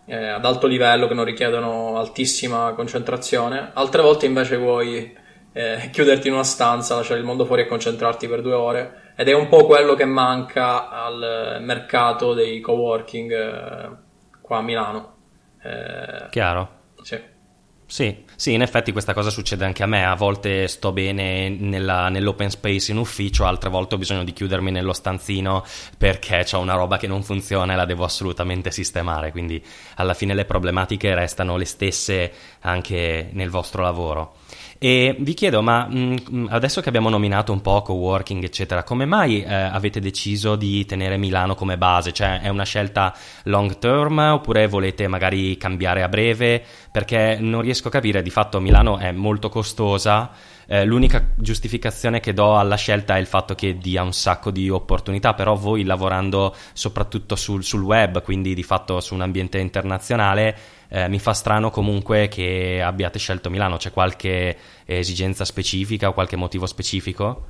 eh, 0.07 0.29
ad 0.29 0.45
alto 0.45 0.67
livello 0.67 1.07
che 1.07 1.15
non 1.15 1.25
richiedono 1.25 1.99
altissima 1.99 2.73
concentrazione. 2.73 3.71
Altre 3.75 4.03
volte 4.03 4.27
invece 4.27 4.57
vuoi 4.57 5.17
eh, 5.53 5.89
chiuderti 5.93 6.29
in 6.29 6.35
una 6.35 6.43
stanza 6.43 6.97
lasciare 6.97 7.21
il 7.21 7.27
mondo 7.27 7.45
fuori 7.45 7.63
e 7.63 7.67
concentrarti 7.67 8.27
per 8.27 8.41
due 8.41 8.55
ore. 8.55 9.13
Ed 9.17 9.29
è 9.29 9.35
un 9.35 9.49
po' 9.49 9.67
quello 9.67 9.95
che 9.95 10.05
manca 10.05 10.89
al 10.89 11.59
mercato 11.61 12.33
dei 12.33 12.61
coworking 12.61 13.31
eh, 13.33 14.07
qua 14.49 14.59
a 14.59 14.63
Milano. 14.63 15.15
Eh, 15.63 16.29
Chiaro? 16.31 16.77
Sì. 17.03 17.37
Sì, 17.85 18.25
sì, 18.35 18.53
in 18.53 18.61
effetti 18.61 18.93
questa 18.93 19.15
cosa 19.15 19.31
succede 19.31 19.65
anche 19.65 19.83
a 19.83 19.87
me, 19.87 20.05
a 20.05 20.15
volte 20.15 20.69
sto 20.69 20.93
bene 20.93 21.49
nella, 21.49 22.11
nell'open 22.11 22.51
space 22.51 22.93
in 22.93 22.99
ufficio, 22.99 23.47
altre 23.47 23.71
volte 23.71 23.95
ho 23.95 23.99
bisogno 23.99 24.25
di 24.25 24.35
chiudermi 24.35 24.71
nello 24.71 24.93
stanzino 24.93 25.65
perché 25.97 26.45
ho 26.53 26.59
una 26.59 26.75
roba 26.75 26.99
che 26.99 27.07
non 27.07 27.23
funziona 27.23 27.73
e 27.73 27.77
la 27.77 27.87
devo 27.87 28.05
assolutamente 28.05 28.71
sistemare, 28.71 29.31
quindi 29.31 29.63
alla 29.97 30.13
fine 30.13 30.35
le 30.35 30.45
problematiche 30.45 31.15
restano 31.15 31.57
le 31.57 31.65
stesse 31.65 32.33
anche 32.61 33.31
nel 33.33 33.49
vostro 33.49 33.83
lavoro. 33.83 34.35
E 34.81 35.17
vi 35.19 35.35
chiedo, 35.35 35.61
ma 35.61 35.89
mh, 35.89 36.17
mm, 36.31 36.47
adesso 36.51 36.81
che 36.81 36.89
abbiamo 36.89 37.09
nominato 37.09 37.51
un 37.51 37.61
po' 37.61 37.83
coworking, 37.83 38.45
eccetera, 38.45 38.85
come 38.85 39.07
mai 39.07 39.43
eh, 39.43 39.53
avete 39.53 39.99
deciso 39.99 40.55
di 40.55 40.85
tenere 40.85 41.17
Milano 41.17 41.57
come 41.57 41.77
base? 41.77 42.13
Cioè, 42.13 42.41
è 42.43 42.49
una 42.49 42.63
scelta 42.63 43.13
long 43.45 43.79
term 43.79 44.19
oppure 44.19 44.69
volete 44.69 45.09
magari 45.09 45.57
cambiare 45.57 46.05
a 46.05 46.09
breve? 46.09 46.63
Perché 46.93 47.39
non 47.41 47.63
riesco 47.63 47.89
a 47.89 47.91
capire, 47.91 48.23
di 48.23 48.31
fatto 48.31 48.61
Milano 48.61 48.99
è 48.99 49.11
molto 49.11 49.49
costosa. 49.49 50.31
Eh, 50.71 50.85
l'unica 50.85 51.31
giustificazione 51.35 52.21
che 52.21 52.35
do 52.35 52.59
alla 52.59 52.77
scelta 52.77 53.17
è 53.17 53.19
il 53.19 53.27
fatto 53.27 53.55
che 53.55 53.79
dia 53.79 54.03
un 54.03 54.13
sacco 54.13 54.51
di 54.51 54.69
opportunità, 54.69 55.33
però 55.33 55.55
voi 55.55 55.83
lavorando 55.83 56.55
soprattutto 56.75 57.37
sul, 57.37 57.65
sul 57.65 57.83
web, 57.83 58.21
quindi 58.21 58.55
di 58.55 58.63
fatto 58.63 59.01
su 59.01 59.15
un 59.15 59.23
ambiente 59.23 59.57
internazionale, 59.57 60.57
eh, 60.89 61.09
mi 61.09 61.19
fa 61.19 61.33
strano 61.33 61.71
comunque 61.71 62.29
che 62.29 62.83
abbiate 62.83 63.19
scelto 63.19 63.49
Milano. 63.49 63.79
C'è 63.79 63.93
qualche 63.93 64.57
esigenza 64.85 65.47
specifica 65.47 66.09
o 66.09 66.13
qualche 66.13 66.37
motivo 66.37 66.67
specifico? 66.67 67.47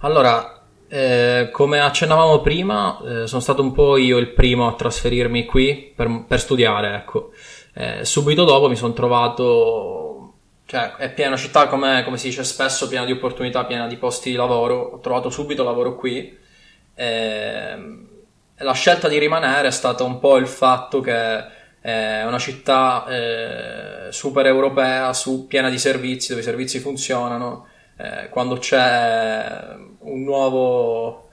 Allora, 0.00 0.62
eh, 0.88 1.48
come 1.52 1.80
accennavamo 1.80 2.40
prima, 2.40 3.00
eh, 3.00 3.26
sono 3.26 3.40
stato 3.40 3.62
un 3.62 3.72
po' 3.72 3.96
io 3.96 4.18
il 4.18 4.32
primo 4.32 4.68
a 4.68 4.74
trasferirmi 4.74 5.46
qui 5.46 5.92
per, 5.96 6.26
per 6.28 6.38
studiare, 6.38 6.94
ecco. 6.96 7.30
Eh, 7.74 8.04
subito 8.04 8.44
dopo 8.44 8.68
mi 8.68 8.76
sono 8.76 8.92
trovato, 8.92 10.05
cioè 10.66 10.96
è 10.96 11.12
piena 11.12 11.36
città 11.36 11.68
come, 11.68 12.02
come, 12.04 12.18
si 12.18 12.28
dice 12.28 12.42
spesso, 12.42 12.88
piena 12.88 13.04
di 13.04 13.12
opportunità, 13.12 13.64
piena 13.64 13.86
di 13.86 13.96
posti 13.96 14.30
di 14.30 14.36
lavoro, 14.36 14.80
ho 14.80 14.98
trovato 14.98 15.30
subito 15.30 15.62
lavoro 15.62 15.94
qui. 15.94 16.36
Eh, 16.94 17.76
la 18.58 18.72
scelta 18.72 19.06
di 19.08 19.18
rimanere 19.18 19.68
è 19.68 19.70
stata 19.70 20.02
un 20.02 20.18
po' 20.18 20.36
il 20.38 20.48
fatto 20.48 21.00
che 21.00 21.54
è 21.80 22.24
una 22.24 22.38
città 22.38 23.06
eh, 23.06 24.10
super 24.10 24.44
europea, 24.46 25.12
su, 25.12 25.46
piena 25.46 25.70
di 25.70 25.78
servizi, 25.78 26.30
dove 26.30 26.40
i 26.40 26.44
servizi 26.44 26.80
funzionano. 26.80 27.68
Eh, 27.96 28.28
quando 28.30 28.58
c'è 28.58 29.76
un 30.00 30.22
nuovo, 30.24 31.25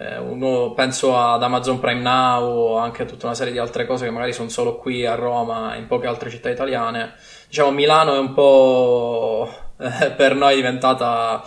eh, 0.00 0.16
un 0.16 0.38
nuovo, 0.38 0.72
penso 0.72 1.18
ad 1.18 1.42
Amazon 1.42 1.78
Prime 1.78 2.00
Now 2.00 2.42
o 2.42 2.78
anche 2.78 3.02
a 3.02 3.04
tutta 3.04 3.26
una 3.26 3.34
serie 3.34 3.52
di 3.52 3.58
altre 3.58 3.84
cose 3.84 4.06
che 4.06 4.10
magari 4.10 4.32
sono 4.32 4.48
solo 4.48 4.76
qui 4.76 5.04
a 5.04 5.14
Roma 5.14 5.74
e 5.74 5.78
in 5.78 5.86
poche 5.86 6.06
altre 6.06 6.30
città 6.30 6.48
italiane. 6.48 7.12
Diciamo 7.46 7.70
Milano 7.70 8.14
è 8.14 8.18
un 8.18 8.32
po' 8.32 9.50
eh, 9.78 10.10
per 10.12 10.34
noi 10.34 10.54
diventata 10.54 11.44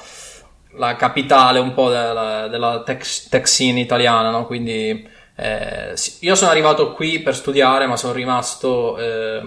la 0.75 0.95
capitale 0.95 1.57
un 1.57 1.73
po' 1.73 1.89
della, 1.89 2.47
della 2.47 2.83
tech, 2.83 3.27
tech 3.29 3.47
scene 3.47 3.79
italiana, 3.79 4.29
no? 4.29 4.45
quindi 4.45 5.09
eh, 5.35 5.95
io 6.19 6.35
sono 6.35 6.51
arrivato 6.51 6.93
qui 6.93 7.21
per 7.21 7.35
studiare, 7.35 7.87
ma 7.87 7.97
sono 7.97 8.13
rimasto 8.13 8.97
eh, 8.99 9.41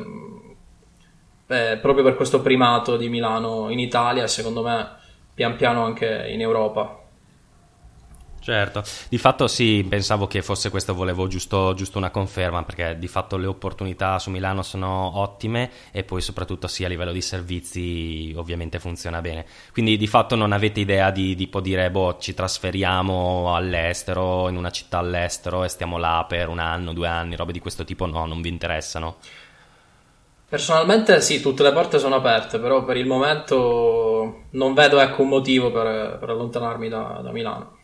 eh, 1.47 1.79
proprio 1.81 2.03
per 2.03 2.17
questo 2.17 2.41
primato 2.41 2.97
di 2.97 3.09
Milano 3.09 3.71
in 3.71 3.79
Italia 3.79 4.25
e 4.25 4.29
secondo 4.29 4.63
me 4.63 4.95
pian 5.33 5.55
piano 5.55 5.85
anche 5.85 6.27
in 6.29 6.41
Europa. 6.41 7.06
Certo, 8.47 8.85
di 9.09 9.19
fatto 9.19 9.49
sì, 9.49 9.85
pensavo 9.89 10.29
che 10.29 10.41
fosse 10.41 10.71
questo, 10.71 10.95
volevo 10.95 11.27
giusto, 11.27 11.75
giusto, 11.75 11.99
una 11.99 12.11
conferma 12.11 12.63
perché 12.63 12.97
di 12.97 13.09
fatto 13.09 13.37
le 13.37 13.49
opportunità 13.49 14.21
su 14.21 14.31
Milano 14.31 14.63
sono 14.63 15.19
ottime 15.19 15.69
e 15.91 16.05
poi 16.05 16.21
soprattutto 16.21 16.69
sì 16.69 16.85
a 16.85 16.89
livello 16.89 17.11
di 17.11 17.23
servizi 17.23 18.33
ovviamente 18.37 18.79
funziona 18.79 19.21
bene. 19.21 19.47
Quindi 19.73 19.97
di 19.97 20.07
fatto 20.07 20.37
non 20.37 20.53
avete 20.53 20.79
idea 20.79 21.11
di, 21.11 21.35
di 21.35 21.51
dire 21.61 21.91
boh 21.91 22.19
ci 22.19 22.35
trasferiamo 22.35 23.53
all'estero, 23.53 24.49
in 24.49 24.57
una 24.57 24.71
città 24.71 24.99
all'estero 24.99 25.65
e 25.65 25.69
stiamo 25.69 25.99
là 25.99 26.25
per 26.29 26.47
un 26.47 26.61
anno, 26.61 26.93
due 26.93 27.09
anni, 27.09 27.35
robe 27.35 27.51
di 27.51 27.59
questo 27.59 27.83
tipo 27.85 28.07
no, 28.07 28.27
non 28.27 28.41
vi 28.43 28.49
interessano. 28.49 29.17
Personalmente 30.49 31.21
sì, 31.21 31.41
tutte 31.41 31.65
le 31.65 31.73
porte 31.73 31.99
sono 31.99 32.15
aperte, 32.15 32.61
però 32.61 32.85
per 32.85 32.97
il 32.97 33.07
momento 33.07 34.45
non 34.51 34.73
vedo 34.73 35.01
ecco, 35.01 35.23
un 35.23 35.31
motivo 35.31 35.73
per, 35.73 36.19
per 36.21 36.31
allontanarmi 36.31 36.89
da, 36.89 37.21
da 37.25 37.33
Milano. 37.33 37.76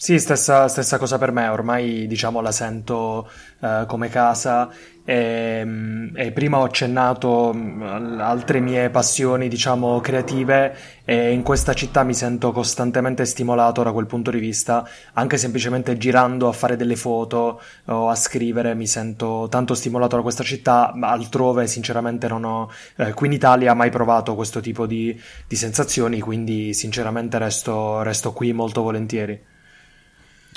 Sì, 0.00 0.20
stessa, 0.20 0.68
stessa, 0.68 0.96
cosa 0.96 1.18
per 1.18 1.32
me, 1.32 1.48
ormai 1.48 2.06
diciamo 2.06 2.40
la 2.40 2.52
sento 2.52 3.28
uh, 3.58 3.84
come 3.86 4.08
casa. 4.08 4.70
E, 5.04 5.58
ehm, 5.60 6.12
e, 6.14 6.30
prima 6.30 6.58
ho 6.58 6.62
accennato 6.62 7.52
mm, 7.52 8.20
altre 8.20 8.60
mie 8.60 8.90
passioni 8.90 9.48
diciamo 9.48 9.98
creative 10.00 10.76
e 11.04 11.32
in 11.32 11.42
questa 11.42 11.72
città 11.74 12.04
mi 12.04 12.14
sento 12.14 12.52
costantemente 12.52 13.24
stimolato 13.24 13.82
da 13.82 13.90
quel 13.90 14.06
punto 14.06 14.30
di 14.30 14.38
vista, 14.38 14.88
anche 15.14 15.36
semplicemente 15.36 15.96
girando 15.98 16.46
a 16.46 16.52
fare 16.52 16.76
delle 16.76 16.94
foto 16.96 17.60
o 17.86 18.08
a 18.08 18.14
scrivere 18.14 18.74
mi 18.74 18.86
sento 18.86 19.48
tanto 19.50 19.74
stimolato 19.74 20.14
da 20.14 20.22
questa 20.22 20.44
città, 20.44 20.92
altrove 21.00 21.66
sinceramente 21.66 22.28
non 22.28 22.44
ho, 22.44 22.70
eh, 22.98 23.14
qui 23.14 23.26
in 23.26 23.32
Italia 23.32 23.74
mai 23.74 23.90
provato 23.90 24.36
questo 24.36 24.60
tipo 24.60 24.86
di, 24.86 25.20
di 25.48 25.56
sensazioni, 25.56 26.20
quindi 26.20 26.72
sinceramente 26.72 27.36
resto, 27.38 28.02
resto 28.02 28.32
qui 28.32 28.52
molto 28.52 28.82
volentieri. 28.82 29.47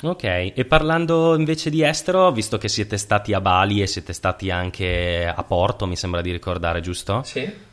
Ok, 0.04 0.24
e 0.24 0.64
parlando 0.66 1.36
invece 1.36 1.70
di 1.70 1.84
estero, 1.84 2.32
visto 2.32 2.58
che 2.58 2.68
siete 2.68 2.96
stati 2.96 3.32
a 3.32 3.40
Bali 3.40 3.80
e 3.80 3.86
siete 3.86 4.12
stati 4.12 4.50
anche 4.50 5.32
a 5.32 5.42
Porto, 5.44 5.86
mi 5.86 5.94
sembra 5.94 6.20
di 6.20 6.32
ricordare, 6.32 6.80
giusto? 6.80 7.22
Sì. 7.22 7.70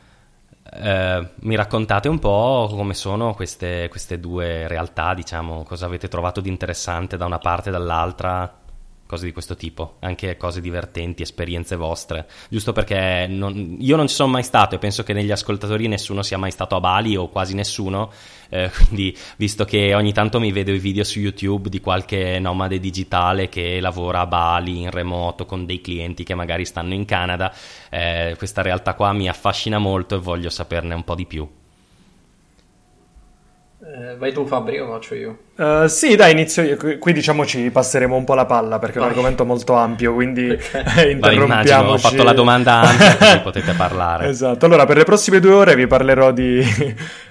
Eh, 0.72 1.28
mi 1.34 1.56
raccontate 1.56 2.08
un 2.08 2.20
po' 2.20 2.68
come 2.70 2.94
sono 2.94 3.34
queste, 3.34 3.88
queste 3.88 4.20
due 4.20 4.68
realtà, 4.68 5.12
diciamo, 5.14 5.64
cosa 5.64 5.86
avete 5.86 6.06
trovato 6.06 6.40
di 6.40 6.48
interessante 6.48 7.16
da 7.16 7.24
una 7.26 7.40
parte 7.40 7.70
e 7.70 7.72
dall'altra? 7.72 8.59
Cose 9.10 9.24
di 9.24 9.32
questo 9.32 9.56
tipo, 9.56 9.96
anche 9.98 10.36
cose 10.36 10.60
divertenti, 10.60 11.22
esperienze 11.22 11.74
vostre, 11.74 12.28
giusto 12.48 12.70
perché 12.70 13.26
non, 13.28 13.74
io 13.80 13.96
non 13.96 14.06
ci 14.06 14.14
sono 14.14 14.30
mai 14.30 14.44
stato 14.44 14.76
e 14.76 14.78
penso 14.78 15.02
che 15.02 15.12
negli 15.12 15.32
ascoltatori 15.32 15.88
nessuno 15.88 16.22
sia 16.22 16.38
mai 16.38 16.52
stato 16.52 16.76
a 16.76 16.80
Bali 16.80 17.16
o 17.16 17.28
quasi 17.28 17.56
nessuno, 17.56 18.12
eh, 18.50 18.70
quindi 18.86 19.16
visto 19.36 19.64
che 19.64 19.96
ogni 19.96 20.12
tanto 20.12 20.38
mi 20.38 20.52
vedo 20.52 20.70
i 20.70 20.78
video 20.78 21.02
su 21.02 21.18
YouTube 21.18 21.68
di 21.68 21.80
qualche 21.80 22.38
nomade 22.38 22.78
digitale 22.78 23.48
che 23.48 23.80
lavora 23.80 24.20
a 24.20 24.26
Bali 24.26 24.82
in 24.82 24.92
remoto 24.92 25.44
con 25.44 25.66
dei 25.66 25.80
clienti 25.80 26.22
che 26.22 26.36
magari 26.36 26.64
stanno 26.64 26.94
in 26.94 27.04
Canada, 27.04 27.52
eh, 27.90 28.36
questa 28.38 28.62
realtà 28.62 28.94
qua 28.94 29.12
mi 29.12 29.28
affascina 29.28 29.78
molto 29.78 30.14
e 30.14 30.18
voglio 30.20 30.50
saperne 30.50 30.94
un 30.94 31.02
po' 31.02 31.16
di 31.16 31.26
più. 31.26 31.48
Eh, 33.82 34.14
vai 34.16 34.32
tu 34.32 34.46
Fabri 34.46 34.78
o 34.78 34.86
faccio 34.86 35.14
io? 35.16 35.38
Uh, 35.60 35.88
sì, 35.88 36.16
dai, 36.16 36.32
inizio 36.32 36.62
io. 36.62 36.98
Qui 36.98 37.12
diciamo 37.12 37.44
ci 37.44 37.70
passeremo 37.70 38.16
un 38.16 38.24
po' 38.24 38.32
la 38.32 38.46
palla 38.46 38.78
perché 38.78 38.96
è 38.98 39.02
un 39.02 39.08
argomento 39.08 39.44
molto 39.44 39.74
ampio, 39.74 40.14
quindi 40.14 40.48
okay. 40.48 41.10
interrompiamo. 41.12 41.92
Ho 41.92 41.98
fatto 41.98 42.22
la 42.22 42.32
domanda 42.32 42.80
anche, 42.80 43.16
così 43.20 43.40
potete 43.40 43.72
parlare. 43.74 44.26
Esatto. 44.28 44.64
Allora, 44.64 44.86
per 44.86 44.96
le 44.96 45.04
prossime 45.04 45.38
due 45.38 45.52
ore 45.52 45.76
vi 45.76 45.86
parlerò 45.86 46.32
di. 46.32 46.60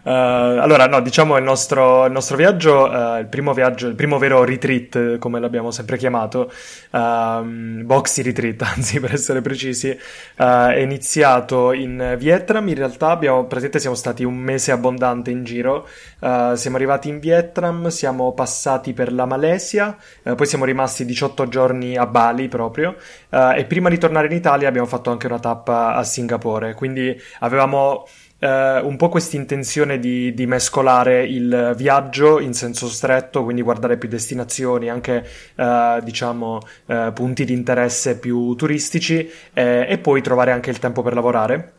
Uh, 0.04 0.10
allora, 0.62 0.86
no, 0.86 1.02
diciamo 1.02 1.38
il 1.38 1.44
nostro, 1.44 2.06
il 2.06 2.12
nostro 2.12 2.36
viaggio, 2.36 2.88
uh, 2.88 3.18
il 3.18 3.26
primo 3.26 3.52
viaggio, 3.52 3.88
il 3.88 3.96
primo 3.96 4.20
vero 4.20 4.44
retreat, 4.44 5.18
come 5.18 5.40
l'abbiamo 5.40 5.72
sempre 5.72 5.98
chiamato, 5.98 6.52
uh, 6.92 7.44
Boxy 7.82 8.22
Retreat, 8.22 8.62
anzi, 8.62 9.00
per 9.00 9.12
essere 9.12 9.42
precisi, 9.42 9.98
è 10.36 10.78
iniziato 10.78 11.74
in 11.74 12.14
Vietnam. 12.16 12.68
In 12.68 12.76
realtà, 12.76 13.10
abbiamo, 13.10 13.40
praticamente 13.40 13.80
siamo 13.80 13.96
stati 13.96 14.24
un 14.24 14.36
mese 14.36 14.72
abbondante 14.72 15.32
in 15.32 15.44
giro. 15.44 15.88
siamo 16.20 16.76
arrivati 16.76 17.10
in 17.10 17.20
Vietnam, 17.20 17.88
siamo 17.88 18.18
siamo 18.20 18.34
passati 18.34 18.92
per 18.94 19.14
la 19.14 19.26
Malesia, 19.26 19.96
eh, 20.24 20.36
poi 20.36 20.46
siamo 20.46 20.66
rimasti 20.66 21.06
18 21.06 21.48
giorni 21.48 21.96
a 21.96 22.06
Bali 22.06 22.50
proprio 22.50 22.98
eh, 23.30 23.60
e 23.60 23.66
prima 23.66 23.88
di 23.88 23.98
tornare 23.98 24.28
in 24.28 24.34
Italia 24.34 24.68
abbiamo 24.68 24.88
fatto 24.88 25.10
anche 25.10 25.28
una 25.28 25.40
tappa 25.40 25.96
a 25.96 26.04
Singapore, 26.04 26.74
quindi 26.74 27.16
avevamo 27.40 28.06
Uh, 28.42 28.88
un 28.88 28.96
po' 28.96 29.10
questa 29.10 29.36
intenzione 29.36 30.00
di, 30.00 30.34
di, 30.34 30.46
mescolare 30.46 31.26
il 31.26 31.74
viaggio 31.76 32.40
in 32.40 32.54
senso 32.54 32.88
stretto, 32.88 33.44
quindi 33.44 33.62
guardare 33.62 33.98
più 33.98 34.08
destinazioni, 34.08 34.90
anche 34.90 35.28
uh, 35.58 36.02
diciamo 36.02 36.60
uh, 36.86 37.12
punti 37.12 37.44
di 37.44 37.52
interesse 37.52 38.18
più 38.18 38.56
turistici 38.56 39.30
eh, 39.52 39.86
e 39.90 39.98
poi 39.98 40.22
trovare 40.22 40.54
anche 40.54 40.70
il 40.70 40.80
tempo 40.80 41.02
per 41.02 41.16
lavorare. 41.16 41.79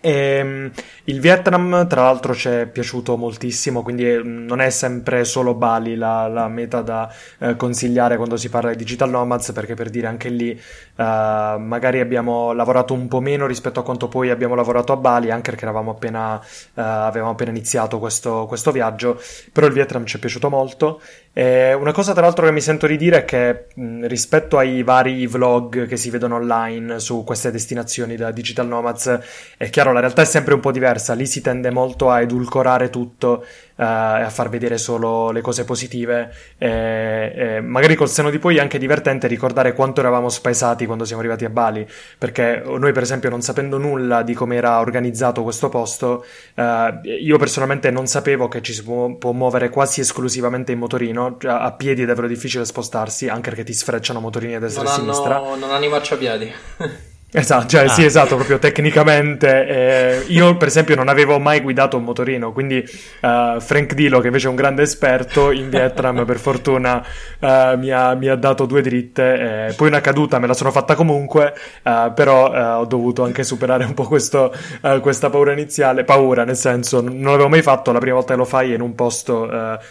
E, 0.00 0.10
ehm, 0.10 0.70
il 1.04 1.20
Vietnam, 1.20 1.86
tra 1.86 2.02
l'altro, 2.02 2.34
ci 2.34 2.48
è 2.48 2.66
piaciuto 2.66 3.16
moltissimo, 3.16 3.82
quindi 3.82 4.20
non 4.22 4.60
è 4.60 4.70
sempre 4.70 5.24
solo 5.24 5.54
Bali 5.54 5.96
la, 5.96 6.28
la 6.28 6.48
meta 6.48 6.82
da 6.82 7.12
eh, 7.38 7.56
consigliare 7.56 8.16
quando 8.16 8.36
si 8.36 8.48
parla 8.48 8.70
di 8.70 8.76
digital 8.76 9.10
nomads, 9.10 9.52
perché 9.52 9.74
per 9.74 9.90
dire 9.90 10.06
anche 10.06 10.28
lì 10.28 10.60
eh, 10.98 11.56
magari 11.58 12.00
abbiamo 12.00 12.52
lavorato 12.52 12.92
un 12.92 13.06
po' 13.06 13.20
meno 13.20 13.46
rispetto 13.46 13.78
a 13.78 13.84
quanto 13.84 14.08
poi 14.08 14.30
abbiamo 14.30 14.56
lavorato 14.56 14.92
a 14.92 14.96
Bali, 14.96 15.30
anche 15.30 15.52
perché 15.52 15.64
appena, 15.66 16.40
eh, 16.40 16.80
avevamo 16.80 17.32
appena 17.32 17.50
iniziato 17.50 18.00
questo, 18.00 18.46
questo, 18.46 18.72
viaggio, 18.72 19.20
però 19.52 19.68
il 19.68 19.72
Vietnam 19.72 20.04
ci 20.04 20.16
è 20.16 20.20
piaciuto 20.20 20.50
molto. 20.50 21.00
E 21.32 21.72
una 21.72 21.92
cosa 21.92 22.12
tra 22.14 22.22
l'altro 22.22 22.46
che 22.46 22.52
mi 22.52 22.60
sento 22.60 22.88
di 22.88 22.96
dire 22.96 23.18
è 23.18 23.24
che 23.24 23.66
mh, 23.72 24.06
rispetto 24.08 24.58
ai 24.58 24.82
vari 24.82 25.24
vlog 25.28 25.86
che 25.86 25.96
si 25.96 26.10
vedono 26.10 26.34
online 26.34 26.98
su 26.98 27.22
queste 27.22 27.52
destinazioni 27.52 28.16
da 28.16 28.32
digital 28.32 28.66
nomads, 28.66 29.20
è 29.56 29.70
chiaro 29.70 29.92
la 29.92 30.00
realtà 30.00 30.22
è 30.22 30.24
sempre 30.24 30.54
un 30.54 30.60
po' 30.60 30.72
diversa, 30.72 31.14
lì 31.14 31.26
si 31.26 31.40
tende 31.40 31.70
molto 31.70 32.10
a 32.10 32.20
edulcorare 32.20 32.90
tutto 32.90 33.44
uh, 33.44 33.67
e 33.78 33.84
a 33.84 34.30
far 34.30 34.48
vedere 34.48 34.76
solo 34.76 35.30
le 35.30 35.40
cose 35.40 35.64
positive. 35.64 36.32
E, 36.58 37.32
e 37.34 37.60
magari 37.60 37.94
col 37.94 38.08
seno 38.08 38.30
di 38.30 38.38
poi 38.38 38.56
è 38.56 38.60
anche 38.60 38.78
divertente 38.78 39.28
ricordare 39.28 39.72
quanto 39.72 40.00
eravamo 40.00 40.28
spaesati 40.28 40.84
quando 40.86 41.04
siamo 41.04 41.20
arrivati 41.20 41.44
a 41.44 41.50
Bali, 41.50 41.86
perché 42.18 42.62
noi 42.64 42.92
per 42.92 43.02
esempio 43.04 43.30
non 43.30 43.40
sapendo 43.40 43.78
nulla 43.78 44.22
di 44.22 44.34
come 44.34 44.56
era 44.56 44.80
organizzato 44.80 45.42
questo 45.42 45.68
posto, 45.68 46.24
uh, 46.54 46.62
io 47.04 47.38
personalmente 47.38 47.90
non 47.90 48.06
sapevo 48.06 48.48
che 48.48 48.62
ci 48.62 48.72
si 48.72 48.82
può, 48.82 49.14
può 49.14 49.32
muovere 49.32 49.68
quasi 49.68 50.00
esclusivamente 50.00 50.72
in 50.72 50.78
motorino, 50.78 51.36
cioè, 51.38 51.52
a 51.52 51.72
piedi 51.72 52.02
è 52.02 52.06
davvero 52.06 52.26
difficile 52.26 52.64
spostarsi, 52.64 53.28
anche 53.28 53.50
perché 53.50 53.64
ti 53.64 53.72
sfrecciano 53.72 54.20
motorini 54.20 54.56
a 54.56 54.58
destra 54.58 54.82
non 54.82 54.90
e 54.90 54.94
a 54.94 54.98
sinistra. 54.98 55.38
Non 55.38 55.70
hanno 55.70 55.84
i 55.84 55.88
marciapiedi. 55.88 56.52
Esatto, 57.30 57.66
cioè, 57.68 57.84
ah. 57.84 57.88
sì, 57.88 58.04
esatto, 58.04 58.36
proprio 58.36 58.58
tecnicamente. 58.58 59.66
Eh, 59.66 60.24
io, 60.28 60.56
per 60.56 60.68
esempio, 60.68 60.94
non 60.94 61.08
avevo 61.08 61.38
mai 61.38 61.60
guidato 61.60 61.98
un 61.98 62.04
motorino, 62.04 62.52
quindi 62.52 62.82
uh, 63.20 63.60
Frank 63.60 63.92
Dilo, 63.92 64.20
che 64.20 64.28
invece 64.28 64.46
è 64.46 64.50
un 64.50 64.56
grande 64.56 64.82
esperto 64.82 65.50
in 65.50 65.68
Vietnam, 65.68 66.24
per 66.26 66.38
fortuna 66.38 67.04
uh, 67.38 67.76
mi, 67.76 67.90
ha, 67.90 68.14
mi, 68.14 68.28
ha, 68.28 68.34
dato 68.34 68.64
due 68.64 68.80
dritte. 68.80 69.66
Eh, 69.68 69.74
poi 69.74 69.88
una 69.88 70.00
caduta 70.00 70.38
me 70.38 70.46
la 70.46 70.54
sono 70.54 70.70
fatta 70.70 70.94
comunque, 70.94 71.52
uh, 71.82 72.14
però 72.14 72.78
ho 72.78 72.86
dovuto 72.86 73.24
anche 73.24 73.44
superare 73.44 73.84
un 73.84 73.92
po' 73.92 74.04
questo, 74.04 74.54
questa 75.02 75.28
paura 75.28 75.52
iniziale. 75.52 76.04
Paura, 76.04 76.44
nel 76.44 76.56
senso, 76.56 77.02
non 77.02 77.32
l'avevo 77.32 77.50
mai 77.50 77.60
fatto, 77.60 77.92
la 77.92 77.98
prima 77.98 78.14
volta 78.14 78.32
che 78.32 78.38
lo 78.38 78.46
fai 78.46 78.72
è 78.72 78.74
in 78.74 78.80
un 78.80 78.94
posto 78.94 79.46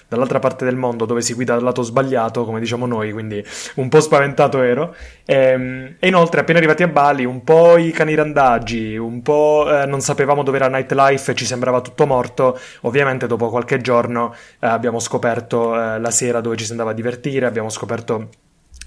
dall'altra 0.08 0.40
parte 0.40 0.66
del 0.66 0.76
mondo 0.76 1.06
dove 1.06 1.22
si 1.22 1.34
guida 1.34 1.54
dal 1.54 1.64
lato 1.64 1.84
sbagliato, 1.84 2.46
come 2.46 2.60
diciamo 2.60 2.88
noi, 2.88 3.12
quindi 3.12 3.44
un 3.76 3.90
po' 3.90 4.00
spaventato 4.00 4.62
ero. 4.64 4.96
E, 5.24 5.36
ehm, 5.36 5.96
e 6.00 6.08
inoltre, 6.08 6.42
appena 6.42 6.58
arrivati 6.58 6.82
a 6.82 6.88
Bali, 6.88 7.27
un 7.28 7.44
po' 7.44 7.78
i 7.78 7.92
cani 7.92 8.16
randaggi, 8.16 8.98
un 8.98 9.22
po' 9.22 9.68
eh, 9.70 9.86
non 9.86 10.02
sapevamo 10.02 10.44
dove 10.44 10.58
era 10.58 10.68
Nightlife 10.68 11.32
e 11.32 11.36
ci 11.36 11.46
sembrava 11.46 11.82
tutto 11.82 12.08
morto. 12.08 12.58
Ovviamente 12.82 13.28
dopo 13.28 13.50
qualche 13.50 13.80
giorno 13.82 14.34
eh, 14.60 14.68
abbiamo 14.68 15.00
scoperto 15.00 15.76
eh, 15.76 16.00
la 16.00 16.12
sera 16.12 16.42
dove 16.42 16.58
ci 16.58 16.66
si 16.66 16.72
andava 16.72 16.92
a 16.92 16.94
divertire, 16.94 17.46
abbiamo 17.46 17.70
scoperto 17.70 18.30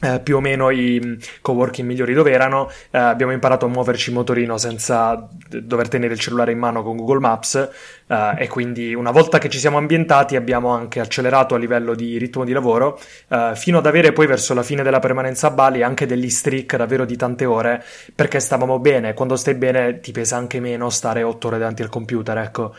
eh, 0.01 0.21
più 0.21 0.37
o 0.37 0.41
meno 0.41 0.71
i 0.71 1.01
mm, 1.05 1.15
coworking 1.43 1.87
migliori 1.87 2.15
dove 2.15 2.33
erano, 2.33 2.71
eh, 2.91 2.99
abbiamo 2.99 3.33
imparato 3.33 3.67
a 3.67 3.69
muoverci 3.69 4.11
in 4.11 4.17
motorino 4.17 4.57
senza 4.57 5.29
dover 5.49 5.89
tenere 5.89 6.15
il 6.15 6.21
cellulare 6.21 6.53
in 6.53 6.59
mano 6.59 6.83
con 6.83 6.97
Google 6.97 7.21
Maps. 7.21 7.69
Eh, 8.07 8.35
e 8.39 8.49
quindi 8.49 8.95
una 8.95 9.11
volta 9.11 9.39
che 9.39 9.49
ci 9.49 9.59
siamo 9.59 9.79
ambientati 9.79 10.37
abbiamo 10.37 10.71
anche 10.71 11.01
accelerato 11.01 11.55
a 11.55 11.59
livello 11.59 11.95
di 11.95 12.19
ritmo 12.19 12.45
di 12.45 12.53
lavoro 12.53 12.99
eh, 13.29 13.53
fino 13.55 13.79
ad 13.79 13.87
avere 13.87 14.13
poi 14.13 14.27
verso 14.27 14.53
la 14.53 14.65
fine 14.65 14.83
della 14.83 14.99
permanenza 14.99 15.47
a 15.47 15.51
Bali 15.51 15.83
anche 15.83 16.07
degli 16.07 16.29
streak 16.29 16.77
davvero 16.77 17.05
di 17.05 17.17
tante 17.17 17.45
ore 17.45 17.85
perché 18.15 18.41
stavamo 18.41 18.79
bene, 18.79 19.15
quando 19.15 19.37
stai 19.37 19.55
bene 19.55 20.01
ti 20.01 20.13
pesa 20.13 20.37
anche 20.37 20.61
meno 20.61 20.91
stare 20.91 21.23
otto 21.23 21.49
ore 21.49 21.59
davanti 21.59 21.83
al 21.83 21.89
computer, 21.89 22.39
ecco. 22.39 22.75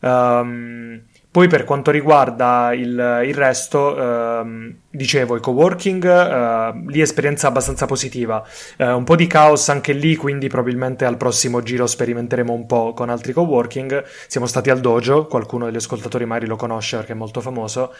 Um, 0.00 1.00
poi 1.32 1.48
per 1.48 1.64
quanto 1.64 1.90
riguarda 1.90 2.74
il, 2.74 3.22
il 3.24 3.34
resto, 3.34 3.96
ehm, 3.96 4.74
dicevo, 4.92 5.36
i 5.36 5.40
coworking, 5.40 6.04
eh, 6.04 6.82
lì 6.86 7.00
esperienza 7.00 7.48
abbastanza 7.48 7.86
positiva. 7.86 8.46
Eh, 8.76 8.92
un 8.92 9.04
po' 9.04 9.16
di 9.16 9.26
caos 9.26 9.68
anche 9.70 9.92
lì, 9.92 10.14
quindi 10.16 10.48
probabilmente 10.48 11.04
al 11.04 11.16
prossimo 11.16 11.62
giro 11.62 11.86
sperimenteremo 11.86 12.52
un 12.52 12.66
po' 12.66 12.92
con 12.92 13.08
altri 13.08 13.32
coworking. 13.32 14.04
Siamo 14.26 14.46
stati 14.46 14.70
al 14.70 14.80
dojo, 14.80 15.26
qualcuno 15.26 15.64
degli 15.64 15.76
ascoltatori 15.76 16.26
magari 16.26 16.46
lo 16.46 16.56
conosce 16.56 16.96
perché 16.96 17.12
è 17.12 17.16
molto 17.16 17.40
famoso. 17.40 17.92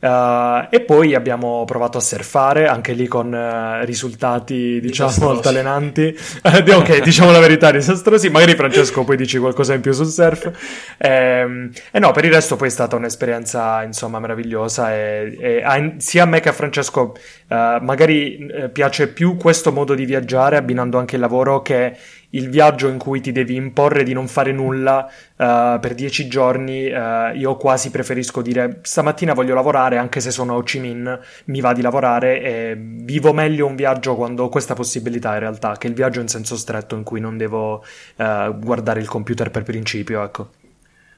Uh, 0.00 0.68
e 0.70 0.80
poi 0.80 1.16
abbiamo 1.16 1.64
provato 1.64 1.98
a 1.98 2.00
surfare, 2.00 2.68
anche 2.68 2.92
lì 2.92 3.08
con 3.08 3.32
uh, 3.32 3.84
risultati, 3.84 4.78
diciamo, 4.80 5.30
altalenanti. 5.30 6.16
Eh, 6.42 6.72
ok, 6.72 7.02
diciamo 7.02 7.32
la 7.32 7.40
verità, 7.40 7.72
disastrosi. 7.72 8.30
Magari 8.30 8.54
Francesco 8.54 9.02
poi 9.02 9.16
dici 9.16 9.38
qualcosa 9.38 9.74
in 9.74 9.80
più 9.80 9.90
sul 9.90 10.06
surf. 10.06 10.52
E, 10.98 11.08
ehm, 11.08 11.70
e 11.90 11.98
no, 11.98 12.12
per 12.12 12.24
il 12.24 12.32
resto 12.32 12.54
poi 12.54 12.68
è 12.68 12.70
stata 12.70 12.94
un'esperienza, 12.94 13.82
insomma, 13.82 14.20
meravigliosa. 14.20 14.94
E, 14.94 15.36
e 15.40 15.94
sia 15.98 16.22
a 16.22 16.26
me 16.38 16.40
che 16.40 16.48
a 16.48 16.52
Francesco 16.52 17.14
uh, 17.48 17.54
magari 17.82 18.46
piace 18.72 19.08
più 19.08 19.36
questo 19.36 19.72
modo 19.72 19.94
di 19.94 20.04
viaggiare, 20.04 20.56
abbinando 20.56 20.98
anche 20.98 21.16
il 21.16 21.20
lavoro 21.20 21.62
che 21.62 21.96
il 22.30 22.48
viaggio 22.50 22.88
in 22.88 22.98
cui 22.98 23.20
ti 23.20 23.32
devi 23.32 23.54
imporre 23.54 24.02
di 24.02 24.12
non 24.12 24.28
fare 24.28 24.52
nulla 24.52 25.06
uh, 25.06 25.78
per 25.80 25.94
dieci 25.94 26.28
giorni, 26.28 26.86
uh, 26.90 27.34
io 27.34 27.56
quasi 27.56 27.90
preferisco 27.90 28.42
dire 28.42 28.80
stamattina 28.82 29.32
voglio 29.32 29.54
lavorare, 29.54 29.96
anche 29.96 30.20
se 30.20 30.30
sono 30.30 30.54
a 30.54 30.56
Ho 30.56 30.62
Chi 30.62 30.78
Minh, 30.78 31.20
mi 31.46 31.60
va 31.60 31.72
di 31.72 31.80
lavorare 31.80 32.42
e 32.42 32.76
vivo 32.78 33.32
meglio 33.32 33.66
un 33.66 33.76
viaggio 33.76 34.14
quando 34.14 34.44
ho 34.44 34.48
questa 34.48 34.74
possibilità 34.74 35.32
in 35.34 35.40
realtà, 35.40 35.76
che 35.78 35.86
il 35.86 35.94
viaggio 35.94 36.20
in 36.20 36.28
senso 36.28 36.56
stretto 36.56 36.96
in 36.96 37.02
cui 37.02 37.20
non 37.20 37.36
devo 37.36 37.82
uh, 38.16 38.58
guardare 38.58 39.00
il 39.00 39.08
computer 39.08 39.50
per 39.50 39.62
principio, 39.62 40.22
ecco. 40.22 40.50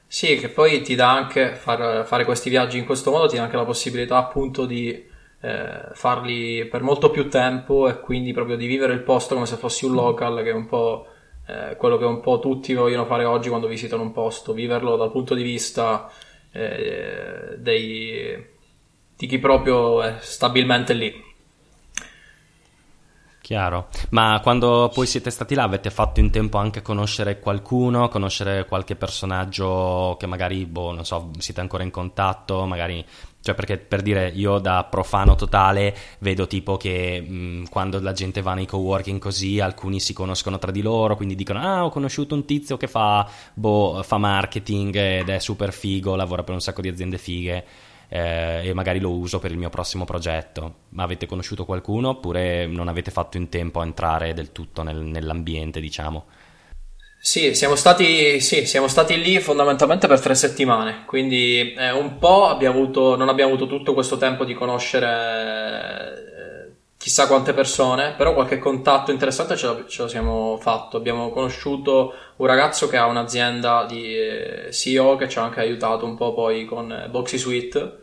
Sì, 0.07 0.35
che 0.35 0.49
poi 0.49 0.81
ti 0.81 0.95
dà 0.95 1.09
anche 1.09 1.55
far, 1.55 2.05
fare 2.05 2.25
questi 2.25 2.49
viaggi 2.49 2.77
in 2.77 2.85
questo 2.85 3.11
modo, 3.11 3.27
ti 3.27 3.37
dà 3.37 3.43
anche 3.43 3.55
la 3.55 3.63
possibilità 3.63 4.17
appunto 4.17 4.65
di 4.65 5.07
eh, 5.41 5.89
farli 5.93 6.65
per 6.65 6.83
molto 6.83 7.09
più 7.09 7.29
tempo 7.29 7.89
e 7.89 7.99
quindi 7.99 8.31
proprio 8.31 8.55
di 8.55 8.67
vivere 8.67 8.93
il 8.93 9.01
posto 9.01 9.33
come 9.33 9.47
se 9.47 9.55
fossi 9.57 9.85
un 9.85 9.93
local, 9.93 10.43
che 10.43 10.51
è 10.51 10.53
un 10.53 10.67
po' 10.67 11.07
eh, 11.47 11.75
quello 11.75 11.97
che 11.97 12.05
un 12.05 12.21
po' 12.21 12.39
tutti 12.39 12.73
vogliono 12.73 13.05
fare 13.05 13.25
oggi 13.25 13.49
quando 13.49 13.67
visitano 13.67 14.03
un 14.03 14.11
posto, 14.11 14.53
viverlo 14.53 14.95
dal 14.95 15.11
punto 15.11 15.33
di 15.33 15.43
vista 15.43 16.09
eh, 16.51 17.55
dei, 17.57 18.45
di 19.15 19.27
chi 19.27 19.39
proprio 19.39 20.01
è 20.03 20.17
stabilmente 20.19 20.93
lì. 20.93 21.29
Chiaro, 23.41 23.87
ma 24.11 24.39
quando 24.41 24.89
poi 24.93 25.05
siete 25.07 25.29
stati 25.29 25.55
là 25.55 25.63
avete 25.63 25.89
fatto 25.89 26.21
in 26.21 26.31
tempo 26.31 26.57
anche 26.57 26.81
conoscere 26.81 27.39
qualcuno, 27.39 28.07
conoscere 28.07 28.65
qualche 28.65 28.95
personaggio 28.95 30.15
che 30.17 30.25
magari, 30.25 30.65
boh, 30.65 30.93
non 30.93 31.03
so, 31.03 31.31
siete 31.37 31.59
ancora 31.59 31.83
in 31.83 31.91
contatto, 31.91 32.65
magari 32.65 33.03
cioè, 33.41 33.55
perché 33.55 33.77
per 33.77 34.01
dire, 34.03 34.31
io 34.35 34.59
da 34.59 34.85
profano 34.89 35.35
totale 35.35 35.95
vedo 36.19 36.45
tipo 36.45 36.77
che 36.77 37.19
mh, 37.21 37.69
quando 37.69 37.99
la 37.99 38.13
gente 38.13 38.41
va 38.41 38.53
nei 38.53 38.67
coworking 38.67 39.19
così, 39.19 39.59
alcuni 39.59 39.99
si 39.99 40.13
conoscono 40.13 40.59
tra 40.59 40.71
di 40.71 40.81
loro, 40.81 41.15
quindi 41.15 41.35
dicono: 41.35 41.59
Ah, 41.59 41.83
ho 41.83 41.89
conosciuto 41.89 42.35
un 42.35 42.45
tizio 42.45 42.77
che 42.77 42.87
fa, 42.87 43.27
boh, 43.53 44.03
fa 44.03 44.17
marketing 44.17 44.95
ed 44.95 45.29
è 45.29 45.39
super 45.39 45.73
figo, 45.73 46.15
lavora 46.15 46.43
per 46.43 46.53
un 46.53 46.61
sacco 46.61 46.81
di 46.81 46.87
aziende 46.89 47.17
fighe 47.17 47.65
eh, 48.09 48.67
e 48.67 48.73
magari 48.73 48.99
lo 48.99 49.11
uso 49.11 49.39
per 49.39 49.51
il 49.51 49.57
mio 49.57 49.69
prossimo 49.69 50.05
progetto. 50.05 50.75
Ma 50.89 51.03
avete 51.03 51.25
conosciuto 51.25 51.65
qualcuno 51.65 52.09
oppure 52.09 52.67
non 52.67 52.89
avete 52.89 53.09
fatto 53.09 53.37
in 53.37 53.49
tempo 53.49 53.79
a 53.79 53.85
entrare 53.85 54.33
del 54.33 54.51
tutto 54.51 54.83
nel, 54.83 54.97
nell'ambiente, 54.97 55.79
diciamo? 55.79 56.25
Sì 57.23 57.53
siamo, 57.53 57.75
stati, 57.75 58.39
sì, 58.39 58.65
siamo 58.65 58.87
stati 58.87 59.21
lì 59.21 59.39
fondamentalmente 59.39 60.07
per 60.07 60.19
tre 60.19 60.33
settimane, 60.33 61.03
quindi 61.05 61.73
eh, 61.73 61.91
un 61.91 62.17
po' 62.17 62.47
abbiamo 62.47 62.79
avuto, 62.79 63.15
non 63.15 63.29
abbiamo 63.29 63.53
avuto 63.53 63.67
tutto 63.67 63.93
questo 63.93 64.17
tempo 64.17 64.43
di 64.43 64.55
conoscere 64.55 66.65
eh, 66.67 66.71
chissà 66.97 67.27
quante 67.27 67.53
persone, 67.53 68.15
però 68.17 68.33
qualche 68.33 68.57
contatto 68.57 69.11
interessante 69.11 69.55
ce 69.55 69.67
lo, 69.67 69.85
ce 69.87 70.01
lo, 70.01 70.07
siamo 70.07 70.57
fatto. 70.57 70.97
Abbiamo 70.97 71.29
conosciuto 71.29 72.13
un 72.37 72.47
ragazzo 72.47 72.87
che 72.87 72.97
ha 72.97 73.05
un'azienda 73.05 73.85
di 73.87 74.15
eh, 74.17 74.69
CEO 74.71 75.15
che 75.15 75.29
ci 75.29 75.37
ha 75.37 75.43
anche 75.43 75.59
aiutato 75.59 76.05
un 76.05 76.15
po' 76.15 76.33
poi 76.33 76.65
con 76.65 76.91
eh, 76.91 77.07
Boxy 77.07 77.37
Suite 77.37 77.99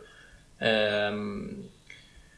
Ehm, 0.59 1.67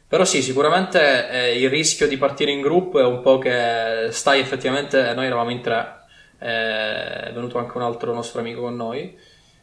però 0.07 0.25
sì, 0.25 0.41
sicuramente 0.41 1.29
eh, 1.29 1.59
il 1.59 1.69
rischio 1.69 2.07
di 2.07 2.17
partire 2.17 2.51
in 2.51 2.61
gruppo 2.61 2.99
è 2.99 3.05
un 3.05 3.21
po' 3.21 3.37
che 3.37 4.07
stai 4.11 4.39
effettivamente, 4.39 5.13
noi 5.13 5.25
eravamo 5.25 5.51
in 5.51 5.61
tre, 5.61 6.00
eh, 6.41 7.29
è 7.29 7.31
venuto 7.33 7.59
anche 7.59 7.77
un 7.77 7.83
altro 7.83 8.13
nostro 8.13 8.39
amico 8.39 8.61
con 8.61 8.75
noi, 8.75 9.15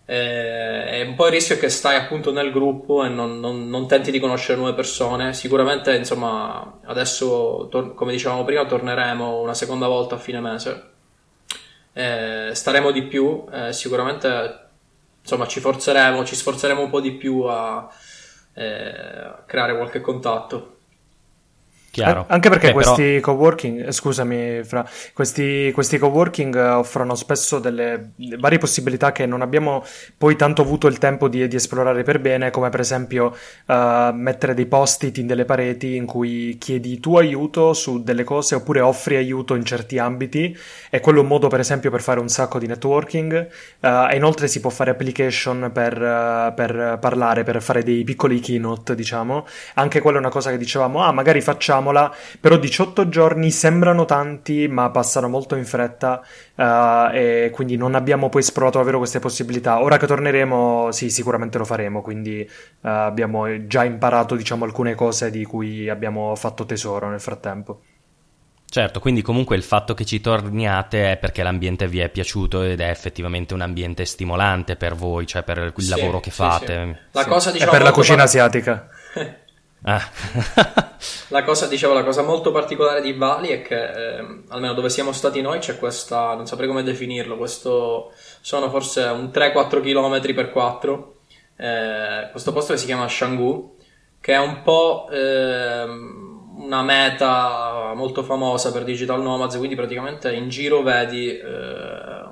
eh, 0.07 1.05
un 1.07 1.15
po' 1.17 1.27
il 1.27 1.33
rischio 1.33 1.59
che 1.59 1.69
stai 1.69 1.97
appunto 1.97 2.33
nel 2.33 2.51
gruppo 2.51 3.05
e 3.05 3.09
non, 3.09 3.41
non, 3.41 3.69
non 3.69 3.87
tenti 3.87 4.11
di 4.11 4.21
conoscere 4.21 4.57
nuove 4.57 4.75
persone. 4.75 5.35
Sicuramente, 5.35 5.95
insomma, 5.95 6.81
adesso, 6.85 7.69
tor- 7.71 7.95
come 7.95 8.13
dicevamo 8.13 8.45
prima, 8.45 8.65
torneremo 8.65 9.41
una 9.41 9.55
seconda 9.55 9.87
volta 9.87 10.15
a 10.15 10.19
fine 10.19 10.41
mese. 10.41 10.91
Eh, 11.93 12.51
staremo 12.55 12.91
di 12.91 13.03
più, 13.03 13.45
eh, 13.53 13.73
sicuramente, 13.73 14.69
insomma, 15.21 15.47
ci 15.47 15.61
forzeremo, 15.61 16.25
ci 16.25 16.37
sforzeremo 16.37 16.81
un 16.81 16.91
po' 16.91 17.01
di 17.01 17.13
più 17.13 17.43
a 17.43 17.87
eh, 18.55 19.33
creare 19.47 19.77
qualche 19.77 20.01
contatto. 20.01 20.78
Chiaro. 21.91 22.27
Anche 22.29 22.51
perché 22.51 22.69
Beh, 22.69 22.73
questi 22.75 23.03
però... 23.03 23.21
coworking, 23.21 23.87
eh, 23.87 23.93
scusami, 23.93 24.63
Fra, 24.63 24.87
questi, 25.15 25.71
questi 25.73 25.97
coworking 25.97 26.55
eh, 26.55 26.69
offrono 26.69 27.15
spesso 27.15 27.59
delle 27.59 28.11
varie 28.39 28.59
possibilità 28.59 29.11
che 29.11 29.25
non 29.25 29.41
abbiamo 29.41 29.83
poi 30.17 30.37
tanto 30.37 30.61
avuto 30.61 30.87
il 30.87 30.99
tempo 30.99 31.29
di, 31.29 31.49
di 31.49 31.57
esplorare 31.57 32.03
per 32.03 32.21
bene, 32.21 32.51
come 32.51 32.69
per 32.69 32.81
esempio 32.81 33.35
uh, 33.67 34.13
mettere 34.13 34.53
dei 34.53 34.67
post-it 34.67 35.17
in 35.17 35.27
delle 35.27 35.47
pareti 35.47 35.97
in 35.97 36.05
cui 36.05 36.57
chiedi 36.59 37.01
tu 37.01 37.17
aiuto 37.17 37.73
su 37.73 38.03
delle 38.03 38.23
cose 38.23 38.55
oppure 38.55 38.81
offri 38.81 39.17
aiuto 39.17 39.55
in 39.55 39.65
certi 39.65 39.99
ambiti. 39.99 40.57
E 40.91 41.01
quello 41.01 41.21
è 41.21 41.23
un 41.23 41.29
modo, 41.29 41.49
per 41.49 41.61
esempio, 41.61 41.91
per 41.91 42.03
fare 42.03 42.21
un 42.21 42.29
sacco 42.29 42.59
di 42.59 42.67
networking. 42.67 43.49
Uh, 43.81 44.09
e 44.11 44.17
inoltre 44.17 44.47
si 44.47 44.61
può 44.61 44.71
fare 44.71 44.91
application 44.91 45.71
per, 45.73 45.95
uh, 45.95 46.55
per 46.55 46.99
parlare, 47.01 47.45
per 47.45 47.63
fare 47.63 47.83
dei 47.83 48.05
piccoli 48.05 48.41
keynote, 48.41 48.95
diciamo. 48.95 49.47
Anche 49.75 50.01
quella 50.01 50.19
è 50.19 50.21
una 50.21 50.31
cosa 50.31 50.51
che 50.51 50.59
dicevamo, 50.59 51.03
ah, 51.03 51.13
magari 51.13 51.41
facciamo 51.41 51.78
facciamola, 51.79 52.15
però 52.41 52.57
18 52.57 53.09
giorni 53.09 53.51
sembrano 53.51 54.05
tanti, 54.05 54.69
ma 54.69 54.91
passano 54.91 55.29
molto 55.29 55.55
in 55.57 55.65
fretta 55.65 56.21
uh, 56.55 57.15
e 57.15 57.51
quindi 57.53 57.77
non 57.77 57.95
abbiamo 57.95 58.29
poi 58.29 58.43
esplorato 58.43 58.79
davvero 58.79 58.99
queste 58.99 59.21
possibilità. 59.21 59.81
Ora 59.81 59.97
che 59.97 60.07
torneremo, 60.07 60.91
sì, 60.93 61.11
sicuramente 61.11 61.59
lo 61.59 61.65
faremo, 61.65 62.03
quindi 62.03 62.41
uh, 62.41 62.89
abbiamo 62.89 63.67
già 63.67 63.85
imparato, 63.85 64.35
diciamo, 64.35 64.65
alcune 64.65 64.95
cose 64.95 65.31
di 65.31 65.45
cui 65.45 65.89
abbiamo 65.89 66.35
fatto 66.35 66.67
tesoro 66.67 67.09
nel 67.09 67.21
frattempo. 67.21 67.81
Certo, 68.71 69.01
quindi 69.01 69.23
comunque 69.23 69.57
il 69.57 69.63
fatto 69.63 69.95
che 69.95 70.05
ci 70.05 70.21
torniate 70.21 71.13
è 71.13 71.17
perché 71.17 71.43
l'ambiente 71.43 71.89
vi 71.89 72.01
è 72.01 72.11
piaciuto 72.11 72.63
ed 72.63 72.81
è 72.81 72.91
effettivamente 72.91 73.55
un 73.55 73.63
ambiente 73.63 74.05
stimolante 74.05 74.77
per 74.77 74.95
voi, 74.95 75.27
cioè 75.27 75.43
per 75.43 75.73
il 75.75 75.83
sì, 75.83 75.89
lavoro 75.89 76.21
che 76.21 76.29
sì, 76.29 76.37
fate. 76.37 76.67
Sì. 76.67 77.09
La 77.13 77.25
cosa, 77.25 77.51
diciamo, 77.51 77.71
è 77.71 77.75
per 77.75 77.83
la 77.83 77.93
cucina 77.93 78.17
par- 78.17 78.27
asiatica. 78.27 78.89
Ah. 79.83 80.03
la 81.29 81.45
cosa, 81.45 81.67
dicevo, 81.67 81.95
la 81.95 82.03
cosa 82.03 82.23
molto 82.23 82.51
particolare 82.51 83.01
di 83.01 83.13
Bali 83.13 83.49
è 83.49 83.63
che, 83.63 84.17
eh, 84.17 84.43
almeno 84.49 84.75
dove 84.75 84.91
siamo 84.91 85.13
stati 85.13 85.41
noi, 85.41 85.61
c'è 85.61 85.79
questa, 85.79 86.35
non 86.35 86.47
saprei 86.47 86.69
come 86.69 86.83
definirlo, 86.83 87.37
questo 87.37 88.13
sono 88.41 88.71
forse 88.71 89.03
un 89.03 89.31
3-4 89.33 89.81
km 89.81 90.35
per 90.35 90.51
4, 90.51 91.17
eh, 91.57 92.29
questo 92.31 92.53
posto 92.53 92.73
che 92.73 92.79
si 92.79 92.87
chiama 92.87 93.09
Shanggu, 93.09 93.77
che 94.21 94.33
è 94.35 94.39
un 94.39 94.63
po' 94.63 95.09
eh, 95.11 95.85
una 95.85 96.83
meta 96.83 97.93
molto 97.95 98.25
famosa 98.25 98.73
per 98.73 98.83
digital 98.83 99.23
nomads, 99.23 99.57
quindi 99.59 99.77
praticamente 99.77 100.33
in 100.35 100.49
giro 100.49 100.83
vedi 100.83 101.37
eh, 101.39 101.43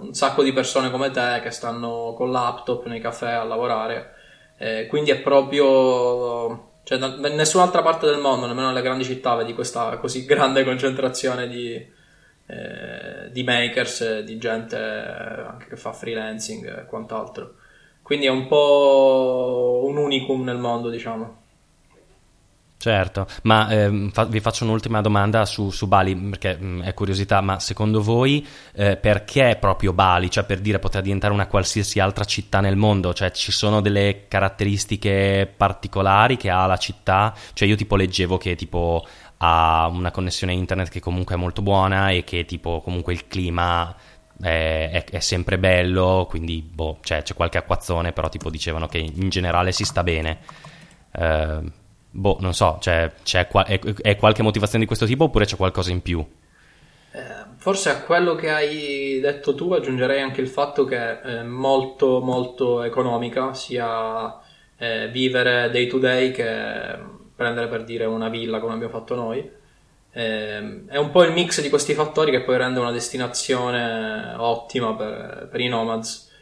un 0.01 0.12
sacco 0.12 0.42
di 0.42 0.53
persone 0.53 0.90
come 0.90 1.11
te 1.11 1.40
che 1.42 1.53
stanno 1.53 2.12
con 2.16 2.32
laptop 2.32 2.86
nei 2.86 3.01
caffè 3.01 3.32
a 3.32 3.44
lavorare, 3.44 4.14
eh, 4.59 4.86
quindi 4.88 5.11
è 5.11 5.20
proprio 5.20 6.66
cioè, 6.87 6.99
da, 6.99 7.16
nessun'altra 7.30 7.82
parte 7.82 8.07
del 8.07 8.20
mondo, 8.20 8.47
nemmeno 8.47 8.68
nelle 8.68 8.80
grandi 8.80 9.03
città, 9.03 9.34
vedi 9.34 9.55
questa 9.55 9.97
così 9.97 10.24
grande 10.24 10.62
concentrazione 10.62 11.49
di, 11.49 11.74
eh, 11.74 13.28
di 13.32 13.43
makers, 13.43 14.20
di 14.20 14.39
gente 14.39 14.76
anche 14.76 15.66
che 15.66 15.76
fa 15.76 15.93
freelancing 15.93 16.82
e 16.82 16.87
quant'altro. 16.87 17.55
Quindi 18.03 18.26
è 18.26 18.28
un 18.28 18.47
po' 18.47 19.82
un 19.84 19.97
unicum 19.97 20.45
nel 20.45 20.59
mondo, 20.59 20.89
diciamo. 20.89 21.45
Certo, 22.79 23.27
ma 23.45 23.70
ehm, 23.70 24.11
fa- 24.11 24.27
vi 24.27 24.39
faccio 24.39 24.64
un'ultima 24.64 25.01
domanda 25.01 25.47
su, 25.47 25.70
su 25.70 25.87
Bali, 25.89 26.14
perché 26.14 26.57
mh, 26.57 26.66
mm, 26.66 26.83
è 26.83 26.95
curiosità, 26.95 27.41
ma 27.41 27.59
secondo 27.59 28.03
voi 28.03 28.47
eh, 28.74 28.97
perché 28.97 29.57
proprio 29.59 29.93
Bali? 29.95 30.31
Cioè 30.31 30.45
per 30.45 30.61
dire 30.61 30.79
potrà 30.79 31.01
diventare 31.01 31.33
una 31.33 31.47
qualsiasi 31.47 32.01
altra 32.01 32.24
città 32.24 32.61
nel 32.61 32.77
mondo? 32.77 33.14
Cioè 33.14 33.31
ci 33.31 33.51
sono 33.51 33.81
delle 33.81 34.27
caratteristiche 34.29 35.51
particolari 35.57 36.37
che 36.37 36.51
ha 36.51 36.66
la 36.66 36.77
città? 36.77 37.35
Cioè 37.55 37.66
io 37.66 37.77
tipo 37.77 37.97
leggevo 37.97 38.37
che 38.37 38.55
tipo 38.57 39.07
ha 39.39 39.87
una 39.91 40.11
connessione 40.11 40.53
internet 40.53 40.91
che 40.91 41.01
comunque 41.01 41.35
è 41.35 41.39
molto 41.39 41.62
buona 41.62 42.11
e 42.11 42.24
che 42.24 42.45
tipo 42.45 42.81
comunque 42.83 43.14
il 43.14 43.27
clima 43.27 43.95
è, 44.41 44.91
è, 44.93 45.05
è 45.05 45.20
sempre 45.20 45.59
bello, 45.59 46.27
quindi 46.29 46.62
boh, 46.62 46.99
cioè, 47.03 47.22
c'è 47.22 47.35
qualche 47.35 47.59
acquazzone, 47.59 48.12
però 48.12 48.29
tipo 48.29 48.51
dicevano 48.51 48.87
che 48.87 48.99
in 48.99 49.29
generale 49.31 49.72
si 49.72 49.85
sta 49.85 50.03
bene. 50.03 50.39
Eh, 51.12 51.85
boh, 52.17 52.39
non 52.41 52.55
so, 52.55 52.79
cioè, 52.81 53.12
c'è 53.23 53.47
qua- 53.47 53.64
è, 53.64 53.79
è, 53.79 54.17
qualche 54.17 54.43
motivazione 54.43 54.81
di 54.81 54.87
questo 54.87 55.07
tipo 55.07 55.25
oppure 55.25 55.45
c'è 55.45 55.57
qualcosa 55.57 55.91
in 55.91 56.03
più? 56.03 56.25
Eh, 57.12 57.21
forse 57.57 57.91
a 57.91 58.01
quello 58.03 58.35
che 58.35 58.51
hai 58.51 59.21
detto 59.21 59.55
tu 59.55 59.73
aggiungerei 59.73 60.21
anche 60.21 60.41
il 60.41 60.49
fatto 60.49 60.85
che 60.85 61.21
è 61.21 61.43
molto 61.43 62.21
molto 62.21 62.83
economica 62.83 63.55
sia 63.55 64.39
eh, 64.77 65.09
vivere 65.09 65.71
day 65.71 65.87
to 65.87 65.99
day 65.99 66.31
che 66.31 66.99
prendere 67.35 67.69
per 67.69 67.85
dire 67.85 68.05
una 68.05 68.29
villa 68.29 68.61
come 68.61 68.75
abbiamo 68.75 68.93
fatto 68.93 69.14
noi 69.14 69.51
eh, 70.19 70.87
è 70.87 70.97
un 70.97 71.11
po' 71.11 71.25
il 71.25 71.33
mix 71.33 71.61
di 71.61 71.69
questi 71.69 71.93
fattori 71.93 72.31
che 72.31 72.41
poi 72.41 72.57
rende 72.57 72.81
una 72.81 72.91
destinazione 72.91 74.35
ottima 74.39 74.95
per, 74.95 75.49
per 75.51 75.61
i 75.61 75.69
nomads. 75.69 76.33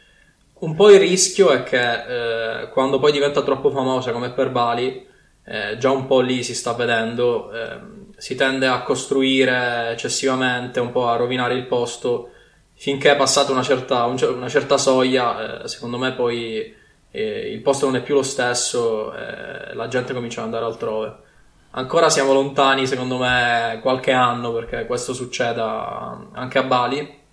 Un 0.59 0.75
po' 0.75 0.89
il 0.89 0.99
rischio 0.99 1.49
è 1.51 1.63
che 1.63 2.61
eh, 2.61 2.69
quando 2.69 2.99
poi 2.99 3.11
diventa 3.11 3.43
troppo 3.43 3.71
famosa 3.71 4.13
come 4.13 4.31
per 4.31 4.49
Bali, 4.49 5.05
eh, 5.45 5.77
già 5.77 5.91
un 5.91 6.05
po' 6.07 6.21
lì 6.21 6.43
si 6.43 6.55
sta 6.55 6.73
vedendo, 6.73 7.51
ehm, 7.51 8.13
si 8.17 8.35
tende 8.35 8.67
a 8.67 8.81
costruire 8.81 9.91
eccessivamente, 9.91 10.79
un 10.79 10.91
po' 10.91 11.07
a 11.07 11.15
rovinare 11.15 11.53
il 11.53 11.65
posto, 11.65 12.31
finché 12.73 13.11
è 13.11 13.15
passata 13.15 13.51
una 13.51 13.63
certa, 13.63 14.05
una 14.05 14.49
certa 14.49 14.77
soglia, 14.77 15.63
eh, 15.63 15.67
secondo 15.67 15.97
me 15.97 16.13
poi 16.13 16.75
eh, 17.11 17.51
il 17.51 17.61
posto 17.61 17.85
non 17.85 17.95
è 17.95 18.01
più 18.01 18.15
lo 18.15 18.23
stesso, 18.23 19.13
eh, 19.13 19.73
la 19.73 19.87
gente 19.87 20.13
comincia 20.13 20.41
ad 20.41 20.47
andare 20.47 20.65
altrove. 20.65 21.23
Ancora 21.71 22.09
siamo 22.09 22.33
lontani, 22.33 22.87
secondo 22.87 23.17
me, 23.17 23.79
qualche 23.81 24.11
anno 24.11 24.53
perché 24.53 24.85
questo 24.85 25.13
succeda 25.13 26.29
anche 26.33 26.57
a 26.57 26.63
Bali. 26.63 27.23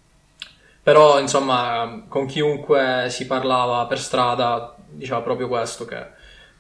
Però, 0.83 1.21
insomma, 1.21 2.05
con 2.09 2.27
chiunque 2.27 3.07
si 3.09 3.27
parlava 3.27 3.87
per 3.87 4.01
strada 4.01 4.75
diceva 4.89 5.21
proprio 5.23 5.49
questo, 5.49 5.85
che, 5.85 6.07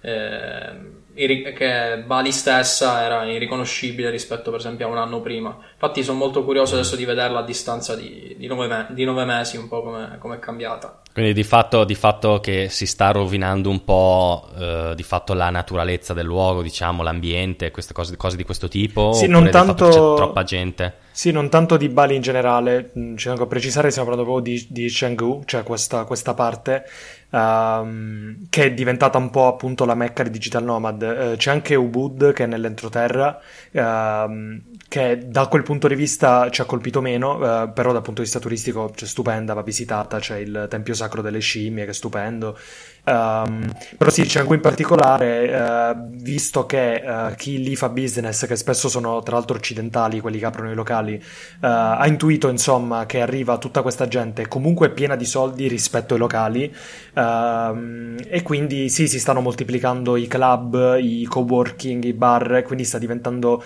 eh, 0.00 1.01
che 1.14 2.02
Bali 2.06 2.32
stessa 2.32 3.02
era 3.02 3.24
irriconoscibile 3.24 4.10
rispetto, 4.10 4.50
per 4.50 4.60
esempio, 4.60 4.86
a 4.86 4.90
un 4.90 4.98
anno 4.98 5.20
prima. 5.20 5.56
Infatti 5.72 6.02
sono 6.02 6.18
molto 6.18 6.44
curioso 6.44 6.74
adesso 6.74 6.96
di 6.96 7.04
vederla 7.04 7.40
a 7.40 7.44
distanza 7.44 7.94
di, 7.94 8.34
di, 8.38 8.46
nove, 8.46 8.66
me- 8.66 8.86
di 8.90 9.04
nove, 9.04 9.24
mesi, 9.24 9.56
un 9.56 9.68
po' 9.68 9.82
come 9.82 10.36
è 10.36 10.38
cambiata. 10.38 11.00
Quindi 11.12 11.34
di 11.34 11.44
fatto, 11.44 11.84
di 11.84 11.94
fatto, 11.94 12.40
che 12.40 12.68
si 12.70 12.86
sta 12.86 13.10
rovinando 13.10 13.68
un 13.68 13.84
po' 13.84 14.48
eh, 14.58 14.92
di 14.96 15.02
fatto 15.02 15.34
la 15.34 15.50
naturalezza 15.50 16.14
del 16.14 16.24
luogo, 16.24 16.62
diciamo, 16.62 17.02
l'ambiente, 17.02 17.70
queste 17.70 17.92
cose, 17.92 18.16
cose 18.16 18.36
di 18.36 18.44
questo 18.44 18.68
tipo? 18.68 19.12
Sì, 19.12 19.26
non 19.26 19.50
tanto... 19.50 19.88
c'è 19.88 19.92
troppa 19.92 20.42
gente? 20.42 21.00
Sì, 21.10 21.30
non 21.30 21.50
tanto 21.50 21.76
di 21.76 21.90
Bali 21.90 22.14
in 22.14 22.22
generale, 22.22 22.90
mm, 22.98 23.16
ci 23.16 23.28
tengo 23.28 23.42
a 23.42 23.46
precisare, 23.46 23.90
stiamo 23.90 24.08
parlando 24.08 24.32
proprio 24.32 24.54
di, 24.54 24.66
di 24.70 24.88
Chengdu, 24.88 25.42
cioè 25.44 25.62
questa, 25.62 26.04
questa 26.04 26.32
parte, 26.32 26.84
um, 27.33 28.47
che 28.49 28.64
è 28.64 28.72
diventata 28.72 29.18
un 29.18 29.30
po' 29.30 29.47
appunto 29.49 29.85
la 29.85 29.95
mecca 29.95 30.22
di 30.22 30.30
Digital 30.30 30.64
Nomad. 30.64 31.03
Uh, 31.03 31.37
c'è 31.37 31.51
anche 31.51 31.74
Ubud 31.74 32.33
che 32.33 32.45
è 32.45 32.47
nell'entroterra, 32.47 33.41
um, 33.72 34.61
che 34.89 35.26
da 35.26 35.47
quel 35.47 35.62
punto 35.62 35.89
di 35.89 35.95
vista 35.95 36.51
ci 36.51 36.61
ha 36.61 36.64
colpito 36.64 37.01
meno, 37.01 37.37
uh, 37.37 37.72
però 37.72 37.93
dal 37.93 38.03
punto 38.03 38.20
di 38.20 38.22
vista 38.22 38.39
turistico 38.39 38.89
c'è 38.89 38.95
cioè, 38.97 39.09
stupenda, 39.09 39.55
va 39.55 39.62
visitata, 39.62 40.18
c'è 40.18 40.39
il 40.39 40.66
Tempio 40.68 40.95
Sacro 40.95 41.22
delle 41.22 41.41
Scimmie 41.41 41.85
che 41.85 41.91
è 41.91 41.95
stupendo. 41.95 42.57
Um, 43.05 43.68
però 43.98 44.11
sì, 44.11 44.22
c'è 44.22 44.40
anche 44.40 44.55
in 44.55 44.61
particolare, 44.61 45.92
uh, 45.92 46.09
visto 46.22 46.66
che 46.66 47.03
uh, 47.05 47.34
chi 47.34 47.61
lì 47.61 47.74
fa 47.74 47.88
business, 47.88 48.46
che 48.46 48.55
spesso 48.55 48.88
sono 48.88 49.20
tra 49.22 49.34
l'altro 49.34 49.57
occidentali, 49.57 50.20
quelli 50.20 50.38
che 50.38 50.46
aprono 50.46 50.70
i 50.70 50.74
locali, 50.74 51.20
ha 51.61 52.07
intuito 52.07 52.48
insomma 52.48 53.07
che 53.07 53.20
arriva 53.20 53.59
tutta 53.59 53.82
questa 53.82 54.07
gente 54.09 54.48
comunque 54.48 54.90
piena 54.90 55.16
di 55.16 55.24
soldi 55.24 55.68
rispetto 55.68 56.14
ai 56.14 56.20
locali 56.20 56.74
ehm, 57.14 58.16
e 58.26 58.42
quindi 58.42 58.88
sì, 58.88 59.09
si 59.09 59.18
stanno 59.18 59.40
moltiplicando 59.40 60.16
i 60.16 60.26
club, 60.26 60.96
i 61.00 61.24
coworking, 61.24 62.05
i 62.05 62.12
bar, 62.12 62.62
quindi 62.64 62.84
sta 62.84 62.98
diventando 62.98 63.62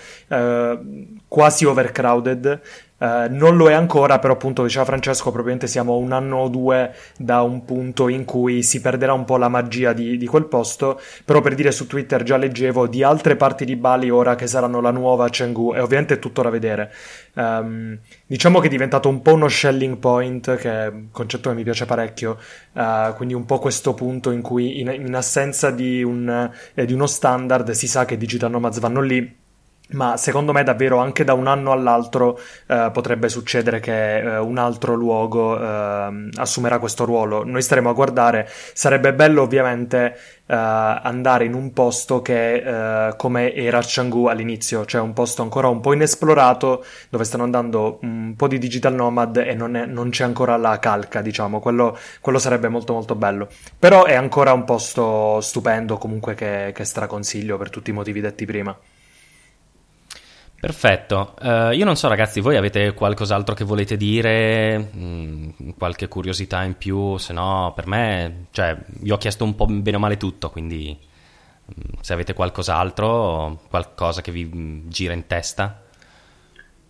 quasi 1.27 1.65
overcrowded. 1.65 2.61
Uh, 2.99 3.27
non 3.29 3.57
lo 3.57 3.69
è 3.69 3.73
ancora, 3.73 4.17
però 4.17 4.33
appunto 4.33 4.63
diceva 4.63 4.83
Francesco, 4.83 5.25
probabilmente 5.25 5.67
siamo 5.67 5.97
un 5.97 6.11
anno 6.11 6.37
o 6.37 6.47
due 6.47 6.95
da 7.15 7.43
un 7.43 7.63
punto 7.63 8.07
in 8.07 8.25
cui 8.25 8.63
si 8.63 8.81
perderà 8.81 9.13
un 9.13 9.23
po' 9.23 9.37
la 9.37 9.49
magia 9.49 9.93
di, 9.93 10.17
di, 10.17 10.25
quel 10.25 10.45
posto, 10.45 10.99
però 11.23 11.39
per 11.39 11.53
dire 11.53 11.71
su 11.71 11.85
Twitter 11.85 12.23
già 12.23 12.37
leggevo 12.37 12.87
di 12.87 13.03
altre 13.03 13.35
parti 13.35 13.65
di 13.65 13.75
Bali 13.75 14.09
ora 14.09 14.33
che 14.33 14.47
saranno 14.47 14.81
la 14.81 14.89
nuova 14.89 15.29
Chengdu 15.29 15.75
e 15.75 15.79
ovviamente 15.79 16.15
è 16.15 16.19
tutto 16.19 16.41
da 16.41 16.49
vedere. 16.49 16.91
Um, 17.33 17.99
diciamo 18.25 18.59
che 18.59 18.65
è 18.65 18.69
diventato 18.69 19.09
un 19.09 19.21
po' 19.21 19.33
uno 19.33 19.47
shelling 19.47 19.97
point, 19.97 20.55
che 20.55 20.71
è 20.71 20.87
un 20.87 21.11
concetto 21.11 21.49
che 21.49 21.55
mi 21.55 21.63
piace 21.63 21.85
parecchio, 21.85 22.39
uh, 22.73 23.13
quindi 23.15 23.35
un 23.35 23.45
po' 23.45 23.59
questo 23.59 23.93
punto 23.93 24.31
in 24.31 24.41
cui 24.41 24.79
in, 24.79 24.87
in 24.89 25.13
assenza 25.13 25.69
di, 25.69 26.01
un, 26.01 26.49
eh, 26.73 26.85
di 26.85 26.93
uno 26.93 27.05
standard 27.05 27.69
si 27.71 27.87
sa 27.87 28.05
che 28.05 28.17
digital 28.17 28.49
nomads 28.49 28.79
vanno 28.79 29.01
lì 29.01 29.45
ma 29.91 30.17
secondo 30.17 30.51
me 30.51 30.63
davvero 30.63 30.97
anche 30.97 31.23
da 31.23 31.33
un 31.33 31.47
anno 31.47 31.71
all'altro 31.71 32.39
eh, 32.67 32.89
potrebbe 32.91 33.29
succedere 33.29 33.79
che 33.79 34.17
eh, 34.17 34.37
un 34.37 34.57
altro 34.57 34.95
luogo 34.95 35.59
eh, 35.59 36.29
assumerà 36.35 36.79
questo 36.79 37.05
ruolo. 37.05 37.45
Noi 37.45 37.61
staremo 37.61 37.89
a 37.89 37.93
guardare, 37.93 38.49
sarebbe 38.73 39.13
bello 39.13 39.43
ovviamente 39.43 40.17
eh, 40.47 40.55
andare 40.55 41.45
in 41.45 41.53
un 41.53 41.71
posto 41.71 42.21
che 42.21 43.07
eh, 43.07 43.15
come 43.15 43.53
era 43.53 43.81
Canggu 43.81 44.25
all'inizio, 44.25 44.85
cioè 44.85 45.01
un 45.01 45.13
posto 45.13 45.41
ancora 45.41 45.67
un 45.67 45.79
po' 45.79 45.93
inesplorato 45.93 46.83
dove 47.09 47.23
stanno 47.23 47.43
andando 47.43 47.99
un 48.01 48.33
po' 48.35 48.47
di 48.47 48.57
digital 48.57 48.93
nomad 48.93 49.37
e 49.37 49.53
non, 49.53 49.75
è, 49.75 49.85
non 49.85 50.09
c'è 50.09 50.23
ancora 50.23 50.57
la 50.57 50.79
calca, 50.79 51.21
diciamo, 51.21 51.59
quello, 51.59 51.97
quello, 52.21 52.39
sarebbe 52.39 52.67
molto 52.69 52.93
molto 52.93 53.15
bello. 53.15 53.47
Però 53.77 54.05
è 54.05 54.15
ancora 54.15 54.53
un 54.53 54.63
posto 54.63 55.39
stupendo 55.41 55.97
comunque 55.97 56.33
che, 56.35 56.71
che 56.73 56.83
straconsiglio 56.83 57.57
per 57.57 57.69
tutti 57.69 57.89
i 57.91 57.93
motivi 57.93 58.21
detti 58.21 58.45
prima. 58.45 58.77
Perfetto, 60.59 61.35
uh, 61.39 61.69
io 61.69 61.85
non 61.85 61.95
so 61.95 62.07
ragazzi, 62.07 62.39
voi 62.39 62.57
avete 62.57 62.93
qualcos'altro 62.95 63.53
che 63.53 63.63
volete 63.63 63.95
dire, 63.95 64.89
mm, 64.95 65.49
qualche 65.77 66.07
curiosità 66.07 66.63
in 66.63 66.75
più, 66.75 67.17
se 67.17 67.31
no 67.31 67.73
per 67.75 67.85
me, 67.85 68.47
cioè, 68.49 68.75
io 69.03 69.13
ho 69.13 69.17
chiesto 69.19 69.43
un 69.43 69.53
po' 69.53 69.67
bene 69.67 69.97
o 69.97 69.99
male 69.99 70.17
tutto, 70.17 70.49
quindi 70.49 70.97
mm, 70.97 71.99
se 72.01 72.11
avete 72.11 72.33
qualcos'altro, 72.33 73.65
qualcosa 73.69 74.21
che 74.21 74.31
vi 74.31 74.45
mm, 74.51 74.87
gira 74.89 75.13
in 75.13 75.27
testa. 75.27 75.83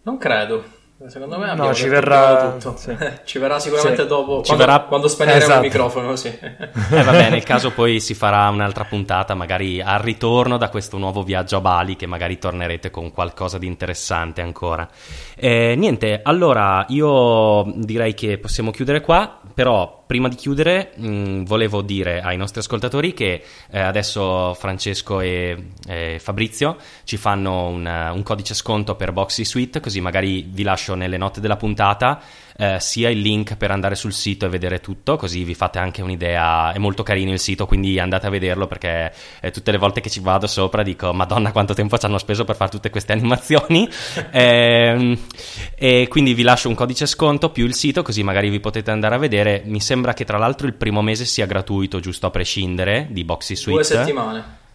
Non 0.04 0.18
credo, 0.18 0.64
Secondo 1.06 1.38
me 1.38 1.54
no, 1.54 1.76
ci 1.76 1.88
verrà... 1.88 2.54
tutto. 2.54 2.76
Sì. 2.76 2.98
ci 3.24 3.38
verrà 3.38 3.60
sicuramente 3.60 4.02
sì. 4.02 4.08
dopo, 4.08 4.42
ci 4.42 4.48
quando, 4.48 4.66
verrà... 4.66 4.80
quando 4.80 5.08
spegneremo 5.08 5.44
esatto. 5.44 5.60
il 5.60 5.66
microfono. 5.66 6.16
Sì. 6.16 6.36
Eh, 6.90 7.04
vabbè, 7.04 7.30
nel 7.30 7.44
caso 7.44 7.72
poi 7.72 8.00
si 8.00 8.14
farà 8.14 8.48
un'altra 8.50 8.86
puntata, 8.86 9.36
magari 9.36 9.82
al 9.82 10.00
ritorno 10.00 10.58
da 10.58 10.70
questo 10.70 10.98
nuovo 10.98 11.22
viaggio 11.22 11.58
a 11.58 11.62
Bali, 11.62 11.96
che 11.96 12.06
magari 12.06 12.38
tornerete 12.38 12.90
con 12.90 13.12
qualcosa 13.12 13.58
di 13.58 13.68
interessante 13.68 14.42
ancora. 14.42 14.88
Eh, 15.36 15.76
niente, 15.76 16.22
allora 16.24 16.86
io 16.90 17.64
direi 17.76 18.14
che 18.14 18.38
possiamo 18.38 18.72
chiudere 18.72 19.02
qua, 19.02 19.40
però 19.54 20.04
prima 20.08 20.30
di 20.30 20.36
chiudere 20.36 20.94
mh, 20.96 21.08
mm, 21.08 21.44
volevo 21.44 21.82
dire 21.82 22.22
ai 22.22 22.38
nostri 22.38 22.62
ascoltatori 22.62 23.14
che 23.14 23.44
eh, 23.70 23.80
adesso 23.80 24.54
Francesco 24.54 25.20
e, 25.20 25.72
e, 25.86 26.18
Fabrizio 26.20 26.78
ci 27.04 27.18
fanno 27.18 27.68
un, 27.68 27.86
un 28.14 28.24
codice 28.24 28.54
sconto 28.54 28.96
per 28.96 29.12
Boxy 29.12 29.44
Suite, 29.44 29.80
così 29.80 30.00
magari 30.00 30.48
vi 30.50 30.64
lascio 30.64 30.87
nelle 30.96 31.18
note 31.18 31.40
della 31.40 31.58
puntata 31.58 32.22
eh, 32.58 32.78
sia 32.80 33.10
il 33.10 33.20
link 33.20 33.56
per 33.56 33.70
andare 33.70 33.96
sul 33.96 34.12
sito 34.12 34.46
e 34.46 34.50
vedere 34.50 34.80
tutto, 34.80 35.16
così 35.16 35.44
vi 35.44 35.54
fate 35.54 35.78
anche 35.78 36.02
un'idea. 36.02 36.72
È 36.72 36.80
molto 36.80 37.04
carino 37.04 37.32
il 37.32 37.40
sito, 37.40 37.68
quindi 37.68 38.00
andate 38.00 38.26
a 38.26 38.30
vederlo 38.30 38.66
perché 38.66 39.14
eh, 39.40 39.52
tutte 39.52 39.72
le 39.72 39.78
volte 39.78 40.02
che 40.02 40.10
ci 40.10 40.20
vado 40.20 40.48
sopra 40.48 40.82
dico: 40.82 41.14
Madonna, 41.14 41.52
quanto 41.52 41.74
tempo 41.74 41.98
ci 41.98 42.06
hanno 42.06 42.18
speso 42.18 42.46
per 42.46 42.56
fare 42.56 42.72
tutte 42.72 42.90
queste 42.90 43.14
animazioni. 43.14 43.88
eh, 44.32 45.18
e 45.76 46.08
quindi 46.10 46.34
vi 46.34 46.44
lascio 46.44 46.68
un 46.68 46.76
codice 46.76 47.06
sconto 47.06 47.52
più 47.52 47.66
il 47.66 47.76
sito, 47.76 48.02
così 48.02 48.24
magari 48.24 48.50
vi 48.50 48.60
potete 48.60 48.90
andare 48.90 49.16
a 49.16 49.20
vedere. 49.20 49.62
Mi 49.66 49.80
sembra 49.80 50.14
che 50.14 50.26
tra 50.26 50.40
l'altro 50.40 50.66
il 50.66 50.74
primo 50.74 51.02
mese 51.04 51.26
sia 51.26 51.46
gratuito, 51.46 52.00
giusto 52.00 52.26
a 52.26 52.32
prescindere 52.32 53.08
di 53.12 53.24
Boxy 53.24 53.56
Suite. 53.56 53.82
Due 53.82 53.84
settimane. 53.84 54.66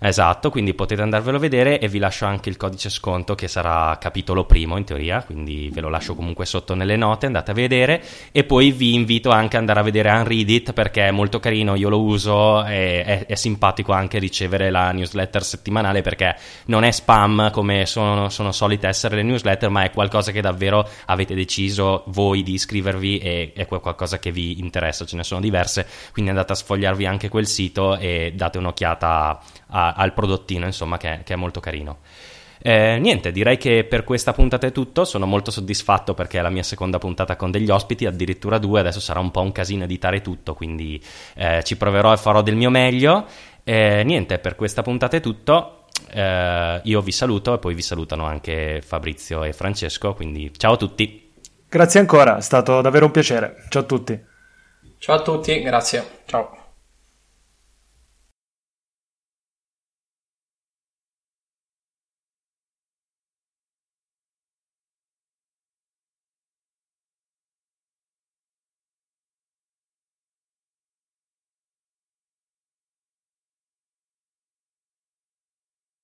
Esatto, 0.00 0.50
quindi 0.50 0.74
potete 0.74 1.02
andarvelo 1.02 1.38
a 1.38 1.40
vedere 1.40 1.80
e 1.80 1.88
vi 1.88 1.98
lascio 1.98 2.24
anche 2.24 2.48
il 2.48 2.56
codice 2.56 2.88
sconto 2.88 3.34
che 3.34 3.48
sarà 3.48 3.98
capitolo 3.98 4.44
primo 4.44 4.76
in 4.76 4.84
teoria, 4.84 5.24
quindi 5.24 5.70
ve 5.72 5.80
lo 5.80 5.88
lascio 5.88 6.14
comunque 6.14 6.46
sotto 6.46 6.76
nelle 6.76 6.94
note, 6.94 7.26
andate 7.26 7.50
a 7.50 7.54
vedere. 7.54 8.00
E 8.30 8.44
poi 8.44 8.70
vi 8.70 8.94
invito 8.94 9.30
anche 9.30 9.56
ad 9.56 9.62
andare 9.62 9.80
a 9.80 9.82
vedere 9.82 10.10
Unread 10.10 10.48
It 10.48 10.72
perché 10.72 11.08
è 11.08 11.10
molto 11.10 11.40
carino, 11.40 11.74
io 11.74 11.88
lo 11.88 12.00
uso 12.00 12.64
e 12.64 13.02
è, 13.02 13.26
è 13.26 13.34
simpatico 13.34 13.90
anche 13.92 14.20
ricevere 14.20 14.70
la 14.70 14.92
newsletter 14.92 15.42
settimanale 15.42 16.00
perché 16.00 16.36
non 16.66 16.84
è 16.84 16.92
spam 16.92 17.50
come 17.50 17.84
sono, 17.84 18.28
sono 18.28 18.52
solite 18.52 18.86
essere 18.86 19.16
le 19.16 19.24
newsletter, 19.24 19.68
ma 19.68 19.82
è 19.82 19.90
qualcosa 19.90 20.30
che 20.30 20.40
davvero 20.40 20.88
avete 21.06 21.34
deciso 21.34 22.04
voi 22.06 22.44
di 22.44 22.52
iscrivervi 22.52 23.18
e 23.18 23.52
è 23.52 23.66
qualcosa 23.66 24.20
che 24.20 24.30
vi 24.30 24.60
interessa, 24.60 25.04
ce 25.04 25.16
ne 25.16 25.24
sono 25.24 25.40
diverse, 25.40 25.84
quindi 26.12 26.30
andate 26.30 26.52
a 26.52 26.54
sfogliarvi 26.54 27.04
anche 27.04 27.28
quel 27.28 27.48
sito 27.48 27.96
e 27.96 28.32
date 28.36 28.58
un'occhiata 28.58 29.40
a, 29.68 29.92
al 29.92 30.12
prodottino, 30.12 30.66
insomma, 30.66 30.96
che, 30.96 31.20
che 31.24 31.34
è 31.34 31.36
molto 31.36 31.60
carino. 31.60 31.98
Eh, 32.60 32.98
niente, 32.98 33.30
direi 33.30 33.56
che 33.56 33.84
per 33.84 34.04
questa 34.04 34.32
puntata 34.32 34.66
è 34.66 34.72
tutto. 34.72 35.04
Sono 35.04 35.26
molto 35.26 35.50
soddisfatto 35.50 36.14
perché 36.14 36.38
è 36.38 36.42
la 36.42 36.50
mia 36.50 36.62
seconda 36.62 36.98
puntata 36.98 37.36
con 37.36 37.50
degli 37.50 37.70
ospiti, 37.70 38.06
addirittura 38.06 38.58
due. 38.58 38.80
Adesso 38.80 39.00
sarà 39.00 39.20
un 39.20 39.30
po' 39.30 39.40
un 39.40 39.52
casino 39.52 39.84
editare 39.84 40.20
tutto, 40.20 40.54
quindi 40.54 41.00
eh, 41.36 41.62
ci 41.64 41.76
proverò 41.76 42.12
e 42.12 42.16
farò 42.16 42.42
del 42.42 42.56
mio 42.56 42.70
meglio. 42.70 43.26
Eh, 43.64 44.02
niente, 44.04 44.38
per 44.38 44.56
questa 44.56 44.82
puntata 44.82 45.16
è 45.16 45.20
tutto. 45.20 45.84
Eh, 46.10 46.80
io 46.82 47.00
vi 47.00 47.12
saluto 47.12 47.54
e 47.54 47.58
poi 47.58 47.74
vi 47.74 47.82
salutano 47.82 48.24
anche 48.24 48.82
Fabrizio 48.84 49.44
e 49.44 49.52
Francesco. 49.52 50.14
Quindi 50.14 50.50
ciao 50.56 50.72
a 50.72 50.76
tutti. 50.76 51.26
Grazie 51.68 52.00
ancora, 52.00 52.38
è 52.38 52.42
stato 52.42 52.80
davvero 52.80 53.06
un 53.06 53.12
piacere. 53.12 53.64
Ciao 53.68 53.82
a 53.82 53.84
tutti. 53.84 54.18
Ciao 54.98 55.16
a 55.16 55.22
tutti, 55.22 55.60
grazie. 55.60 56.22
Ciao. 56.24 56.57